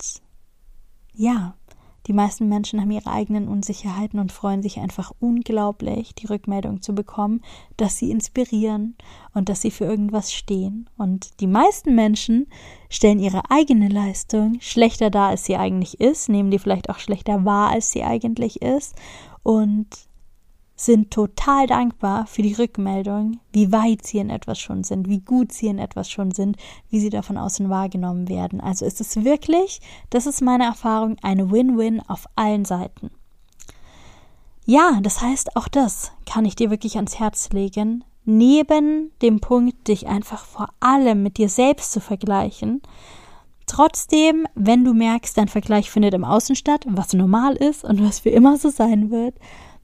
ja, 1.15 1.55
die 2.07 2.13
meisten 2.13 2.49
Menschen 2.49 2.81
haben 2.81 2.91
ihre 2.91 3.11
eigenen 3.11 3.47
Unsicherheiten 3.47 4.19
und 4.19 4.33
freuen 4.33 4.63
sich 4.63 4.79
einfach 4.79 5.13
unglaublich, 5.21 6.15
die 6.15 6.27
Rückmeldung 6.27 6.81
zu 6.83 6.95
bekommen, 6.95 7.43
dass 7.77 7.99
sie 7.99 8.11
inspirieren 8.11 8.97
und 9.35 9.49
dass 9.49 9.61
sie 9.61 9.71
für 9.71 9.85
irgendwas 9.85 10.33
stehen. 10.33 10.89
Und 10.97 11.41
die 11.41 11.47
meisten 11.47 11.95
Menschen 11.95 12.47
stellen 12.89 13.19
ihre 13.19 13.51
eigene 13.51 13.89
Leistung 13.89 14.57
schlechter 14.61 15.11
dar, 15.11 15.29
als 15.29 15.45
sie 15.45 15.57
eigentlich 15.57 16.01
ist, 16.01 16.29
nehmen 16.29 16.51
die 16.51 16.59
vielleicht 16.59 16.89
auch 16.89 16.99
schlechter 16.99 17.45
wahr, 17.45 17.71
als 17.71 17.93
sie 17.93 18.03
eigentlich 18.03 18.63
ist 18.63 18.97
und 19.43 19.87
sind 20.81 21.11
total 21.11 21.67
dankbar 21.67 22.27
für 22.27 22.41
die 22.41 22.55
Rückmeldung, 22.55 23.39
wie 23.53 23.71
weit 23.71 24.07
sie 24.07 24.17
in 24.17 24.31
etwas 24.31 24.59
schon 24.59 24.83
sind, 24.83 25.11
wie 25.11 25.21
gut 25.21 25.53
sie 25.53 25.67
in 25.67 25.79
etwas 25.79 26.11
schon 26.11 26.31
sind, 26.31 26.57
wie 26.89 27.01
sie 27.01 27.11
davon 27.11 27.37
außen 27.37 27.69
wahrgenommen 27.69 28.31
werden. 28.31 28.63
Also 28.63 28.87
ist 28.87 28.99
es 28.99 29.23
wirklich, 29.23 29.83
das 30.09 30.25
ist 30.25 30.41
meine 30.41 30.65
Erfahrung, 30.65 31.17
eine 31.21 31.51
Win-Win 31.51 32.01
auf 32.09 32.25
allen 32.35 32.65
Seiten. 32.65 33.11
Ja, 34.65 35.01
das 35.03 35.21
heißt, 35.21 35.55
auch 35.55 35.69
das 35.69 36.13
kann 36.25 36.47
ich 36.47 36.57
dir 36.57 36.71
wirklich 36.71 36.97
ans 36.97 37.19
Herz 37.19 37.51
legen. 37.51 38.03
Neben 38.25 39.11
dem 39.21 39.41
Punkt, 39.41 39.87
dich 39.87 40.07
einfach 40.07 40.47
vor 40.47 40.69
allem 40.81 41.23
mit 41.23 41.37
dir 41.37 41.51
selbst 41.51 41.93
zu 41.93 42.01
vergleichen, 42.01 42.81
Trotzdem, 43.67 44.49
wenn 44.57 44.83
du 44.83 44.95
merkst, 44.95 45.39
dein 45.39 45.47
Vergleich 45.47 45.93
findet 45.93 46.13
im 46.15 46.25
Außen 46.25 46.57
statt, 46.57 46.85
was 46.89 47.13
normal 47.13 47.55
ist 47.55 47.85
und 47.85 48.05
was 48.05 48.19
für 48.19 48.31
immer 48.31 48.57
so 48.57 48.69
sein 48.69 49.13
wird, 49.13 49.37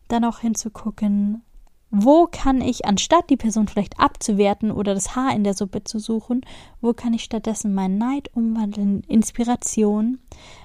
dann 0.08 0.24
auch 0.24 0.40
hinzugucken, 0.40 1.42
wo 1.90 2.26
kann 2.30 2.60
ich, 2.60 2.84
anstatt 2.84 3.30
die 3.30 3.36
Person 3.36 3.68
vielleicht 3.68 3.98
abzuwerten 4.00 4.70
oder 4.72 4.92
das 4.92 5.14
Haar 5.14 5.34
in 5.34 5.44
der 5.44 5.54
Suppe 5.54 5.84
zu 5.84 5.98
suchen, 5.98 6.40
wo 6.80 6.92
kann 6.92 7.14
ich 7.14 7.22
stattdessen 7.22 7.74
meinen 7.74 7.96
Neid 7.96 8.30
umwandeln, 8.34 9.02
Inspiration, 9.06 10.18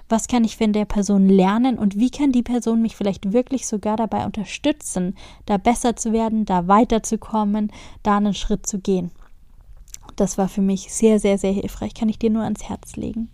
was 0.09 0.27
kann 0.27 0.43
ich 0.43 0.57
von 0.57 0.73
der 0.73 0.85
Person 0.85 1.29
lernen 1.29 1.77
und 1.77 1.95
wie 1.97 2.09
kann 2.09 2.31
die 2.31 2.43
Person 2.43 2.81
mich 2.81 2.95
vielleicht 2.95 3.33
wirklich 3.33 3.67
sogar 3.67 3.97
dabei 3.97 4.25
unterstützen, 4.25 5.15
da 5.45 5.57
besser 5.57 5.95
zu 5.95 6.11
werden, 6.11 6.45
da 6.45 6.67
weiterzukommen, 6.67 7.71
da 8.03 8.17
einen 8.17 8.33
Schritt 8.33 8.65
zu 8.65 8.79
gehen. 8.79 9.11
Das 10.15 10.37
war 10.37 10.49
für 10.49 10.61
mich 10.61 10.91
sehr, 10.91 11.19
sehr, 11.19 11.37
sehr 11.37 11.53
hilfreich, 11.53 11.93
kann 11.93 12.09
ich 12.09 12.19
dir 12.19 12.31
nur 12.31 12.43
ans 12.43 12.63
Herz 12.67 12.95
legen. 12.95 13.29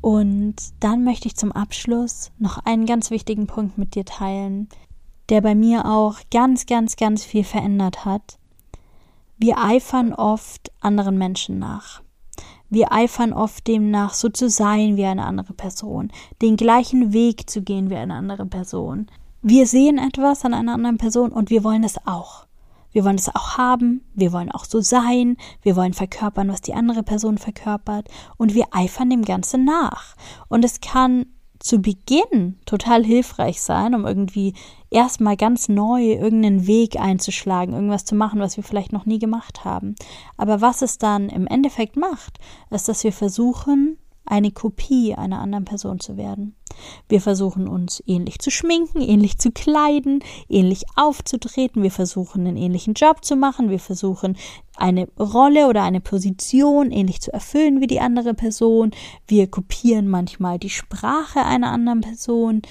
Und 0.00 0.56
dann 0.80 1.04
möchte 1.04 1.26
ich 1.26 1.36
zum 1.36 1.52
Abschluss 1.52 2.30
noch 2.38 2.58
einen 2.64 2.86
ganz 2.86 3.10
wichtigen 3.10 3.46
Punkt 3.46 3.78
mit 3.78 3.94
dir 3.94 4.04
teilen, 4.04 4.68
der 5.28 5.40
bei 5.40 5.54
mir 5.54 5.86
auch 5.86 6.16
ganz, 6.30 6.66
ganz, 6.66 6.96
ganz 6.96 7.24
viel 7.24 7.44
verändert 7.44 8.04
hat. 8.04 8.38
Wir 9.36 9.58
eifern 9.58 10.12
oft 10.12 10.72
anderen 10.80 11.18
Menschen 11.18 11.58
nach. 11.58 12.02
Wir 12.70 12.92
eifern 12.92 13.32
oft 13.32 13.66
dem 13.66 13.90
nach, 13.90 14.12
so 14.12 14.28
zu 14.28 14.50
sein 14.50 14.96
wie 14.96 15.04
eine 15.04 15.24
andere 15.24 15.54
Person, 15.54 16.10
den 16.42 16.56
gleichen 16.56 17.12
Weg 17.12 17.48
zu 17.48 17.62
gehen 17.62 17.88
wie 17.88 17.96
eine 17.96 18.14
andere 18.14 18.46
Person. 18.46 19.06
Wir 19.40 19.66
sehen 19.66 19.98
etwas 19.98 20.44
an 20.44 20.52
einer 20.52 20.74
anderen 20.74 20.98
Person 20.98 21.32
und 21.32 21.48
wir 21.50 21.64
wollen 21.64 21.84
es 21.84 21.96
auch. 22.06 22.46
Wir 22.90 23.04
wollen 23.04 23.16
es 23.16 23.34
auch 23.34 23.56
haben, 23.56 24.04
wir 24.14 24.32
wollen 24.32 24.50
auch 24.50 24.64
so 24.64 24.80
sein, 24.80 25.36
wir 25.62 25.76
wollen 25.76 25.94
verkörpern, 25.94 26.48
was 26.48 26.62
die 26.62 26.74
andere 26.74 27.02
Person 27.02 27.38
verkörpert 27.38 28.08
und 28.38 28.54
wir 28.54 28.66
eifern 28.72 29.10
dem 29.10 29.24
Ganzen 29.24 29.64
nach. 29.64 30.16
Und 30.48 30.64
es 30.64 30.80
kann 30.80 31.26
zu 31.58 31.80
Beginn 31.80 32.58
total 32.66 33.04
hilfreich 33.04 33.60
sein, 33.60 33.94
um 33.94 34.06
irgendwie 34.06 34.54
erstmal 34.90 35.36
ganz 35.36 35.68
neu 35.68 36.12
irgendeinen 36.12 36.66
Weg 36.66 36.98
einzuschlagen, 36.98 37.74
irgendwas 37.74 38.04
zu 38.04 38.14
machen, 38.14 38.40
was 38.40 38.56
wir 38.56 38.64
vielleicht 38.64 38.92
noch 38.92 39.06
nie 39.06 39.18
gemacht 39.18 39.64
haben. 39.64 39.94
Aber 40.36 40.60
was 40.60 40.82
es 40.82 40.98
dann 40.98 41.28
im 41.28 41.46
Endeffekt 41.46 41.96
macht, 41.96 42.38
ist, 42.70 42.88
dass 42.88 43.04
wir 43.04 43.12
versuchen, 43.12 43.98
eine 44.28 44.50
Kopie 44.50 45.14
einer 45.14 45.40
anderen 45.40 45.64
Person 45.64 46.00
zu 46.00 46.16
werden. 46.16 46.54
Wir 47.08 47.20
versuchen 47.20 47.66
uns 47.66 48.02
ähnlich 48.06 48.38
zu 48.38 48.50
schminken, 48.50 49.00
ähnlich 49.00 49.38
zu 49.38 49.50
kleiden, 49.50 50.22
ähnlich 50.48 50.84
aufzutreten, 50.96 51.82
wir 51.82 51.90
versuchen 51.90 52.46
einen 52.46 52.56
ähnlichen 52.56 52.94
Job 52.94 53.24
zu 53.24 53.36
machen, 53.36 53.70
wir 53.70 53.80
versuchen 53.80 54.36
eine 54.76 55.08
Rolle 55.18 55.66
oder 55.66 55.82
eine 55.82 56.00
Position 56.00 56.90
ähnlich 56.90 57.20
zu 57.20 57.32
erfüllen 57.32 57.80
wie 57.80 57.86
die 57.86 58.00
andere 58.00 58.34
Person, 58.34 58.90
wir 59.26 59.48
kopieren 59.48 60.08
manchmal 60.08 60.58
die 60.58 60.70
Sprache 60.70 61.44
einer 61.44 61.72
anderen 61.72 62.02
Person, 62.02 62.62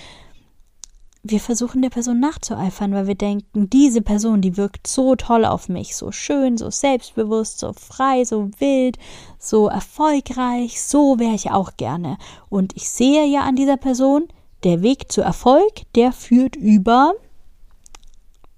wir 1.30 1.40
versuchen 1.40 1.82
der 1.82 1.90
Person 1.90 2.20
nachzueifern, 2.20 2.94
weil 2.94 3.08
wir 3.08 3.16
denken, 3.16 3.70
diese 3.70 4.02
Person, 4.02 4.42
die 4.42 4.58
wirkt 4.58 4.88
so 4.88 5.16
toll 5.16 5.46
auf 5.46 5.70
mich, 5.70 5.96
so 5.96 6.12
schön, 6.12 6.58
so 6.58 6.70
selbstbewusst, 6.70 7.60
so 7.60 7.74
frei, 7.74 8.24
so 8.24 8.50
wild, 8.60 8.98
so 9.40 9.68
erfolgreich, 9.68 10.82
so 10.82 11.20
wäre 11.20 11.36
ich 11.36 11.52
auch 11.52 11.78
gerne. 11.78 12.18
Und 12.50 12.76
ich 12.76 12.90
sehe 12.90 13.26
ja 13.26 13.42
an 13.42 13.56
dieser 13.56 13.78
Person, 13.78 14.28
der 14.64 14.82
Weg 14.82 15.12
zu 15.12 15.22
Erfolg, 15.22 15.84
der 15.96 16.12
führt 16.12 16.56
über 16.56 17.14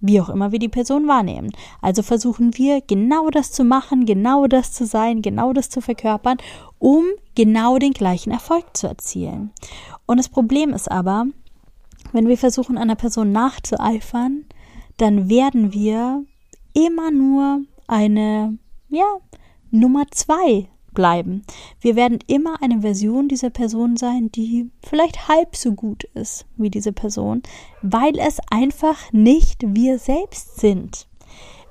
wie 0.02 0.22
auch 0.22 0.30
immer 0.30 0.52
wir 0.52 0.60
die 0.60 0.70
Person 0.70 1.08
wahrnehmen. 1.08 1.52
Also 1.82 2.04
versuchen 2.04 2.58
wir 2.58 2.82
genau 2.82 3.30
das 3.30 3.52
zu 3.52 3.64
machen, 3.64 4.06
genau 4.06 4.48
das 4.48 4.72
zu 4.72 4.86
sein, 4.86 5.22
genau 5.22 5.54
das 5.54 5.70
zu 5.70 5.82
verkörpern, 5.82 6.38
um 6.78 7.04
genau 7.36 7.78
den 7.78 7.92
gleichen 7.92 8.32
Erfolg 8.32 8.78
zu 8.78 8.88
erzielen. 8.88 9.52
Und 10.06 10.18
das 10.18 10.30
Problem 10.30 10.74
ist 10.74 10.90
aber, 10.90 11.26
wenn 12.12 12.28
wir 12.28 12.38
versuchen, 12.38 12.78
einer 12.78 12.96
Person 12.96 13.32
nachzueifern, 13.32 14.46
dann 14.98 15.30
werden 15.30 15.74
wir 15.74 16.24
immer 16.74 17.12
nur 17.12 17.62
eine, 17.88 18.58
ja, 18.90 19.06
Nummer 19.72 20.06
zwei 20.12 20.68
bleiben. 20.94 21.44
Wir 21.80 21.96
werden 21.96 22.20
immer 22.28 22.62
eine 22.62 22.82
Version 22.82 23.28
dieser 23.28 23.50
Person 23.50 23.98
sein, 23.98 24.32
die 24.32 24.70
vielleicht 24.84 25.28
halb 25.28 25.56
so 25.56 25.74
gut 25.74 26.04
ist 26.16 26.46
wie 26.58 26.70
diese 26.70 26.92
Person, 26.92 27.44
weil 27.82 28.18
es 28.18 28.40
einfach 28.50 29.12
nicht 29.12 29.64
wir 29.66 30.00
selbst 30.00 30.60
sind. 30.60 31.08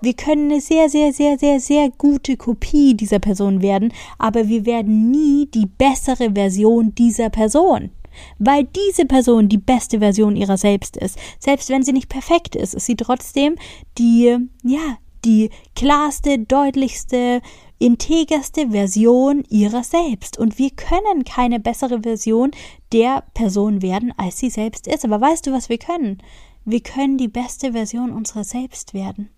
Wir 0.01 0.15
können 0.15 0.53
eine 0.53 0.61
sehr, 0.61 0.89
sehr, 0.89 1.13
sehr, 1.13 1.39
sehr, 1.39 1.59
sehr 1.59 1.91
gute 1.91 2.37
Kopie 2.37 2.95
dieser 2.95 3.19
Person 3.19 3.63
werden, 3.63 3.93
aber 4.17 4.47
wir 4.47 4.65
werden 4.65 5.11
nie 5.11 5.47
die 5.47 5.67
bessere 5.67 6.33
Version 6.35 6.95
dieser 6.95 7.31
Person. 7.31 7.91
Weil 8.39 8.65
diese 8.65 9.07
Person 9.07 9.49
die 9.49 9.59
beste 9.59 9.99
Version 9.99 10.37
ihrer 10.37 10.57
selbst 10.57 10.97
ist. 10.97 11.19
Selbst 11.39 11.69
wenn 11.71 11.83
sie 11.83 11.93
nicht 11.93 12.09
perfekt 12.09 12.57
ist, 12.57 12.75
ist 12.75 12.87
sie 12.87 12.97
trotzdem 12.97 13.57
die, 13.99 14.37
ja, 14.63 14.99
die 15.25 15.51
klarste, 15.75 16.39
deutlichste, 16.39 17.41
integerste 17.79 18.71
Version 18.71 19.45
ihrer 19.49 19.85
selbst. 19.85 20.39
Und 20.39 20.59
wir 20.59 20.71
können 20.71 21.25
keine 21.25 21.61
bessere 21.61 22.03
Version 22.03 22.51
der 22.93 23.25
Person 23.35 23.83
werden, 23.83 24.13
als 24.17 24.39
sie 24.39 24.51
selbst 24.51 24.87
ist. 24.87 25.05
Aber 25.05 25.21
weißt 25.21 25.47
du, 25.47 25.53
was 25.53 25.69
wir 25.69 25.79
können? 25.79 26.23
Wir 26.65 26.81
können 26.81 27.19
die 27.19 27.29
beste 27.29 27.73
Version 27.73 28.13
unserer 28.13 28.45
selbst 28.45 28.95
werden. 28.95 29.31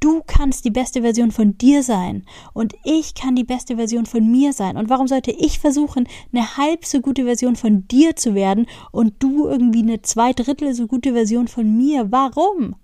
Du 0.00 0.22
kannst 0.26 0.64
die 0.64 0.70
beste 0.70 1.02
Version 1.02 1.30
von 1.30 1.56
dir 1.58 1.82
sein 1.82 2.24
und 2.52 2.74
ich 2.84 3.14
kann 3.14 3.36
die 3.36 3.44
beste 3.44 3.76
Version 3.76 4.06
von 4.06 4.30
mir 4.30 4.52
sein. 4.52 4.76
Und 4.76 4.88
warum 4.88 5.06
sollte 5.06 5.30
ich 5.30 5.58
versuchen, 5.58 6.08
eine 6.32 6.56
halb 6.56 6.84
so 6.84 7.00
gute 7.00 7.24
Version 7.24 7.56
von 7.56 7.86
dir 7.86 8.16
zu 8.16 8.34
werden 8.34 8.66
und 8.90 9.14
du 9.20 9.46
irgendwie 9.46 9.82
eine 9.82 10.02
zwei 10.02 10.32
Drittel 10.32 10.74
so 10.74 10.86
gute 10.86 11.12
Version 11.12 11.48
von 11.48 11.76
mir? 11.76 12.10
Warum? 12.10 12.74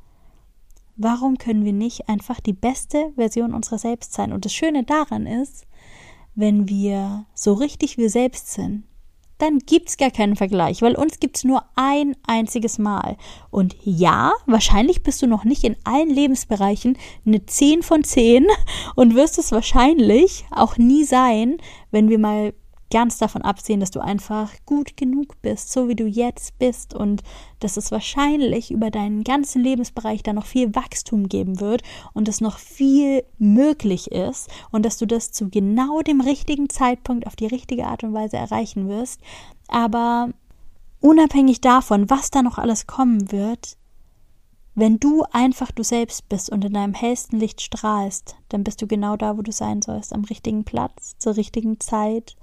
Warum 0.97 1.39
können 1.39 1.65
wir 1.65 1.73
nicht 1.73 2.09
einfach 2.09 2.41
die 2.41 2.53
beste 2.53 3.13
Version 3.15 3.55
unserer 3.55 3.79
selbst 3.79 4.13
sein? 4.13 4.33
Und 4.33 4.45
das 4.45 4.53
Schöne 4.53 4.85
daran 4.85 5.27
ist, 5.27 5.67
wenn 6.35 6.69
wir 6.69 7.27
so 7.35 7.55
richtig 7.55 7.99
wir 7.99 8.11
selbst 8.11 8.53
sind, 8.53 8.85
dann 9.39 9.59
gibt's 9.61 9.97
gar 9.97 10.11
keinen 10.11 10.37
Vergleich, 10.37 10.83
weil 10.83 10.97
uns 10.97 11.21
gibt's 11.21 11.45
nur 11.45 11.63
ein 11.77 12.17
einziges 12.27 12.79
Mal. 12.79 13.17
Und 13.51 13.77
ja, 13.83 14.33
wahrscheinlich 14.47 15.03
bist 15.03 15.23
du 15.23 15.27
noch 15.27 15.45
nicht 15.45 15.65
in 15.65 15.77
allen 15.85 16.11
Lebensbereichen 16.11 16.99
eine 17.25 17.47
10 17.47 17.83
von 17.83 18.05
10 18.05 18.47
und 18.97 19.15
wirst 19.15 19.39
es 19.39 19.53
wahrscheinlich 19.53 20.45
auch 20.51 20.77
nie 20.77 21.05
sein, 21.05 21.59
wenn 21.91 22.09
wir 22.09 22.19
mal 22.19 22.53
ganz 22.91 23.19
davon 23.19 23.43
absehen, 23.43 23.81
dass 23.81 23.91
du 23.91 24.01
einfach 24.01 24.53
gut 24.67 24.97
genug 24.97 25.41
bist, 25.43 25.73
so 25.73 25.89
wie 25.89 25.95
du 25.95 26.07
jetzt 26.07 26.59
bist 26.59 26.95
und 26.95 27.23
dass 27.61 27.77
es 27.77 27.91
wahrscheinlich 27.91 28.71
über 28.71 28.91
deinen 28.91 29.25
ganzen 29.25 29.63
Lebensbereich 29.63 30.23
da 30.23 30.33
noch 30.33 30.47
viel 30.47 30.75
Wachstum 30.75 31.29
geben 31.29 31.61
wird 31.61 31.83
und 32.15 32.29
es 32.29 32.41
noch 32.41 32.59
viel 32.59 33.25
möglich 33.39 34.11
ist 34.11 34.49
und 34.71 34.85
dass 34.85 34.99
du 34.99 35.07
das 35.07 35.33
zu 35.33 35.49
genau 35.51 36.01
dem 36.01 36.21
richtigen 36.21 36.69
Zeitpunkt 36.69 37.27
auf 37.27 37.37
die 37.37 37.47
richtige 37.47 37.87
Art 37.87 38.05
und 38.05 38.15
Weise 38.15 38.37
erreichen 38.37 38.89
wirst. 38.89 39.21
Aber 39.69 40.31
unabhängig 41.01 41.61
davon, 41.61 42.09
was 42.11 42.31
da 42.31 42.43
noch 42.43 42.59
alles 42.59 42.87
kommen 42.87 43.31
wird, 43.33 43.77
wenn 44.79 45.01
du 45.01 45.25
einfach 45.33 45.73
du 45.73 45.83
selbst 45.83 46.29
bist 46.29 46.51
und 46.51 46.65
in 46.65 46.73
deinem 46.73 46.95
hellsten 46.95 47.41
Licht 47.41 47.61
strahlst, 47.61 48.37
dann 48.49 48.63
bist 48.63 48.81
du 48.81 48.87
genau 48.87 49.17
da, 49.17 49.37
wo 49.37 49.43
du 49.43 49.51
sein 49.51 49.83
sollst, 49.83 50.13
am 50.13 50.23
richtigen 50.23 50.63
Platz, 50.63 51.17
zur 51.19 51.37
richtigen 51.37 51.81
Zeit 51.81 52.37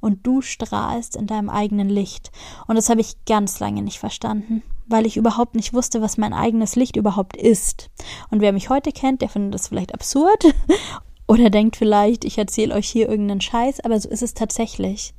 und 0.00 0.26
du 0.26 0.40
strahlst 0.40 1.16
in 1.16 1.26
deinem 1.26 1.50
eigenen 1.50 1.90
Licht. 1.90 2.32
Und 2.66 2.76
das 2.76 2.88
habe 2.88 3.02
ich 3.02 3.22
ganz 3.26 3.60
lange 3.60 3.82
nicht 3.82 3.98
verstanden, 3.98 4.62
weil 4.86 5.04
ich 5.04 5.18
überhaupt 5.18 5.54
nicht 5.54 5.74
wusste, 5.74 6.00
was 6.00 6.16
mein 6.16 6.32
eigenes 6.32 6.76
Licht 6.76 6.96
überhaupt 6.96 7.36
ist. 7.36 7.90
Und 8.30 8.40
wer 8.40 8.54
mich 8.54 8.70
heute 8.70 8.92
kennt, 8.92 9.20
der 9.20 9.28
findet 9.28 9.52
das 9.52 9.68
vielleicht 9.68 9.92
absurd 9.92 10.54
oder 11.28 11.50
denkt 11.50 11.76
vielleicht, 11.76 12.24
ich 12.24 12.38
erzähle 12.38 12.74
euch 12.74 12.88
hier 12.88 13.10
irgendeinen 13.10 13.42
Scheiß, 13.42 13.80
aber 13.80 14.00
so 14.00 14.08
ist 14.08 14.22
es 14.22 14.32
tatsächlich. 14.32 15.12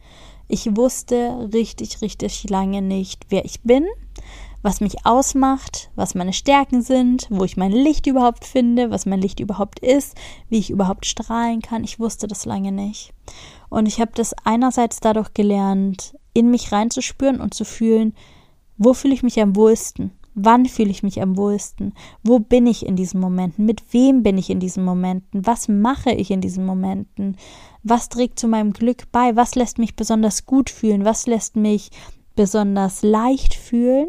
Ich 0.48 0.76
wusste 0.76 1.50
richtig, 1.54 2.02
richtig 2.02 2.50
lange 2.50 2.82
nicht, 2.82 3.28
wer 3.30 3.46
ich 3.46 3.62
bin 3.62 3.86
was 4.64 4.82
mich 4.82 5.06
ausmacht, 5.06 5.92
was 5.96 6.16
meine 6.16 6.34
Stärken 6.34 6.82
sind, 6.82 7.28
wo 7.30 7.44
ich 7.44 7.58
mein 7.58 7.72
Licht 7.72 8.08
überhaupt 8.08 8.46
finde, 8.46 8.90
was 8.90 9.06
mein 9.06 9.22
Licht 9.22 9.40
überhaupt 9.40 9.80
ist, 9.80 10.18
wie 10.50 10.58
ich 10.58 10.72
überhaupt 10.72 11.06
strahlen 11.06 11.62
kann. 11.62 11.84
Ich 11.84 12.00
wusste 12.00 12.28
das 12.28 12.46
lange 12.46 12.72
nicht. 12.72 13.14
Und 13.70 13.88
ich 13.88 14.00
habe 14.00 14.12
das 14.16 14.34
einerseits 14.46 15.02
dadurch 15.02 15.34
gelernt, 15.34 16.16
in 16.34 16.50
mich 16.50 16.72
reinzuspüren 16.72 17.42
und 17.42 17.54
zu 17.54 17.66
fühlen, 17.66 18.14
wo 18.78 18.94
fühle 18.94 19.14
ich 19.14 19.22
mich 19.22 19.40
am 19.40 19.56
wohlsten? 19.56 20.12
Wann 20.34 20.66
fühle 20.66 20.90
ich 20.90 21.04
mich 21.04 21.22
am 21.22 21.38
wohlsten? 21.38 21.94
Wo 22.24 22.40
bin 22.40 22.66
ich 22.66 22.86
in 22.86 22.96
diesen 22.96 23.20
Momenten? 23.20 23.66
Mit 23.66 23.94
wem 23.94 24.24
bin 24.24 24.38
ich 24.38 24.50
in 24.50 24.60
diesen 24.60 24.84
Momenten? 24.84 25.46
Was 25.46 25.68
mache 25.68 26.12
ich 26.12 26.32
in 26.32 26.42
diesen 26.42 26.66
Momenten? 26.66 27.38
Was 27.84 28.10
trägt 28.10 28.40
zu 28.40 28.48
meinem 28.48 28.74
Glück 28.74 29.12
bei? 29.12 29.36
Was 29.36 29.54
lässt 29.54 29.78
mich 29.78 29.96
besonders 29.96 30.46
gut 30.46 30.72
fühlen? 30.72 31.06
Was 31.06 31.28
lässt 31.28 31.56
mich 31.56 31.92
besonders 32.36 33.04
leicht 33.04 33.54
fühlen? 33.54 34.08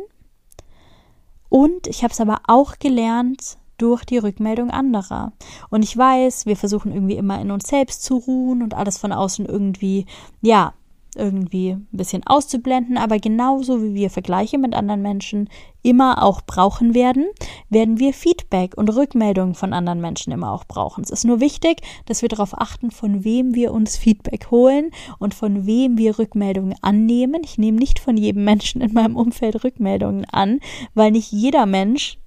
Und 1.54 1.86
ich 1.86 2.02
habe 2.02 2.12
es 2.12 2.20
aber 2.20 2.40
auch 2.48 2.80
gelernt 2.80 3.58
durch 3.78 4.04
die 4.04 4.18
Rückmeldung 4.18 4.70
anderer. 4.70 5.32
Und 5.70 5.84
ich 5.84 5.96
weiß, 5.96 6.46
wir 6.46 6.56
versuchen 6.56 6.90
irgendwie 6.90 7.14
immer 7.16 7.40
in 7.40 7.52
uns 7.52 7.68
selbst 7.68 8.02
zu 8.02 8.16
ruhen 8.16 8.60
und 8.60 8.74
alles 8.74 8.98
von 8.98 9.12
außen 9.12 9.46
irgendwie, 9.46 10.06
ja, 10.40 10.74
irgendwie 11.16 11.70
ein 11.70 11.88
bisschen 11.92 12.22
auszublenden, 12.26 12.96
aber 12.96 13.18
genauso 13.18 13.82
wie 13.82 13.94
wir 13.94 14.10
Vergleiche 14.10 14.58
mit 14.58 14.74
anderen 14.74 15.02
Menschen 15.02 15.48
immer 15.82 16.22
auch 16.22 16.40
brauchen 16.40 16.94
werden, 16.94 17.26
werden 17.68 17.98
wir 17.98 18.14
Feedback 18.14 18.76
und 18.76 18.88
Rückmeldungen 18.88 19.54
von 19.54 19.72
anderen 19.72 20.00
Menschen 20.00 20.32
immer 20.32 20.52
auch 20.52 20.64
brauchen. 20.64 21.04
Es 21.04 21.10
ist 21.10 21.24
nur 21.24 21.40
wichtig, 21.40 21.82
dass 22.06 22.22
wir 22.22 22.28
darauf 22.28 22.58
achten, 22.58 22.90
von 22.90 23.24
wem 23.24 23.54
wir 23.54 23.72
uns 23.72 23.96
Feedback 23.96 24.50
holen 24.50 24.90
und 25.18 25.34
von 25.34 25.66
wem 25.66 25.98
wir 25.98 26.18
Rückmeldungen 26.18 26.74
annehmen. 26.80 27.42
Ich 27.44 27.58
nehme 27.58 27.78
nicht 27.78 27.98
von 27.98 28.16
jedem 28.16 28.44
Menschen 28.44 28.80
in 28.80 28.92
meinem 28.92 29.16
Umfeld 29.16 29.62
Rückmeldungen 29.62 30.24
an, 30.24 30.60
weil 30.94 31.10
nicht 31.10 31.30
jeder 31.32 31.66
Mensch 31.66 32.18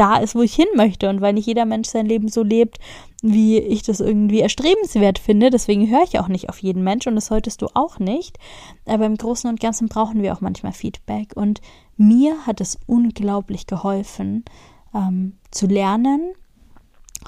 da 0.00 0.16
ist, 0.16 0.34
wo 0.34 0.42
ich 0.42 0.54
hin 0.54 0.68
möchte 0.76 1.10
und 1.10 1.20
weil 1.20 1.34
nicht 1.34 1.46
jeder 1.46 1.66
Mensch 1.66 1.88
sein 1.88 2.06
Leben 2.06 2.28
so 2.28 2.42
lebt, 2.42 2.78
wie 3.22 3.58
ich 3.58 3.82
das 3.82 4.00
irgendwie 4.00 4.40
erstrebenswert 4.40 5.18
finde. 5.18 5.50
Deswegen 5.50 5.90
höre 5.90 6.04
ich 6.04 6.18
auch 6.18 6.28
nicht 6.28 6.48
auf 6.48 6.58
jeden 6.58 6.82
Mensch 6.82 7.06
und 7.06 7.14
das 7.14 7.26
solltest 7.26 7.62
du 7.62 7.68
auch 7.74 7.98
nicht. 7.98 8.38
Aber 8.86 9.06
im 9.06 9.16
Großen 9.16 9.48
und 9.48 9.60
Ganzen 9.60 9.88
brauchen 9.88 10.22
wir 10.22 10.32
auch 10.32 10.40
manchmal 10.40 10.72
Feedback 10.72 11.32
und 11.34 11.60
mir 11.96 12.46
hat 12.46 12.60
es 12.60 12.78
unglaublich 12.86 13.66
geholfen, 13.66 14.44
ähm, 14.94 15.34
zu 15.50 15.66
lernen, 15.66 16.32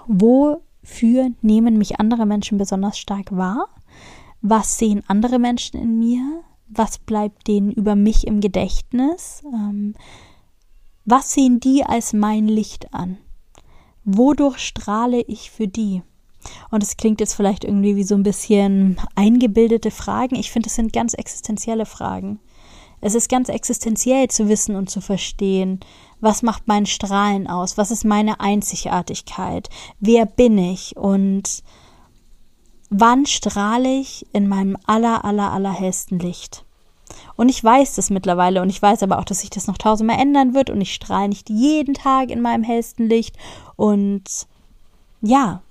wofür 0.07 1.31
nehmen 1.43 1.79
mich 1.79 2.01
andere 2.01 2.27
Menschen 2.27 2.59
besonders 2.59 2.99
stark 2.99 3.37
wahr, 3.37 3.69
was 4.41 4.79
sehen 4.79 5.03
andere 5.07 5.39
Menschen 5.39 5.79
in 5.79 5.99
mir, 5.99 6.43
was 6.69 6.99
bleibt 6.99 7.47
denen 7.49 7.71
über 7.71 7.95
mich 7.95 8.27
im 8.27 8.41
Gedächtnis, 8.41 9.43
ähm, 9.53 9.95
was 11.05 11.33
sehen 11.33 11.61
die 11.61 11.85
als 11.85 12.13
mein 12.13 12.49
Licht 12.49 12.95
an? 12.95 13.19
Wodurch 14.05 14.59
strahle 14.59 15.21
ich 15.21 15.51
für 15.51 15.69
die? 15.69 16.03
Und 16.71 16.83
es 16.83 16.97
klingt 16.97 17.21
jetzt 17.21 17.35
vielleicht 17.35 17.65
irgendwie 17.65 17.97
wie 17.97 18.05
so 18.05 18.15
ein 18.15 18.25
bisschen 18.25 19.01
eingebildete 19.15 19.91
Fragen. 19.91 20.35
Ich 20.35 20.51
finde, 20.51 20.69
es 20.69 20.75
sind 20.75 20.93
ganz 20.93 21.15
existenzielle 21.15 21.87
Fragen. 21.87 22.41
Es 23.01 23.15
ist 23.15 23.29
ganz 23.29 23.49
existenziell 23.49 24.29
zu 24.29 24.49
wissen 24.49 24.77
und 24.77 24.89
zu 24.89 25.01
verstehen, 25.01 25.81
was 26.21 26.43
macht 26.43 26.69
mein 26.69 26.87
Strahlen 26.87 27.49
aus? 27.49 27.77
Was 27.77 27.91
ist 27.91 28.05
meine 28.05 28.39
Einzigartigkeit? 28.41 29.69
Wer 29.99 30.25
bin 30.25 30.57
ich? 30.57 30.97
Und 30.97 31.65
wann 32.91 33.27
strahle 33.27 33.93
ich 34.01 34.27
in 34.33 34.49
meinem 34.49 34.77
aller, 34.87 35.25
aller, 35.25 35.53
allerhellsten 35.53 36.21
Licht? 36.21 36.65
Und 37.37 37.49
ich 37.49 37.63
weiß 37.63 37.95
das 37.95 38.11
mittlerweile 38.11 38.63
und 38.63 38.71
ich 38.71 38.81
weiß 38.81 39.03
aber 39.03 39.19
auch, 39.19 39.25
dass 39.25 39.41
sich 39.41 39.51
das 39.51 39.67
noch 39.67 39.79
tausendmal 39.79 40.21
ändern 40.21 40.55
wird 40.55 40.71
und 40.71 40.81
ich 40.81 40.95
strahle 40.95 41.29
nicht 41.29 41.51
jeden 41.51 41.95
Tag 41.95 42.31
in 42.31 42.41
meinem 42.41 42.63
hellsten 42.63 43.09
Licht 43.09 43.37
und 43.77 44.25
ja, 45.21 45.63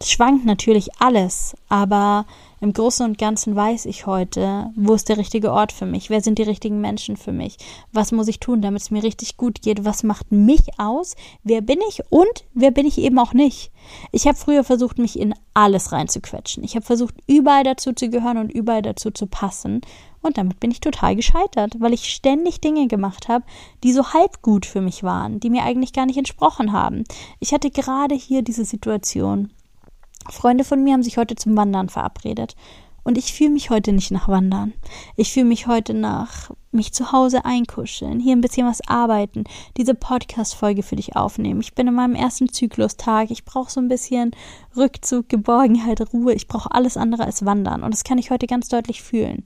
es 0.00 0.10
schwankt 0.10 0.44
natürlich 0.44 0.90
alles, 0.98 1.54
aber 1.68 2.26
im 2.60 2.72
Großen 2.72 3.06
und 3.06 3.16
Ganzen 3.16 3.54
weiß 3.54 3.86
ich 3.86 4.06
heute, 4.06 4.70
wo 4.74 4.94
ist 4.94 5.08
der 5.08 5.18
richtige 5.18 5.52
Ort 5.52 5.72
für 5.72 5.86
mich, 5.86 6.10
wer 6.10 6.20
sind 6.20 6.38
die 6.38 6.42
richtigen 6.44 6.80
Menschen 6.80 7.16
für 7.16 7.32
mich, 7.32 7.56
was 7.92 8.12
muss 8.12 8.28
ich 8.28 8.40
tun, 8.40 8.60
damit 8.60 8.82
es 8.82 8.90
mir 8.90 9.02
richtig 9.02 9.36
gut 9.36 9.62
geht, 9.62 9.84
was 9.84 10.02
macht 10.02 10.32
mich 10.32 10.78
aus, 10.78 11.14
wer 11.42 11.60
bin 11.60 11.78
ich 11.88 12.00
und 12.10 12.44
wer 12.54 12.70
bin 12.70 12.86
ich 12.86 12.98
eben 12.98 13.18
auch 13.18 13.32
nicht. 13.34 13.70
Ich 14.12 14.26
habe 14.26 14.36
früher 14.36 14.64
versucht, 14.64 14.98
mich 14.98 15.18
in 15.18 15.34
alles 15.54 15.92
reinzuquetschen. 15.92 16.64
Ich 16.64 16.74
habe 16.74 16.84
versucht, 16.84 17.14
überall 17.26 17.64
dazu 17.64 17.92
zu 17.92 18.08
gehören 18.08 18.38
und 18.38 18.52
überall 18.52 18.82
dazu 18.82 19.10
zu 19.10 19.26
passen. 19.26 19.80
Und 20.24 20.38
damit 20.38 20.58
bin 20.58 20.70
ich 20.70 20.80
total 20.80 21.16
gescheitert, 21.16 21.74
weil 21.80 21.92
ich 21.92 22.08
ständig 22.08 22.62
Dinge 22.62 22.88
gemacht 22.88 23.28
habe, 23.28 23.44
die 23.82 23.92
so 23.92 24.14
halb 24.14 24.40
gut 24.40 24.64
für 24.64 24.80
mich 24.80 25.02
waren, 25.02 25.38
die 25.38 25.50
mir 25.50 25.64
eigentlich 25.64 25.92
gar 25.92 26.06
nicht 26.06 26.16
entsprochen 26.16 26.72
haben. 26.72 27.04
Ich 27.40 27.52
hatte 27.52 27.70
gerade 27.70 28.14
hier 28.14 28.40
diese 28.40 28.64
Situation. 28.64 29.52
Freunde 30.30 30.64
von 30.64 30.82
mir 30.82 30.94
haben 30.94 31.02
sich 31.02 31.18
heute 31.18 31.36
zum 31.36 31.54
Wandern 31.58 31.90
verabredet. 31.90 32.56
Und 33.02 33.18
ich 33.18 33.34
fühle 33.34 33.50
mich 33.50 33.68
heute 33.68 33.92
nicht 33.92 34.12
nach 34.12 34.26
Wandern. 34.26 34.72
Ich 35.14 35.30
fühle 35.30 35.44
mich 35.44 35.66
heute 35.66 35.92
nach 35.92 36.50
mich 36.72 36.94
zu 36.94 37.12
Hause 37.12 37.44
einkuscheln, 37.44 38.18
hier 38.18 38.34
ein 38.34 38.40
bisschen 38.40 38.66
was 38.66 38.80
arbeiten, 38.88 39.44
diese 39.76 39.94
Podcast-Folge 39.94 40.82
für 40.82 40.96
dich 40.96 41.16
aufnehmen. 41.16 41.60
Ich 41.60 41.74
bin 41.74 41.86
in 41.86 41.92
meinem 41.92 42.14
ersten 42.14 42.48
Zyklustag. 42.48 43.30
Ich 43.30 43.44
brauche 43.44 43.70
so 43.70 43.78
ein 43.78 43.88
bisschen 43.88 44.30
Rückzug, 44.74 45.28
Geborgenheit, 45.28 46.00
Ruhe. 46.14 46.32
Ich 46.32 46.48
brauche 46.48 46.70
alles 46.70 46.96
andere 46.96 47.24
als 47.24 47.44
Wandern. 47.44 47.82
Und 47.82 47.92
das 47.92 48.04
kann 48.04 48.16
ich 48.16 48.30
heute 48.30 48.46
ganz 48.46 48.68
deutlich 48.68 49.02
fühlen. 49.02 49.44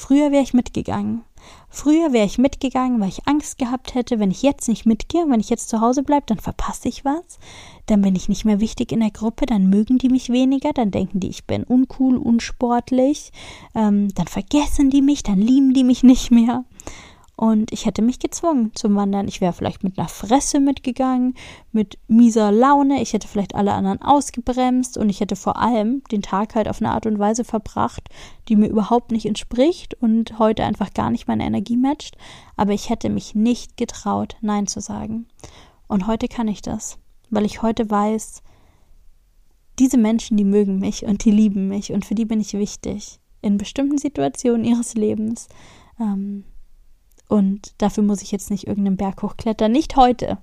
Früher 0.00 0.32
wäre 0.32 0.42
ich 0.42 0.54
mitgegangen. 0.54 1.24
Früher 1.68 2.14
wäre 2.14 2.24
ich 2.24 2.38
mitgegangen, 2.38 3.00
weil 3.00 3.10
ich 3.10 3.28
Angst 3.28 3.58
gehabt 3.58 3.94
hätte, 3.94 4.18
wenn 4.18 4.30
ich 4.30 4.40
jetzt 4.40 4.66
nicht 4.66 4.86
mitgehe, 4.86 5.26
wenn 5.28 5.40
ich 5.40 5.50
jetzt 5.50 5.68
zu 5.68 5.82
Hause 5.82 6.02
bleibe, 6.02 6.24
dann 6.24 6.38
verpasse 6.38 6.88
ich 6.88 7.04
was. 7.04 7.38
Dann 7.84 8.00
bin 8.00 8.16
ich 8.16 8.30
nicht 8.30 8.46
mehr 8.46 8.60
wichtig 8.60 8.92
in 8.92 9.00
der 9.00 9.10
Gruppe, 9.10 9.44
dann 9.44 9.68
mögen 9.68 9.98
die 9.98 10.08
mich 10.08 10.30
weniger, 10.30 10.72
dann 10.72 10.90
denken 10.90 11.20
die, 11.20 11.28
ich 11.28 11.44
bin 11.44 11.64
uncool, 11.64 12.16
unsportlich, 12.16 13.30
ähm, 13.74 14.08
dann 14.14 14.26
vergessen 14.26 14.88
die 14.88 15.02
mich, 15.02 15.22
dann 15.22 15.38
lieben 15.38 15.74
die 15.74 15.84
mich 15.84 16.02
nicht 16.02 16.30
mehr. 16.30 16.64
Und 17.40 17.72
ich 17.72 17.86
hätte 17.86 18.02
mich 18.02 18.18
gezwungen 18.18 18.70
zum 18.74 18.94
Wandern. 18.96 19.26
Ich 19.26 19.40
wäre 19.40 19.54
vielleicht 19.54 19.82
mit 19.82 19.98
einer 19.98 20.08
Fresse 20.08 20.60
mitgegangen, 20.60 21.32
mit 21.72 21.96
mieser 22.06 22.52
Laune. 22.52 23.00
Ich 23.00 23.14
hätte 23.14 23.26
vielleicht 23.26 23.54
alle 23.54 23.72
anderen 23.72 24.02
ausgebremst 24.02 24.98
und 24.98 25.08
ich 25.08 25.20
hätte 25.20 25.36
vor 25.36 25.56
allem 25.56 26.02
den 26.12 26.20
Tag 26.20 26.54
halt 26.54 26.68
auf 26.68 26.82
eine 26.82 26.90
Art 26.90 27.06
und 27.06 27.18
Weise 27.18 27.44
verbracht, 27.44 28.10
die 28.48 28.56
mir 28.56 28.68
überhaupt 28.68 29.10
nicht 29.10 29.24
entspricht 29.24 29.94
und 29.94 30.38
heute 30.38 30.64
einfach 30.64 30.92
gar 30.92 31.08
nicht 31.08 31.28
meine 31.28 31.46
Energie 31.46 31.78
matcht. 31.78 32.18
Aber 32.58 32.74
ich 32.74 32.90
hätte 32.90 33.08
mich 33.08 33.34
nicht 33.34 33.78
getraut, 33.78 34.36
Nein 34.42 34.66
zu 34.66 34.82
sagen. 34.82 35.26
Und 35.88 36.06
heute 36.06 36.28
kann 36.28 36.46
ich 36.46 36.60
das, 36.60 36.98
weil 37.30 37.46
ich 37.46 37.62
heute 37.62 37.88
weiß, 37.88 38.42
diese 39.78 39.96
Menschen, 39.96 40.36
die 40.36 40.44
mögen 40.44 40.78
mich 40.78 41.06
und 41.06 41.24
die 41.24 41.30
lieben 41.30 41.68
mich 41.68 41.90
und 41.90 42.04
für 42.04 42.14
die 42.14 42.26
bin 42.26 42.42
ich 42.42 42.52
wichtig 42.52 43.18
in 43.40 43.56
bestimmten 43.56 43.96
Situationen 43.96 44.66
ihres 44.66 44.92
Lebens. 44.92 45.48
Ähm, 45.98 46.44
und 47.30 47.74
dafür 47.78 48.02
muss 48.02 48.22
ich 48.22 48.32
jetzt 48.32 48.50
nicht 48.50 48.66
irgendeinen 48.66 48.96
Berg 48.96 49.22
hochklettern. 49.22 49.70
Nicht 49.70 49.94
heute. 49.94 50.38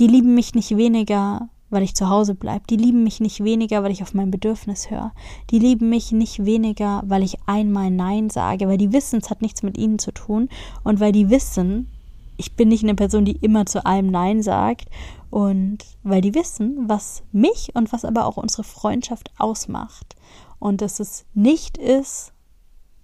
Die 0.00 0.08
lieben 0.08 0.34
mich 0.34 0.56
nicht 0.56 0.76
weniger, 0.76 1.48
weil 1.70 1.84
ich 1.84 1.94
zu 1.94 2.08
Hause 2.08 2.34
bleibe. 2.34 2.64
Die 2.68 2.76
lieben 2.76 3.04
mich 3.04 3.20
nicht 3.20 3.44
weniger, 3.44 3.84
weil 3.84 3.92
ich 3.92 4.02
auf 4.02 4.14
mein 4.14 4.32
Bedürfnis 4.32 4.90
höre. 4.90 5.12
Die 5.50 5.60
lieben 5.60 5.90
mich 5.90 6.10
nicht 6.10 6.44
weniger, 6.44 7.04
weil 7.06 7.22
ich 7.22 7.36
einmal 7.46 7.92
Nein 7.92 8.30
sage, 8.30 8.66
weil 8.66 8.78
die 8.78 8.92
wissen, 8.92 9.20
es 9.22 9.30
hat 9.30 9.40
nichts 9.40 9.62
mit 9.62 9.78
ihnen 9.78 10.00
zu 10.00 10.10
tun 10.10 10.48
und 10.82 10.98
weil 10.98 11.12
die 11.12 11.30
wissen, 11.30 11.88
ich 12.36 12.56
bin 12.56 12.68
nicht 12.68 12.82
eine 12.82 12.96
Person, 12.96 13.24
die 13.24 13.36
immer 13.36 13.64
zu 13.64 13.86
allem 13.86 14.08
Nein 14.08 14.42
sagt 14.42 14.86
und 15.30 15.78
weil 16.02 16.20
die 16.20 16.34
wissen, 16.34 16.88
was 16.88 17.22
mich 17.30 17.70
und 17.74 17.92
was 17.92 18.04
aber 18.04 18.26
auch 18.26 18.38
unsere 18.38 18.64
Freundschaft 18.64 19.30
ausmacht 19.38 20.16
und 20.58 20.80
dass 20.80 20.98
es 20.98 21.26
nicht 21.32 21.78
ist, 21.78 22.32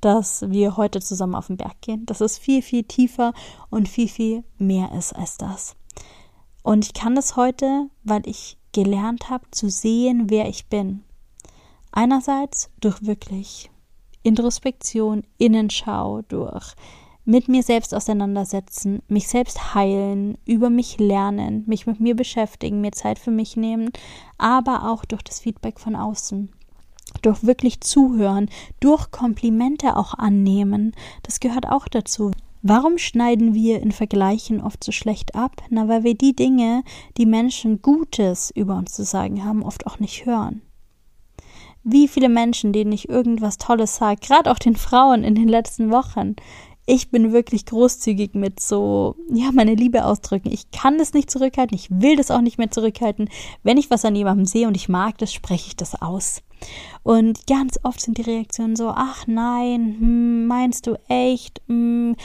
dass 0.04 0.44
wir 0.50 0.76
heute 0.76 1.00
zusammen 1.00 1.34
auf 1.34 1.46
den 1.46 1.56
Berg 1.56 1.80
gehen, 1.80 2.04
dass 2.04 2.20
es 2.20 2.36
viel, 2.36 2.60
viel 2.60 2.84
tiefer 2.84 3.32
und 3.70 3.88
viel, 3.88 4.08
viel 4.08 4.44
mehr 4.58 4.92
ist 4.92 5.14
als 5.14 5.38
das. 5.38 5.76
Und 6.62 6.84
ich 6.84 6.92
kann 6.92 7.14
das 7.14 7.36
heute, 7.36 7.88
weil 8.02 8.22
ich 8.26 8.58
gelernt 8.72 9.30
habe 9.30 9.50
zu 9.50 9.70
sehen, 9.70 10.28
wer 10.28 10.48
ich 10.48 10.66
bin. 10.66 11.04
Einerseits 11.90 12.70
durch 12.80 13.06
wirklich 13.06 13.70
Introspektion, 14.22 15.22
Innenschau, 15.38 16.22
durch 16.22 16.74
mit 17.24 17.48
mir 17.48 17.62
selbst 17.62 17.94
auseinandersetzen, 17.94 19.02
mich 19.08 19.28
selbst 19.28 19.74
heilen, 19.74 20.36
über 20.44 20.68
mich 20.68 20.98
lernen, 20.98 21.64
mich 21.66 21.86
mit 21.86 21.98
mir 21.98 22.14
beschäftigen, 22.14 22.82
mir 22.82 22.92
Zeit 22.92 23.18
für 23.18 23.30
mich 23.30 23.56
nehmen, 23.56 23.90
aber 24.36 24.90
auch 24.90 25.06
durch 25.06 25.22
das 25.22 25.40
Feedback 25.40 25.80
von 25.80 25.96
außen 25.96 26.50
durch 27.24 27.44
wirklich 27.44 27.80
zuhören, 27.80 28.48
durch 28.80 29.10
Komplimente 29.10 29.96
auch 29.96 30.14
annehmen. 30.14 30.92
Das 31.22 31.40
gehört 31.40 31.68
auch 31.68 31.88
dazu. 31.88 32.30
Warum 32.62 32.96
schneiden 32.96 33.52
wir 33.52 33.80
in 33.82 33.92
Vergleichen 33.92 34.62
oft 34.62 34.82
so 34.82 34.90
schlecht 34.90 35.34
ab? 35.34 35.62
Na, 35.68 35.86
weil 35.86 36.02
wir 36.02 36.14
die 36.14 36.34
Dinge, 36.34 36.82
die 37.18 37.26
Menschen 37.26 37.82
Gutes 37.82 38.50
über 38.50 38.76
uns 38.76 38.92
zu 38.94 39.04
sagen 39.04 39.44
haben, 39.44 39.62
oft 39.62 39.86
auch 39.86 39.98
nicht 39.98 40.24
hören. 40.24 40.62
Wie 41.82 42.08
viele 42.08 42.30
Menschen, 42.30 42.72
denen 42.72 42.92
ich 42.92 43.10
irgendwas 43.10 43.58
Tolles 43.58 43.96
sage, 43.96 44.20
gerade 44.26 44.50
auch 44.50 44.58
den 44.58 44.76
Frauen 44.76 45.24
in 45.24 45.34
den 45.34 45.48
letzten 45.48 45.90
Wochen, 45.90 46.36
ich 46.86 47.10
bin 47.10 47.32
wirklich 47.32 47.66
großzügig 47.66 48.34
mit 48.34 48.60
so, 48.60 49.16
ja, 49.30 49.50
meine 49.52 49.74
Liebe 49.74 50.04
ausdrücken. 50.04 50.50
Ich 50.50 50.70
kann 50.70 50.98
das 50.98 51.14
nicht 51.14 51.30
zurückhalten, 51.30 51.76
ich 51.76 51.90
will 51.90 52.16
das 52.16 52.30
auch 52.30 52.40
nicht 52.40 52.58
mehr 52.58 52.70
zurückhalten. 52.70 53.28
Wenn 53.62 53.78
ich 53.78 53.90
was 53.90 54.04
an 54.04 54.16
jemandem 54.16 54.46
sehe 54.46 54.66
und 54.66 54.76
ich 54.76 54.88
mag 54.88 55.18
das, 55.18 55.32
spreche 55.32 55.68
ich 55.68 55.76
das 55.76 56.00
aus. 56.00 56.42
Und 57.02 57.46
ganz 57.46 57.78
oft 57.82 58.00
sind 58.00 58.18
die 58.18 58.22
Reaktionen 58.22 58.76
so, 58.76 58.88
ach 58.88 59.26
nein, 59.26 59.96
hm, 59.98 60.46
meinst 60.46 60.86
du 60.86 60.96
echt? 61.08 61.62
Hm, 61.68 62.16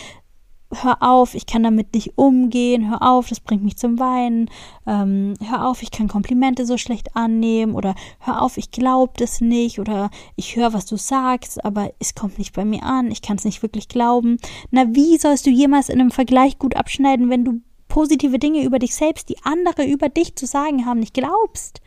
hör 0.71 1.01
auf, 1.01 1.33
ich 1.33 1.45
kann 1.45 1.63
damit 1.63 1.93
nicht 1.93 2.17
umgehen, 2.17 2.89
hör 2.89 3.01
auf, 3.01 3.27
das 3.27 3.39
bringt 3.39 3.63
mich 3.63 3.77
zum 3.77 3.99
Weinen, 3.99 4.49
ähm, 4.85 5.33
hör 5.43 5.67
auf, 5.67 5.81
ich 5.81 5.91
kann 5.91 6.07
Komplimente 6.07 6.65
so 6.65 6.77
schlecht 6.77 7.15
annehmen 7.15 7.73
oder 7.73 7.95
hör 8.19 8.41
auf, 8.41 8.57
ich 8.57 8.69
glaube 8.69 9.13
das 9.17 9.41
nicht 9.41 9.79
oder 9.79 10.11
ich 10.35 10.55
höre, 10.55 10.73
was 10.73 10.85
du 10.85 10.95
sagst, 10.95 11.63
aber 11.65 11.91
es 11.99 12.13
kommt 12.13 12.37
nicht 12.37 12.53
bei 12.53 12.65
mir 12.65 12.83
an, 12.83 13.11
ich 13.11 13.21
kann 13.21 13.37
es 13.37 13.45
nicht 13.45 13.63
wirklich 13.63 13.87
glauben. 13.87 14.37
Na, 14.69 14.85
wie 14.89 15.17
sollst 15.17 15.45
du 15.45 15.49
jemals 15.49 15.89
in 15.89 15.99
einem 15.99 16.11
Vergleich 16.11 16.59
gut 16.59 16.75
abschneiden, 16.75 17.29
wenn 17.29 17.45
du 17.45 17.61
positive 17.87 18.37
Dinge 18.37 18.63
über 18.63 18.77
dich 18.77 18.93
selbst, 18.93 19.29
die 19.29 19.37
andere 19.43 19.85
über 19.85 20.09
dich 20.09 20.35
zu 20.35 20.45
sagen 20.45 20.85
haben, 20.85 20.99
nicht 20.99 21.15
glaubst? 21.15 21.81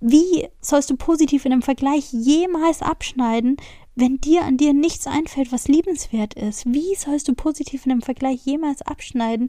Wie 0.00 0.46
sollst 0.60 0.90
du 0.90 0.96
positiv 0.96 1.44
in 1.44 1.52
einem 1.52 1.62
Vergleich 1.62 2.12
jemals 2.12 2.82
abschneiden, 2.82 3.56
wenn 3.96 4.20
dir 4.20 4.44
an 4.44 4.56
dir 4.56 4.72
nichts 4.72 5.08
einfällt, 5.08 5.50
was 5.50 5.66
liebenswert 5.66 6.34
ist, 6.34 6.72
wie 6.72 6.94
sollst 6.94 7.26
du 7.26 7.34
positiv 7.34 7.84
in 7.84 7.92
einem 7.92 8.02
Vergleich 8.02 8.44
jemals 8.44 8.82
abschneiden, 8.82 9.48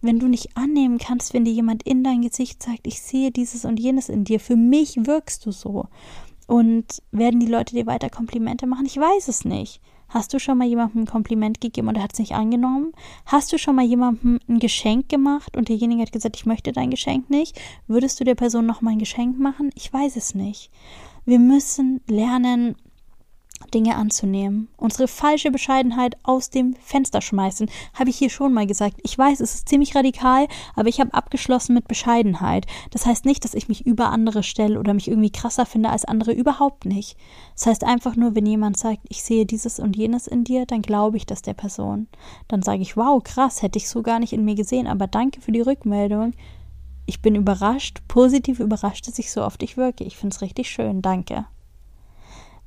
wenn 0.00 0.18
du 0.18 0.26
nicht 0.26 0.56
annehmen 0.56 0.96
kannst, 0.96 1.34
wenn 1.34 1.44
dir 1.44 1.52
jemand 1.52 1.82
in 1.82 2.02
dein 2.02 2.22
Gesicht 2.22 2.62
sagt, 2.62 2.86
ich 2.86 3.02
sehe 3.02 3.30
dieses 3.30 3.66
und 3.66 3.78
jenes 3.78 4.08
in 4.08 4.24
dir, 4.24 4.40
für 4.40 4.56
mich 4.56 4.96
wirkst 4.96 5.44
du 5.44 5.52
so. 5.52 5.86
Und 6.46 7.02
werden 7.12 7.38
die 7.38 7.46
Leute 7.46 7.74
dir 7.74 7.86
weiter 7.86 8.08
Komplimente 8.08 8.66
machen? 8.66 8.86
Ich 8.86 8.96
weiß 8.96 9.28
es 9.28 9.44
nicht. 9.44 9.82
Hast 10.10 10.34
du 10.34 10.40
schon 10.40 10.58
mal 10.58 10.66
jemandem 10.66 11.02
ein 11.02 11.06
Kompliment 11.06 11.60
gegeben 11.60 11.86
und 11.86 11.96
er 11.96 12.02
hat 12.02 12.12
es 12.12 12.18
nicht 12.18 12.32
angenommen? 12.32 12.92
Hast 13.26 13.52
du 13.52 13.58
schon 13.58 13.76
mal 13.76 13.84
jemandem 13.84 14.40
ein 14.48 14.58
Geschenk 14.58 15.08
gemacht 15.08 15.56
und 15.56 15.68
derjenige 15.68 16.02
hat 16.02 16.10
gesagt, 16.10 16.36
ich 16.36 16.46
möchte 16.46 16.72
dein 16.72 16.90
Geschenk 16.90 17.30
nicht? 17.30 17.60
Würdest 17.86 18.18
du 18.18 18.24
der 18.24 18.34
Person 18.34 18.66
noch 18.66 18.80
mal 18.80 18.90
ein 18.90 18.98
Geschenk 18.98 19.38
machen? 19.38 19.70
Ich 19.76 19.92
weiß 19.92 20.16
es 20.16 20.34
nicht. 20.34 20.70
Wir 21.24 21.38
müssen 21.38 22.00
lernen, 22.08 22.74
Dinge 23.74 23.96
anzunehmen. 23.96 24.68
Unsere 24.76 25.08
falsche 25.08 25.50
Bescheidenheit 25.50 26.16
aus 26.22 26.50
dem 26.50 26.74
Fenster 26.74 27.20
schmeißen, 27.20 27.70
habe 27.94 28.10
ich 28.10 28.16
hier 28.16 28.30
schon 28.30 28.52
mal 28.52 28.66
gesagt. 28.66 28.96
Ich 29.02 29.16
weiß, 29.16 29.40
es 29.40 29.54
ist 29.54 29.68
ziemlich 29.68 29.94
radikal, 29.94 30.46
aber 30.74 30.88
ich 30.88 31.00
habe 31.00 31.14
abgeschlossen 31.14 31.74
mit 31.74 31.88
Bescheidenheit. 31.88 32.66
Das 32.90 33.06
heißt 33.06 33.24
nicht, 33.24 33.44
dass 33.44 33.54
ich 33.54 33.68
mich 33.68 33.86
über 33.86 34.10
andere 34.10 34.42
stelle 34.42 34.78
oder 34.78 34.94
mich 34.94 35.08
irgendwie 35.08 35.30
krasser 35.30 35.66
finde 35.66 35.90
als 35.90 36.04
andere, 36.04 36.32
überhaupt 36.32 36.84
nicht. 36.84 37.16
Das 37.54 37.66
heißt 37.66 37.84
einfach 37.84 38.16
nur, 38.16 38.34
wenn 38.34 38.46
jemand 38.46 38.76
sagt, 38.76 39.00
ich 39.08 39.22
sehe 39.22 39.46
dieses 39.46 39.78
und 39.78 39.96
jenes 39.96 40.26
in 40.26 40.44
dir, 40.44 40.66
dann 40.66 40.82
glaube 40.82 41.16
ich 41.16 41.26
das 41.26 41.42
der 41.42 41.54
Person. 41.54 42.08
Dann 42.48 42.62
sage 42.62 42.82
ich, 42.82 42.96
wow, 42.96 43.22
krass, 43.22 43.62
hätte 43.62 43.78
ich 43.78 43.88
so 43.88 44.02
gar 44.02 44.18
nicht 44.18 44.32
in 44.32 44.44
mir 44.44 44.54
gesehen, 44.54 44.86
aber 44.86 45.06
danke 45.06 45.40
für 45.40 45.52
die 45.52 45.60
Rückmeldung. 45.60 46.32
Ich 47.06 47.22
bin 47.22 47.34
überrascht, 47.34 48.00
positiv 48.08 48.60
überrascht, 48.60 49.08
dass 49.08 49.18
ich 49.18 49.32
so 49.32 49.42
auf 49.42 49.56
dich 49.56 49.76
wirke. 49.76 50.04
Ich 50.04 50.16
finde 50.16 50.34
es 50.34 50.42
richtig 50.42 50.70
schön, 50.70 51.02
danke. 51.02 51.46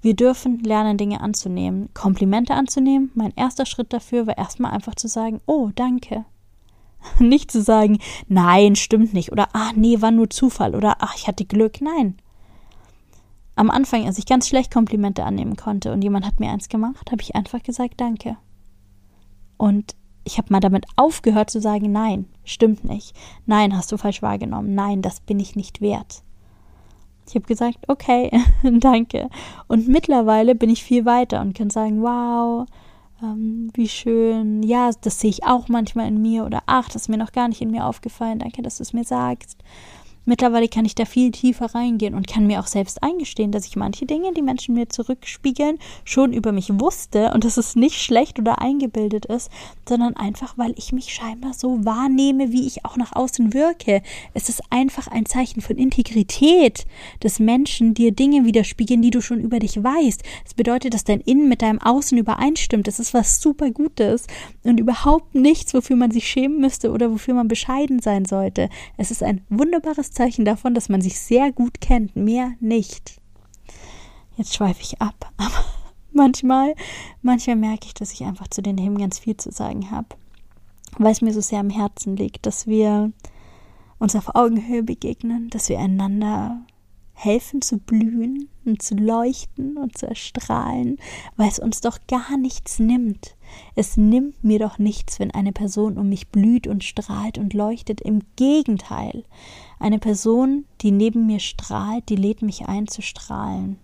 Wir 0.03 0.17
dürfen 0.17 0.59
lernen, 0.59 0.97
Dinge 0.97 1.21
anzunehmen, 1.21 1.87
Komplimente 1.93 2.55
anzunehmen. 2.55 3.09
Mein 3.15 3.31
erster 3.37 3.65
Schritt 3.65 3.93
dafür 3.93 4.27
war 4.27 4.37
erstmal 4.37 4.73
einfach 4.73 4.95
zu 4.95 5.07
sagen, 5.07 5.39
oh, 5.45 5.69
danke. 5.73 6.25
Nicht 7.19 7.49
zu 7.49 7.61
sagen, 7.61 7.99
nein, 8.27 8.75
stimmt 8.75 9.13
nicht 9.13 9.31
oder 9.31 9.47
ah, 9.53 9.71
nee, 9.75 10.01
war 10.01 10.11
nur 10.11 10.29
Zufall 10.29 10.75
oder 10.75 10.97
ach, 10.99 11.15
ich 11.15 11.27
hatte 11.27 11.45
Glück. 11.45 11.79
Nein. 11.79 12.17
Am 13.55 13.69
Anfang, 13.69 14.05
als 14.05 14.17
ich 14.17 14.25
ganz 14.25 14.49
schlecht 14.49 14.73
Komplimente 14.73 15.23
annehmen 15.23 15.55
konnte 15.55 15.93
und 15.93 16.03
jemand 16.03 16.25
hat 16.25 16.39
mir 16.39 16.51
eins 16.51 16.67
gemacht, 16.67 17.09
habe 17.09 17.21
ich 17.21 17.35
einfach 17.35 17.63
gesagt, 17.63 18.01
danke. 18.01 18.35
Und 19.55 19.95
ich 20.25 20.37
habe 20.37 20.51
mal 20.51 20.59
damit 20.59 20.85
aufgehört 20.97 21.49
zu 21.49 21.61
sagen, 21.61 21.93
nein, 21.93 22.25
stimmt 22.43 22.83
nicht. 22.83 23.15
Nein, 23.45 23.75
hast 23.75 23.89
du 23.93 23.97
falsch 23.97 24.21
wahrgenommen. 24.21 24.75
Nein, 24.75 25.01
das 25.01 25.21
bin 25.21 25.39
ich 25.39 25.55
nicht 25.55 25.79
wert. 25.79 26.23
Ich 27.27 27.35
habe 27.35 27.45
gesagt, 27.45 27.79
okay, 27.87 28.31
danke. 28.63 29.29
Und 29.67 29.87
mittlerweile 29.87 30.55
bin 30.55 30.69
ich 30.69 30.83
viel 30.83 31.05
weiter 31.05 31.41
und 31.41 31.55
kann 31.55 31.69
sagen, 31.69 32.01
wow, 32.01 32.65
ähm, 33.21 33.69
wie 33.73 33.87
schön. 33.87 34.63
Ja, 34.63 34.91
das 35.01 35.19
sehe 35.19 35.29
ich 35.29 35.43
auch 35.43 35.67
manchmal 35.69 36.07
in 36.07 36.21
mir 36.21 36.45
oder 36.45 36.63
ach, 36.65 36.87
das 36.87 37.03
ist 37.03 37.09
mir 37.09 37.17
noch 37.17 37.31
gar 37.31 37.47
nicht 37.47 37.61
in 37.61 37.71
mir 37.71 37.85
aufgefallen. 37.85 38.39
Danke, 38.39 38.61
dass 38.61 38.77
du 38.77 38.83
es 38.83 38.93
mir 38.93 39.05
sagst. 39.05 39.57
Mittlerweile 40.25 40.69
kann 40.69 40.85
ich 40.85 40.95
da 40.95 41.03
viel 41.03 41.31
tiefer 41.31 41.75
reingehen 41.75 42.15
und 42.15 42.27
kann 42.27 42.47
mir 42.47 42.61
auch 42.61 42.67
selbst 42.67 43.03
eingestehen, 43.03 43.51
dass 43.51 43.65
ich 43.65 43.75
manche 43.75 44.05
Dinge, 44.05 44.33
die 44.33 44.41
Menschen 44.41 44.73
mir 44.73 44.87
zurückspiegeln, 44.87 45.79
schon 46.05 46.31
über 46.31 46.53
mich 46.53 46.69
wusste 46.79 47.31
und 47.33 47.43
dass 47.43 47.57
es 47.57 47.75
nicht 47.75 48.01
schlecht 48.01 48.39
oder 48.39 48.61
eingebildet 48.61 49.25
ist, 49.25 49.51
sondern 49.87 50.15
einfach, 50.15 50.57
weil 50.57 50.73
ich 50.77 50.93
mich 50.93 51.13
scheinbar 51.13 51.53
so 51.53 51.83
wahrnehme, 51.83 52.53
wie 52.53 52.65
ich 52.65 52.85
auch 52.85 52.95
nach 52.95 53.13
außen 53.13 53.53
wirke. 53.53 54.01
Es 54.33 54.47
ist 54.47 54.61
einfach 54.69 55.07
ein 55.07 55.25
Zeichen 55.25 55.59
von 55.59 55.75
Integrität 55.75 56.85
des 57.21 57.39
Menschen, 57.39 57.93
dir 57.93 58.13
Dinge 58.13 58.45
widerspiegeln, 58.45 59.01
die 59.01 59.11
du 59.11 59.21
schon 59.21 59.41
über 59.41 59.59
dich 59.59 59.83
weißt. 59.83 60.23
Es 60.45 60.53
bedeutet, 60.53 60.93
dass 60.93 61.03
dein 61.03 61.19
Innen 61.19 61.49
mit 61.49 61.61
deinem 61.61 61.81
Außen 61.81 62.17
übereinstimmt. 62.17 62.87
Das 62.87 62.99
ist 62.99 63.13
was 63.13 63.41
super 63.41 63.71
Gutes 63.71 64.27
und 64.63 64.79
überhaupt 64.79 65.35
nichts, 65.35 65.73
wofür 65.73 65.97
man 65.97 66.11
sich 66.11 66.29
schämen 66.29 66.61
müsste 66.61 66.91
oder 66.91 67.11
wofür 67.11 67.33
man 67.33 67.49
bescheiden 67.49 67.99
sein 67.99 68.23
sollte. 68.23 68.69
Es 68.95 69.11
ist 69.11 69.21
ein 69.21 69.41
wunderbares 69.49 70.12
Zeichen 70.13 70.45
davon, 70.45 70.73
dass 70.73 70.89
man 70.89 71.01
sich 71.01 71.19
sehr 71.19 71.51
gut 71.51 71.81
kennt, 71.81 72.15
mehr 72.15 72.53
nicht. 72.59 73.19
Jetzt 74.37 74.55
schweife 74.55 74.81
ich 74.81 75.01
ab, 75.01 75.31
aber 75.37 75.65
manchmal, 76.11 76.75
manchmal 77.21 77.55
merke 77.55 77.87
ich, 77.87 77.93
dass 77.93 78.13
ich 78.13 78.23
einfach 78.23 78.47
zu 78.47 78.61
den 78.61 78.77
Themen 78.77 78.97
ganz 78.97 79.19
viel 79.19 79.37
zu 79.37 79.51
sagen 79.51 79.91
habe, 79.91 80.07
weil 80.97 81.11
es 81.11 81.21
mir 81.21 81.33
so 81.33 81.41
sehr 81.41 81.59
am 81.59 81.69
Herzen 81.69 82.15
liegt, 82.15 82.45
dass 82.45 82.67
wir 82.67 83.11
uns 83.99 84.15
auf 84.15 84.35
Augenhöhe 84.35 84.83
begegnen, 84.83 85.49
dass 85.49 85.69
wir 85.69 85.79
einander 85.79 86.65
helfen 87.13 87.61
zu 87.61 87.77
blühen 87.77 88.49
und 88.65 88.81
zu 88.81 88.95
leuchten 88.95 89.77
und 89.77 89.97
zu 89.97 90.07
erstrahlen, 90.07 90.97
weil 91.37 91.47
es 91.47 91.59
uns 91.59 91.81
doch 91.81 91.99
gar 92.07 92.37
nichts 92.37 92.79
nimmt. 92.79 93.35
Es 93.75 93.97
nimmt 93.97 94.43
mir 94.43 94.59
doch 94.59 94.79
nichts, 94.79 95.19
wenn 95.19 95.31
eine 95.31 95.51
Person 95.51 95.97
um 95.97 96.09
mich 96.09 96.29
blüht 96.29 96.67
und 96.67 96.83
strahlt 96.83 97.37
und 97.37 97.53
leuchtet. 97.53 98.01
Im 98.01 98.21
Gegenteil, 98.35 99.23
eine 99.83 99.99
Person, 99.99 100.65
die 100.81 100.91
neben 100.91 101.25
mir 101.27 101.39
strahlt, 101.39 102.09
die 102.09 102.15
lädt 102.15 102.41
mich 102.41 102.67
ein 102.67 102.87
zu 102.87 103.01
strahlen. 103.01 103.77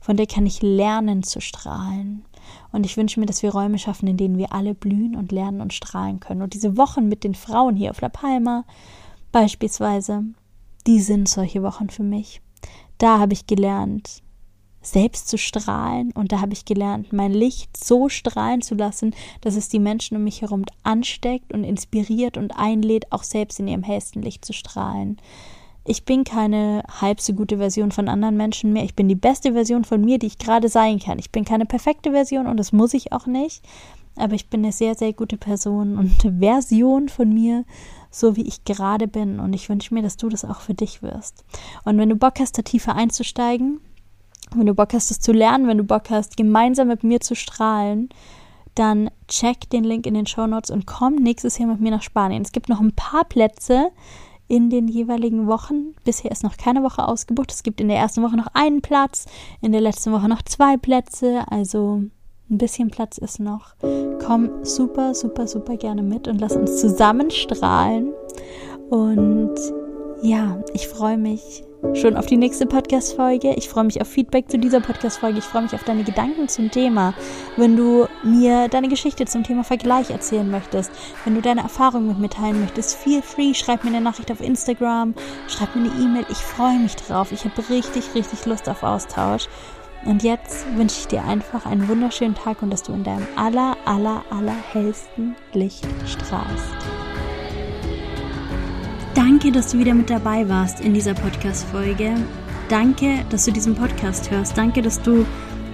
Von 0.00 0.16
der 0.16 0.26
kann 0.26 0.46
ich 0.46 0.62
lernen 0.62 1.22
zu 1.22 1.40
strahlen. 1.40 2.24
Und 2.72 2.86
ich 2.86 2.96
wünsche 2.96 3.20
mir, 3.20 3.26
dass 3.26 3.42
wir 3.42 3.52
Räume 3.52 3.78
schaffen, 3.78 4.06
in 4.06 4.16
denen 4.16 4.38
wir 4.38 4.52
alle 4.52 4.74
blühen 4.74 5.16
und 5.16 5.32
lernen 5.32 5.60
und 5.60 5.74
strahlen 5.74 6.20
können. 6.20 6.42
Und 6.42 6.54
diese 6.54 6.76
Wochen 6.76 7.08
mit 7.08 7.24
den 7.24 7.34
Frauen 7.34 7.76
hier 7.76 7.90
auf 7.90 8.00
La 8.00 8.08
Palma 8.08 8.64
beispielsweise, 9.32 10.24
die 10.86 11.00
sind 11.00 11.28
solche 11.28 11.62
Wochen 11.62 11.90
für 11.90 12.04
mich 12.04 12.40
da 12.98 13.18
habe 13.18 13.32
ich 13.32 13.46
gelernt, 13.46 14.22
selbst 14.86 15.28
zu 15.28 15.36
strahlen 15.36 16.12
und 16.12 16.32
da 16.32 16.40
habe 16.40 16.52
ich 16.52 16.64
gelernt, 16.64 17.12
mein 17.12 17.32
Licht 17.32 17.76
so 17.76 18.08
strahlen 18.08 18.62
zu 18.62 18.74
lassen, 18.74 19.14
dass 19.40 19.56
es 19.56 19.68
die 19.68 19.80
Menschen 19.80 20.16
um 20.16 20.24
mich 20.24 20.42
herum 20.42 20.64
ansteckt 20.84 21.52
und 21.52 21.64
inspiriert 21.64 22.36
und 22.36 22.56
einlädt, 22.56 23.12
auch 23.12 23.24
selbst 23.24 23.58
in 23.58 23.68
ihrem 23.68 23.82
hellsten 23.82 24.22
Licht 24.22 24.44
zu 24.44 24.52
strahlen. 24.52 25.18
Ich 25.88 26.04
bin 26.04 26.24
keine 26.24 26.82
halb 27.00 27.20
so 27.20 27.32
gute 27.32 27.58
Version 27.58 27.92
von 27.92 28.08
anderen 28.08 28.36
Menschen 28.36 28.72
mehr. 28.72 28.84
Ich 28.84 28.96
bin 28.96 29.08
die 29.08 29.14
beste 29.14 29.52
Version 29.52 29.84
von 29.84 30.00
mir, 30.00 30.18
die 30.18 30.26
ich 30.26 30.38
gerade 30.38 30.68
sein 30.68 30.98
kann. 30.98 31.18
Ich 31.18 31.30
bin 31.30 31.44
keine 31.44 31.64
perfekte 31.64 32.10
Version 32.10 32.46
und 32.46 32.56
das 32.56 32.72
muss 32.72 32.94
ich 32.94 33.12
auch 33.12 33.26
nicht. 33.26 33.64
Aber 34.16 34.34
ich 34.34 34.48
bin 34.48 34.64
eine 34.64 34.72
sehr, 34.72 34.94
sehr 34.94 35.12
gute 35.12 35.36
Person 35.36 35.96
und 35.96 36.22
Version 36.40 37.08
von 37.08 37.32
mir, 37.32 37.64
so 38.10 38.34
wie 38.34 38.48
ich 38.48 38.64
gerade 38.64 39.06
bin. 39.06 39.38
Und 39.38 39.52
ich 39.52 39.68
wünsche 39.68 39.94
mir, 39.94 40.02
dass 40.02 40.16
du 40.16 40.28
das 40.28 40.44
auch 40.44 40.60
für 40.60 40.74
dich 40.74 41.02
wirst. 41.02 41.44
Und 41.84 41.98
wenn 41.98 42.08
du 42.08 42.16
Bock 42.16 42.40
hast, 42.40 42.58
da 42.58 42.62
tiefer 42.62 42.96
einzusteigen, 42.96 43.80
wenn 44.54 44.66
du 44.66 44.74
Bock 44.74 44.92
hast, 44.92 45.10
das 45.10 45.20
zu 45.20 45.32
lernen, 45.32 45.66
wenn 45.66 45.78
du 45.78 45.84
Bock 45.84 46.10
hast, 46.10 46.36
gemeinsam 46.36 46.88
mit 46.88 47.04
mir 47.04 47.20
zu 47.20 47.34
strahlen, 47.34 48.08
dann 48.74 49.10
check 49.28 49.68
den 49.70 49.84
Link 49.84 50.06
in 50.06 50.14
den 50.14 50.26
Show 50.26 50.46
Notes 50.46 50.70
und 50.70 50.86
komm 50.86 51.16
nächstes 51.16 51.58
Jahr 51.58 51.68
mit 51.68 51.80
mir 51.80 51.90
nach 51.90 52.02
Spanien. 52.02 52.42
Es 52.42 52.52
gibt 52.52 52.68
noch 52.68 52.80
ein 52.80 52.92
paar 52.92 53.24
Plätze 53.24 53.90
in 54.48 54.70
den 54.70 54.86
jeweiligen 54.86 55.46
Wochen. 55.46 55.94
Bisher 56.04 56.30
ist 56.30 56.44
noch 56.44 56.56
keine 56.56 56.82
Woche 56.82 57.06
ausgebucht. 57.06 57.52
Es 57.52 57.62
gibt 57.62 57.80
in 57.80 57.88
der 57.88 57.96
ersten 57.96 58.22
Woche 58.22 58.36
noch 58.36 58.48
einen 58.54 58.82
Platz, 58.82 59.26
in 59.60 59.72
der 59.72 59.80
letzten 59.80 60.12
Woche 60.12 60.28
noch 60.28 60.42
zwei 60.42 60.76
Plätze. 60.76 61.44
Also 61.50 62.02
ein 62.48 62.58
bisschen 62.58 62.90
Platz 62.90 63.18
ist 63.18 63.40
noch. 63.40 63.74
Komm 64.24 64.50
super, 64.62 65.14
super, 65.14 65.46
super 65.46 65.76
gerne 65.76 66.02
mit 66.02 66.28
und 66.28 66.40
lass 66.40 66.54
uns 66.54 66.80
zusammen 66.80 67.30
strahlen. 67.30 68.12
Und 68.90 69.54
ja, 70.22 70.62
ich 70.72 70.86
freue 70.86 71.18
mich 71.18 71.64
schon 71.94 72.16
auf 72.16 72.26
die 72.26 72.36
nächste 72.36 72.66
Podcast-Folge. 72.66 73.54
Ich 73.54 73.68
freue 73.68 73.84
mich 73.84 74.00
auf 74.00 74.08
Feedback 74.08 74.50
zu 74.50 74.58
dieser 74.58 74.80
Podcast-Folge. 74.80 75.38
Ich 75.38 75.44
freue 75.44 75.62
mich 75.62 75.74
auf 75.74 75.84
deine 75.84 76.04
Gedanken 76.04 76.48
zum 76.48 76.70
Thema. 76.70 77.14
Wenn 77.56 77.76
du 77.76 78.06
mir 78.22 78.68
deine 78.68 78.88
Geschichte 78.88 79.24
zum 79.26 79.44
Thema 79.44 79.64
Vergleich 79.64 80.10
erzählen 80.10 80.50
möchtest, 80.50 80.90
wenn 81.24 81.34
du 81.34 81.42
deine 81.42 81.62
Erfahrungen 81.62 82.08
mit 82.08 82.18
mir 82.18 82.28
teilen 82.28 82.60
möchtest, 82.60 82.96
feel 82.96 83.22
free, 83.22 83.54
schreib 83.54 83.84
mir 83.84 83.90
eine 83.90 84.00
Nachricht 84.00 84.30
auf 84.30 84.40
Instagram, 84.40 85.14
schreib 85.48 85.74
mir 85.74 85.90
eine 85.90 86.02
E-Mail. 86.02 86.26
Ich 86.30 86.38
freue 86.38 86.78
mich 86.78 86.96
drauf. 86.96 87.32
Ich 87.32 87.44
habe 87.44 87.68
richtig, 87.70 88.14
richtig 88.14 88.46
Lust 88.46 88.68
auf 88.68 88.82
Austausch. 88.82 89.48
Und 90.04 90.22
jetzt 90.22 90.66
wünsche 90.76 91.00
ich 91.00 91.06
dir 91.08 91.24
einfach 91.24 91.66
einen 91.66 91.88
wunderschönen 91.88 92.34
Tag 92.34 92.62
und 92.62 92.70
dass 92.70 92.82
du 92.82 92.92
in 92.92 93.04
deinem 93.04 93.26
aller, 93.36 93.76
aller, 93.84 94.24
aller 94.30 94.56
hellsten 94.72 95.34
Licht 95.52 95.86
strahlst. 96.06 97.05
Danke, 99.16 99.50
dass 99.50 99.70
du 99.70 99.78
wieder 99.78 99.94
mit 99.94 100.10
dabei 100.10 100.46
warst 100.46 100.80
in 100.80 100.92
dieser 100.92 101.14
Podcast-Folge. 101.14 102.16
Danke, 102.68 103.24
dass 103.30 103.46
du 103.46 103.50
diesen 103.50 103.74
Podcast 103.74 104.30
hörst. 104.30 104.58
Danke, 104.58 104.82
dass 104.82 105.00
du 105.00 105.24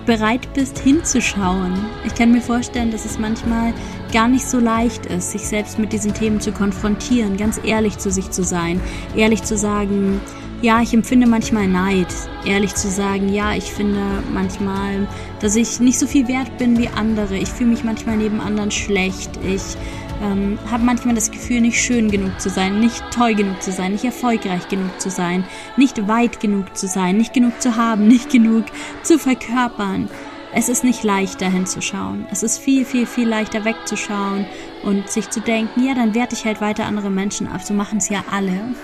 bereit 0.06 0.46
bist, 0.54 0.78
hinzuschauen. 0.78 1.74
Ich 2.06 2.14
kann 2.14 2.30
mir 2.30 2.40
vorstellen, 2.40 2.92
dass 2.92 3.04
es 3.04 3.18
manchmal 3.18 3.74
gar 4.12 4.28
nicht 4.28 4.46
so 4.46 4.60
leicht 4.60 5.06
ist, 5.06 5.32
sich 5.32 5.42
selbst 5.42 5.80
mit 5.80 5.92
diesen 5.92 6.14
Themen 6.14 6.40
zu 6.40 6.52
konfrontieren, 6.52 7.36
ganz 7.36 7.58
ehrlich 7.64 7.98
zu 7.98 8.12
sich 8.12 8.30
zu 8.30 8.44
sein, 8.44 8.80
ehrlich 9.16 9.42
zu 9.42 9.56
sagen, 9.56 10.20
ja, 10.60 10.80
ich 10.80 10.94
empfinde 10.94 11.26
manchmal 11.26 11.66
Neid, 11.66 12.14
ehrlich 12.46 12.76
zu 12.76 12.88
sagen. 12.88 13.28
Ja, 13.28 13.54
ich 13.54 13.64
finde 13.64 14.22
manchmal, 14.32 15.08
dass 15.40 15.56
ich 15.56 15.80
nicht 15.80 15.98
so 15.98 16.06
viel 16.06 16.28
wert 16.28 16.56
bin 16.58 16.78
wie 16.78 16.86
andere. 16.86 17.36
Ich 17.36 17.48
fühle 17.48 17.70
mich 17.70 17.82
manchmal 17.82 18.16
neben 18.16 18.40
anderen 18.40 18.70
schlecht. 18.70 19.30
Ich 19.44 19.76
ähm, 20.22 20.58
habe 20.70 20.84
manchmal 20.84 21.14
das 21.14 21.30
Gefühl, 21.30 21.60
nicht 21.60 21.80
schön 21.80 22.10
genug 22.10 22.40
zu 22.40 22.48
sein, 22.48 22.80
nicht 22.80 23.02
toll 23.10 23.34
genug 23.34 23.62
zu 23.62 23.72
sein, 23.72 23.92
nicht 23.92 24.04
erfolgreich 24.04 24.68
genug 24.68 25.00
zu 25.00 25.10
sein, 25.10 25.44
nicht 25.76 26.08
weit 26.08 26.40
genug 26.40 26.76
zu 26.76 26.86
sein, 26.86 27.16
nicht 27.16 27.34
genug 27.34 27.60
zu 27.60 27.76
haben, 27.76 28.06
nicht 28.08 28.30
genug 28.30 28.64
zu 29.02 29.18
verkörpern. 29.18 30.08
Es 30.54 30.68
ist 30.68 30.84
nicht 30.84 31.02
leicht, 31.02 31.40
dahin 31.40 31.64
zu 31.64 31.80
schauen. 31.80 32.26
Es 32.30 32.42
ist 32.42 32.58
viel, 32.58 32.84
viel, 32.84 33.06
viel 33.06 33.26
leichter 33.26 33.64
wegzuschauen 33.64 34.44
und 34.82 35.08
sich 35.08 35.30
zu 35.30 35.40
denken, 35.40 35.82
ja, 35.82 35.94
dann 35.94 36.14
werte 36.14 36.34
ich 36.34 36.44
halt 36.44 36.60
weiter 36.60 36.84
andere 36.84 37.10
Menschen 37.10 37.46
ab. 37.46 37.62
So 37.62 37.72
machen 37.72 37.98
es 37.98 38.10
ja 38.10 38.22
alle. 38.30 38.74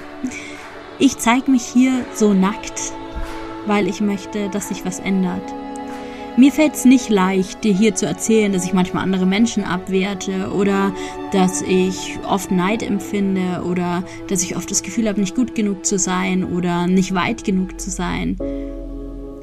Ich 0.98 1.18
zeige 1.18 1.50
mich 1.50 1.64
hier 1.64 2.06
so 2.14 2.32
nackt, 2.32 2.92
weil 3.66 3.86
ich 3.86 4.00
möchte, 4.00 4.48
dass 4.48 4.68
sich 4.68 4.86
was 4.86 4.98
ändert. 4.98 5.42
Mir 6.38 6.52
fällt 6.52 6.74
es 6.74 6.84
nicht 6.84 7.08
leicht, 7.08 7.64
dir 7.64 7.74
hier 7.74 7.96
zu 7.96 8.06
erzählen, 8.06 8.52
dass 8.52 8.64
ich 8.64 8.72
manchmal 8.72 9.02
andere 9.02 9.26
Menschen 9.26 9.64
abwerte 9.64 10.52
oder 10.54 10.94
dass 11.32 11.62
ich 11.62 12.16
oft 12.28 12.52
Neid 12.52 12.84
empfinde 12.84 13.64
oder 13.68 14.04
dass 14.28 14.44
ich 14.44 14.54
oft 14.56 14.70
das 14.70 14.84
Gefühl 14.84 15.08
habe, 15.08 15.18
nicht 15.18 15.34
gut 15.34 15.56
genug 15.56 15.84
zu 15.84 15.98
sein 15.98 16.44
oder 16.44 16.86
nicht 16.86 17.12
weit 17.12 17.42
genug 17.42 17.80
zu 17.80 17.90
sein. 17.90 18.36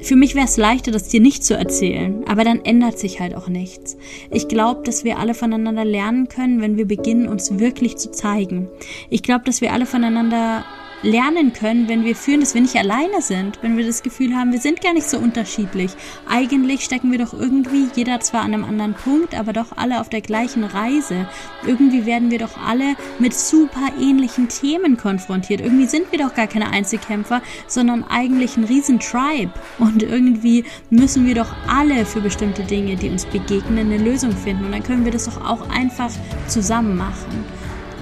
Für 0.00 0.16
mich 0.16 0.34
wäre 0.34 0.46
es 0.46 0.56
leichter, 0.56 0.90
das 0.90 1.08
dir 1.08 1.20
nicht 1.20 1.44
zu 1.44 1.54
erzählen, 1.54 2.24
aber 2.26 2.44
dann 2.44 2.64
ändert 2.64 2.98
sich 2.98 3.20
halt 3.20 3.34
auch 3.34 3.48
nichts. 3.48 3.98
Ich 4.30 4.48
glaube, 4.48 4.82
dass 4.82 5.04
wir 5.04 5.18
alle 5.18 5.34
voneinander 5.34 5.84
lernen 5.84 6.28
können, 6.28 6.62
wenn 6.62 6.78
wir 6.78 6.86
beginnen, 6.86 7.28
uns 7.28 7.58
wirklich 7.58 7.98
zu 7.98 8.10
zeigen. 8.10 8.68
Ich 9.10 9.22
glaube, 9.22 9.44
dass 9.44 9.60
wir 9.60 9.74
alle 9.74 9.84
voneinander 9.84 10.64
lernen 11.02 11.52
können, 11.52 11.88
wenn 11.88 12.04
wir 12.04 12.16
fühlen, 12.16 12.40
dass 12.40 12.54
wir 12.54 12.60
nicht 12.60 12.76
alleine 12.76 13.20
sind, 13.20 13.58
wenn 13.62 13.76
wir 13.76 13.86
das 13.86 14.02
Gefühl 14.02 14.34
haben, 14.34 14.52
wir 14.52 14.60
sind 14.60 14.80
gar 14.80 14.94
nicht 14.94 15.08
so 15.08 15.18
unterschiedlich. 15.18 15.92
Eigentlich 16.28 16.84
stecken 16.84 17.10
wir 17.10 17.18
doch 17.18 17.32
irgendwie, 17.32 17.88
jeder 17.94 18.20
zwar 18.20 18.42
an 18.42 18.54
einem 18.54 18.64
anderen 18.64 18.94
Punkt, 18.94 19.34
aber 19.38 19.52
doch 19.52 19.76
alle 19.76 20.00
auf 20.00 20.08
der 20.08 20.20
gleichen 20.20 20.64
Reise. 20.64 21.28
Irgendwie 21.66 22.06
werden 22.06 22.30
wir 22.30 22.38
doch 22.38 22.56
alle 22.58 22.94
mit 23.18 23.34
super 23.34 23.90
ähnlichen 24.00 24.48
Themen 24.48 24.96
konfrontiert. 24.96 25.60
Irgendwie 25.60 25.86
sind 25.86 26.10
wir 26.10 26.18
doch 26.18 26.34
gar 26.34 26.46
keine 26.46 26.70
Einzelkämpfer, 26.70 27.42
sondern 27.66 28.04
eigentlich 28.04 28.56
ein 28.56 28.64
riesen 28.64 29.00
Tribe. 29.00 29.52
Und 29.78 30.02
irgendwie 30.02 30.64
müssen 30.90 31.26
wir 31.26 31.34
doch 31.34 31.54
alle 31.68 32.06
für 32.06 32.20
bestimmte 32.20 32.62
Dinge, 32.64 32.96
die 32.96 33.08
uns 33.08 33.26
begegnen, 33.26 33.92
eine 33.92 33.98
Lösung 33.98 34.32
finden. 34.32 34.66
Und 34.66 34.72
dann 34.72 34.82
können 34.82 35.04
wir 35.04 35.12
das 35.12 35.26
doch 35.26 35.44
auch 35.44 35.68
einfach 35.70 36.10
zusammen 36.48 36.96
machen. 36.96 37.55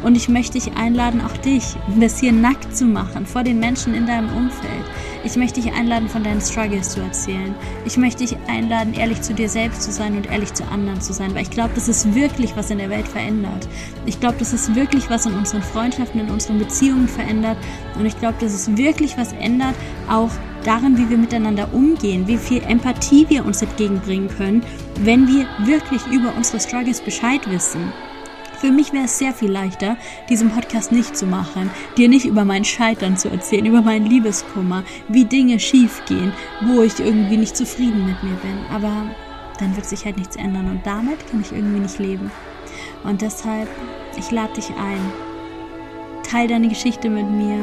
Und 0.04 0.16
ich 0.16 0.28
möchte 0.28 0.58
dich 0.58 0.76
einladen, 0.76 1.22
auch 1.22 1.36
dich, 1.38 1.64
das 1.98 2.20
hier 2.20 2.32
nackt 2.32 2.76
zu 2.76 2.84
machen, 2.84 3.24
vor 3.24 3.42
den 3.42 3.58
Menschen 3.58 3.94
in 3.94 4.06
deinem 4.06 4.28
Umfeld. 4.36 4.84
Ich 5.24 5.34
möchte 5.36 5.62
dich 5.62 5.72
einladen, 5.72 6.10
von 6.10 6.22
deinen 6.22 6.42
Struggles 6.42 6.90
zu 6.90 7.00
erzählen. 7.00 7.54
Ich 7.86 7.96
möchte 7.96 8.22
dich 8.22 8.36
einladen, 8.46 8.92
ehrlich 8.92 9.22
zu 9.22 9.32
dir 9.32 9.48
selbst 9.48 9.82
zu 9.82 9.90
sein 9.90 10.14
und 10.18 10.30
ehrlich 10.30 10.52
zu 10.52 10.62
anderen 10.68 11.00
zu 11.00 11.14
sein, 11.14 11.34
weil 11.34 11.42
ich 11.42 11.50
glaube, 11.50 11.70
das 11.74 11.88
ist 11.88 12.14
wirklich 12.14 12.54
was 12.54 12.70
in 12.70 12.76
der 12.76 12.90
Welt 12.90 13.08
verändert. 13.08 13.66
Ich 14.04 14.20
glaube, 14.20 14.36
das 14.38 14.52
ist 14.52 14.74
wirklich 14.74 15.08
was 15.08 15.24
in 15.24 15.32
unseren 15.32 15.62
Freundschaften, 15.62 16.20
in 16.20 16.30
unseren 16.30 16.58
Beziehungen 16.58 17.08
verändert. 17.08 17.56
Und 17.98 18.04
ich 18.04 18.18
glaube, 18.18 18.36
dass 18.40 18.52
es 18.52 18.76
wirklich 18.76 19.16
was 19.16 19.32
ändert, 19.32 19.74
auch 20.10 20.30
darin, 20.64 20.98
wie 20.98 21.08
wir 21.08 21.16
miteinander 21.16 21.72
umgehen, 21.72 22.26
wie 22.26 22.36
viel 22.36 22.62
Empathie 22.62 23.24
wir 23.30 23.46
uns 23.46 23.62
entgegenbringen 23.62 24.28
können, 24.28 24.62
wenn 25.00 25.26
wir 25.26 25.46
wirklich 25.64 26.06
über 26.08 26.34
unsere 26.36 26.60
Struggles 26.60 27.00
Bescheid 27.00 27.40
wissen. 27.50 27.90
Für 28.64 28.72
mich 28.72 28.94
wäre 28.94 29.04
es 29.04 29.18
sehr 29.18 29.34
viel 29.34 29.50
leichter, 29.50 29.98
diesen 30.30 30.48
Podcast 30.48 30.90
nicht 30.90 31.14
zu 31.14 31.26
machen, 31.26 31.70
dir 31.98 32.08
nicht 32.08 32.24
über 32.24 32.46
mein 32.46 32.64
Scheitern 32.64 33.18
zu 33.18 33.28
erzählen, 33.28 33.66
über 33.66 33.82
meinen 33.82 34.06
Liebeskummer, 34.06 34.84
wie 35.06 35.26
Dinge 35.26 35.60
schiefgehen, 35.60 36.32
wo 36.62 36.80
ich 36.80 36.98
irgendwie 36.98 37.36
nicht 37.36 37.58
zufrieden 37.58 38.06
mit 38.06 38.22
mir 38.22 38.36
bin. 38.36 38.58
Aber 38.72 38.90
dann 39.58 39.76
wird 39.76 39.84
sich 39.84 40.06
halt 40.06 40.16
nichts 40.16 40.36
ändern 40.36 40.70
und 40.70 40.80
damit 40.86 41.30
kann 41.30 41.42
ich 41.42 41.52
irgendwie 41.52 41.80
nicht 41.80 41.98
leben. 41.98 42.30
Und 43.02 43.20
deshalb, 43.20 43.68
ich 44.16 44.30
lade 44.30 44.54
dich 44.54 44.70
ein. 44.70 45.12
Teil 46.22 46.48
deine 46.48 46.68
Geschichte 46.68 47.10
mit 47.10 47.28
mir. 47.30 47.58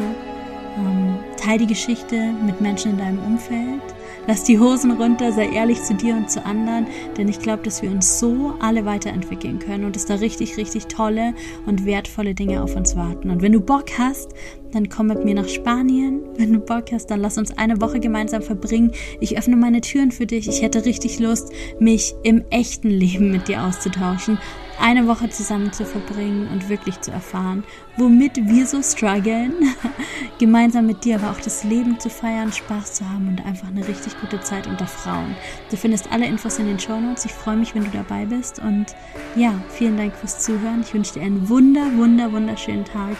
Ähm, 0.78 1.18
teil 1.36 1.58
die 1.58 1.66
Geschichte 1.66 2.32
mit 2.46 2.62
Menschen 2.62 2.92
in 2.92 2.98
deinem 3.00 3.24
Umfeld. 3.24 3.82
Lass 4.28 4.44
die 4.44 4.60
Hosen 4.60 4.92
runter, 4.92 5.32
sei 5.32 5.50
ehrlich 5.50 5.82
zu 5.82 5.96
dir 5.96 6.16
und 6.16 6.30
zu 6.30 6.46
anderen, 6.46 6.86
denn 7.18 7.28
ich 7.28 7.40
glaube, 7.40 7.64
dass 7.64 7.82
wir 7.82 7.90
uns 7.90 8.20
so 8.20 8.54
alle 8.60 8.86
weiterentwickeln 8.86 9.58
können 9.58 9.84
und 9.84 9.96
dass 9.96 10.06
da 10.06 10.16
richtig, 10.16 10.58
richtig 10.58 10.86
tolle 10.86 11.34
und 11.66 11.86
wertvolle 11.86 12.36
Dinge 12.36 12.62
auf 12.62 12.76
uns 12.76 12.96
warten. 12.96 13.32
Und 13.32 13.42
wenn 13.42 13.52
du 13.52 13.60
Bock 13.60 13.86
hast, 13.98 14.30
dann 14.72 14.90
komm 14.90 15.08
mit 15.08 15.26
mir 15.26 15.36
nach 15.36 15.50
Spanien. 15.50 16.22
Wenn 16.38 16.54
du 16.54 16.60
Bock 16.60 16.92
hast, 16.92 17.08
dann 17.08 17.20
lass 17.20 17.38
uns 17.38 17.58
eine 17.58 17.82
Woche 17.82 18.00
gemeinsam 18.00 18.42
verbringen. 18.42 18.92
Ich 19.20 19.38
öffne 19.38 19.56
meine 19.56 19.82
Türen 19.82 20.12
für 20.12 20.28
dich. 20.28 20.48
Ich 20.48 20.62
hätte 20.62 20.86
richtig 20.86 21.20
Lust, 21.20 21.52
mich 21.80 22.14
im 22.24 22.44
echten 22.52 22.90
Leben 22.90 23.32
mit 23.32 23.48
dir 23.48 23.64
auszutauschen 23.64 24.38
eine 24.82 25.08
Woche 25.08 25.30
zusammen 25.30 25.72
zu 25.72 25.86
verbringen 25.86 26.48
und 26.52 26.70
wirklich 26.70 27.00
zu 27.02 27.12
erfahren, 27.12 27.64
womit 27.98 28.36
wir 28.48 28.66
so 28.66 28.82
strugglen, 28.82 29.54
gemeinsam 30.40 30.88
mit 30.88 31.04
dir 31.04 31.16
aber 31.16 31.32
auch 31.32 31.40
das 31.40 31.64
Leben 31.64 32.00
zu 32.00 32.10
feiern, 32.10 32.52
Spaß 32.52 32.96
zu 32.96 33.10
haben 33.10 33.28
und 33.28 33.46
einfach 33.46 33.68
eine 33.68 33.88
richtig 33.88 34.20
gute 34.20 34.42
Zeit 34.42 34.68
unter 34.68 34.88
Frauen. 34.88 35.36
Du 35.70 35.78
findest 35.78 36.12
alle 36.12 36.26
Infos 36.26 36.60
in 36.60 36.66
den 36.66 36.80
Show 36.80 37.00
Notes. 37.00 37.26
Ich 37.26 37.34
freue 37.34 37.58
mich, 37.58 37.76
wenn 37.76 37.84
du 37.84 37.92
dabei 37.92 38.26
bist 38.26 38.60
und 38.60 38.88
ja, 39.36 39.54
vielen 39.70 39.98
Dank 39.98 40.16
fürs 40.16 40.40
Zuhören. 40.40 40.82
Ich 40.82 40.94
wünsche 40.94 41.14
dir 41.14 41.22
einen 41.22 41.48
wunder, 41.48 41.96
wunder, 41.96 42.32
wunderschönen 42.32 42.86
Tag. 42.86 43.16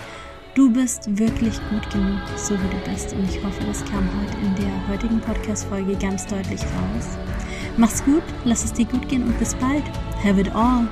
Du 0.54 0.70
bist 0.70 1.18
wirklich 1.18 1.54
gut 1.70 1.90
genug, 1.92 2.20
so 2.36 2.56
wie 2.56 2.68
du 2.76 2.92
bist. 2.92 3.14
Und 3.14 3.24
ich 3.30 3.42
hoffe, 3.42 3.64
das 3.66 3.86
kam 3.86 4.10
heute 4.20 4.38
in 4.46 4.56
der 4.56 4.88
heutigen 4.90 5.22
Podcast-Folge 5.22 5.96
ganz 5.96 6.28
deutlich 6.28 6.62
raus. 6.62 7.18
Mach's 7.78 8.04
gut, 8.04 8.24
lass 8.44 8.66
es 8.66 8.74
dir 8.74 8.86
gut 8.86 9.08
gehen 9.08 9.24
und 9.24 9.40
bis 9.40 9.56
bald. 9.56 9.84
Have 10.24 10.42
it 10.42 10.54
all. 10.54 10.88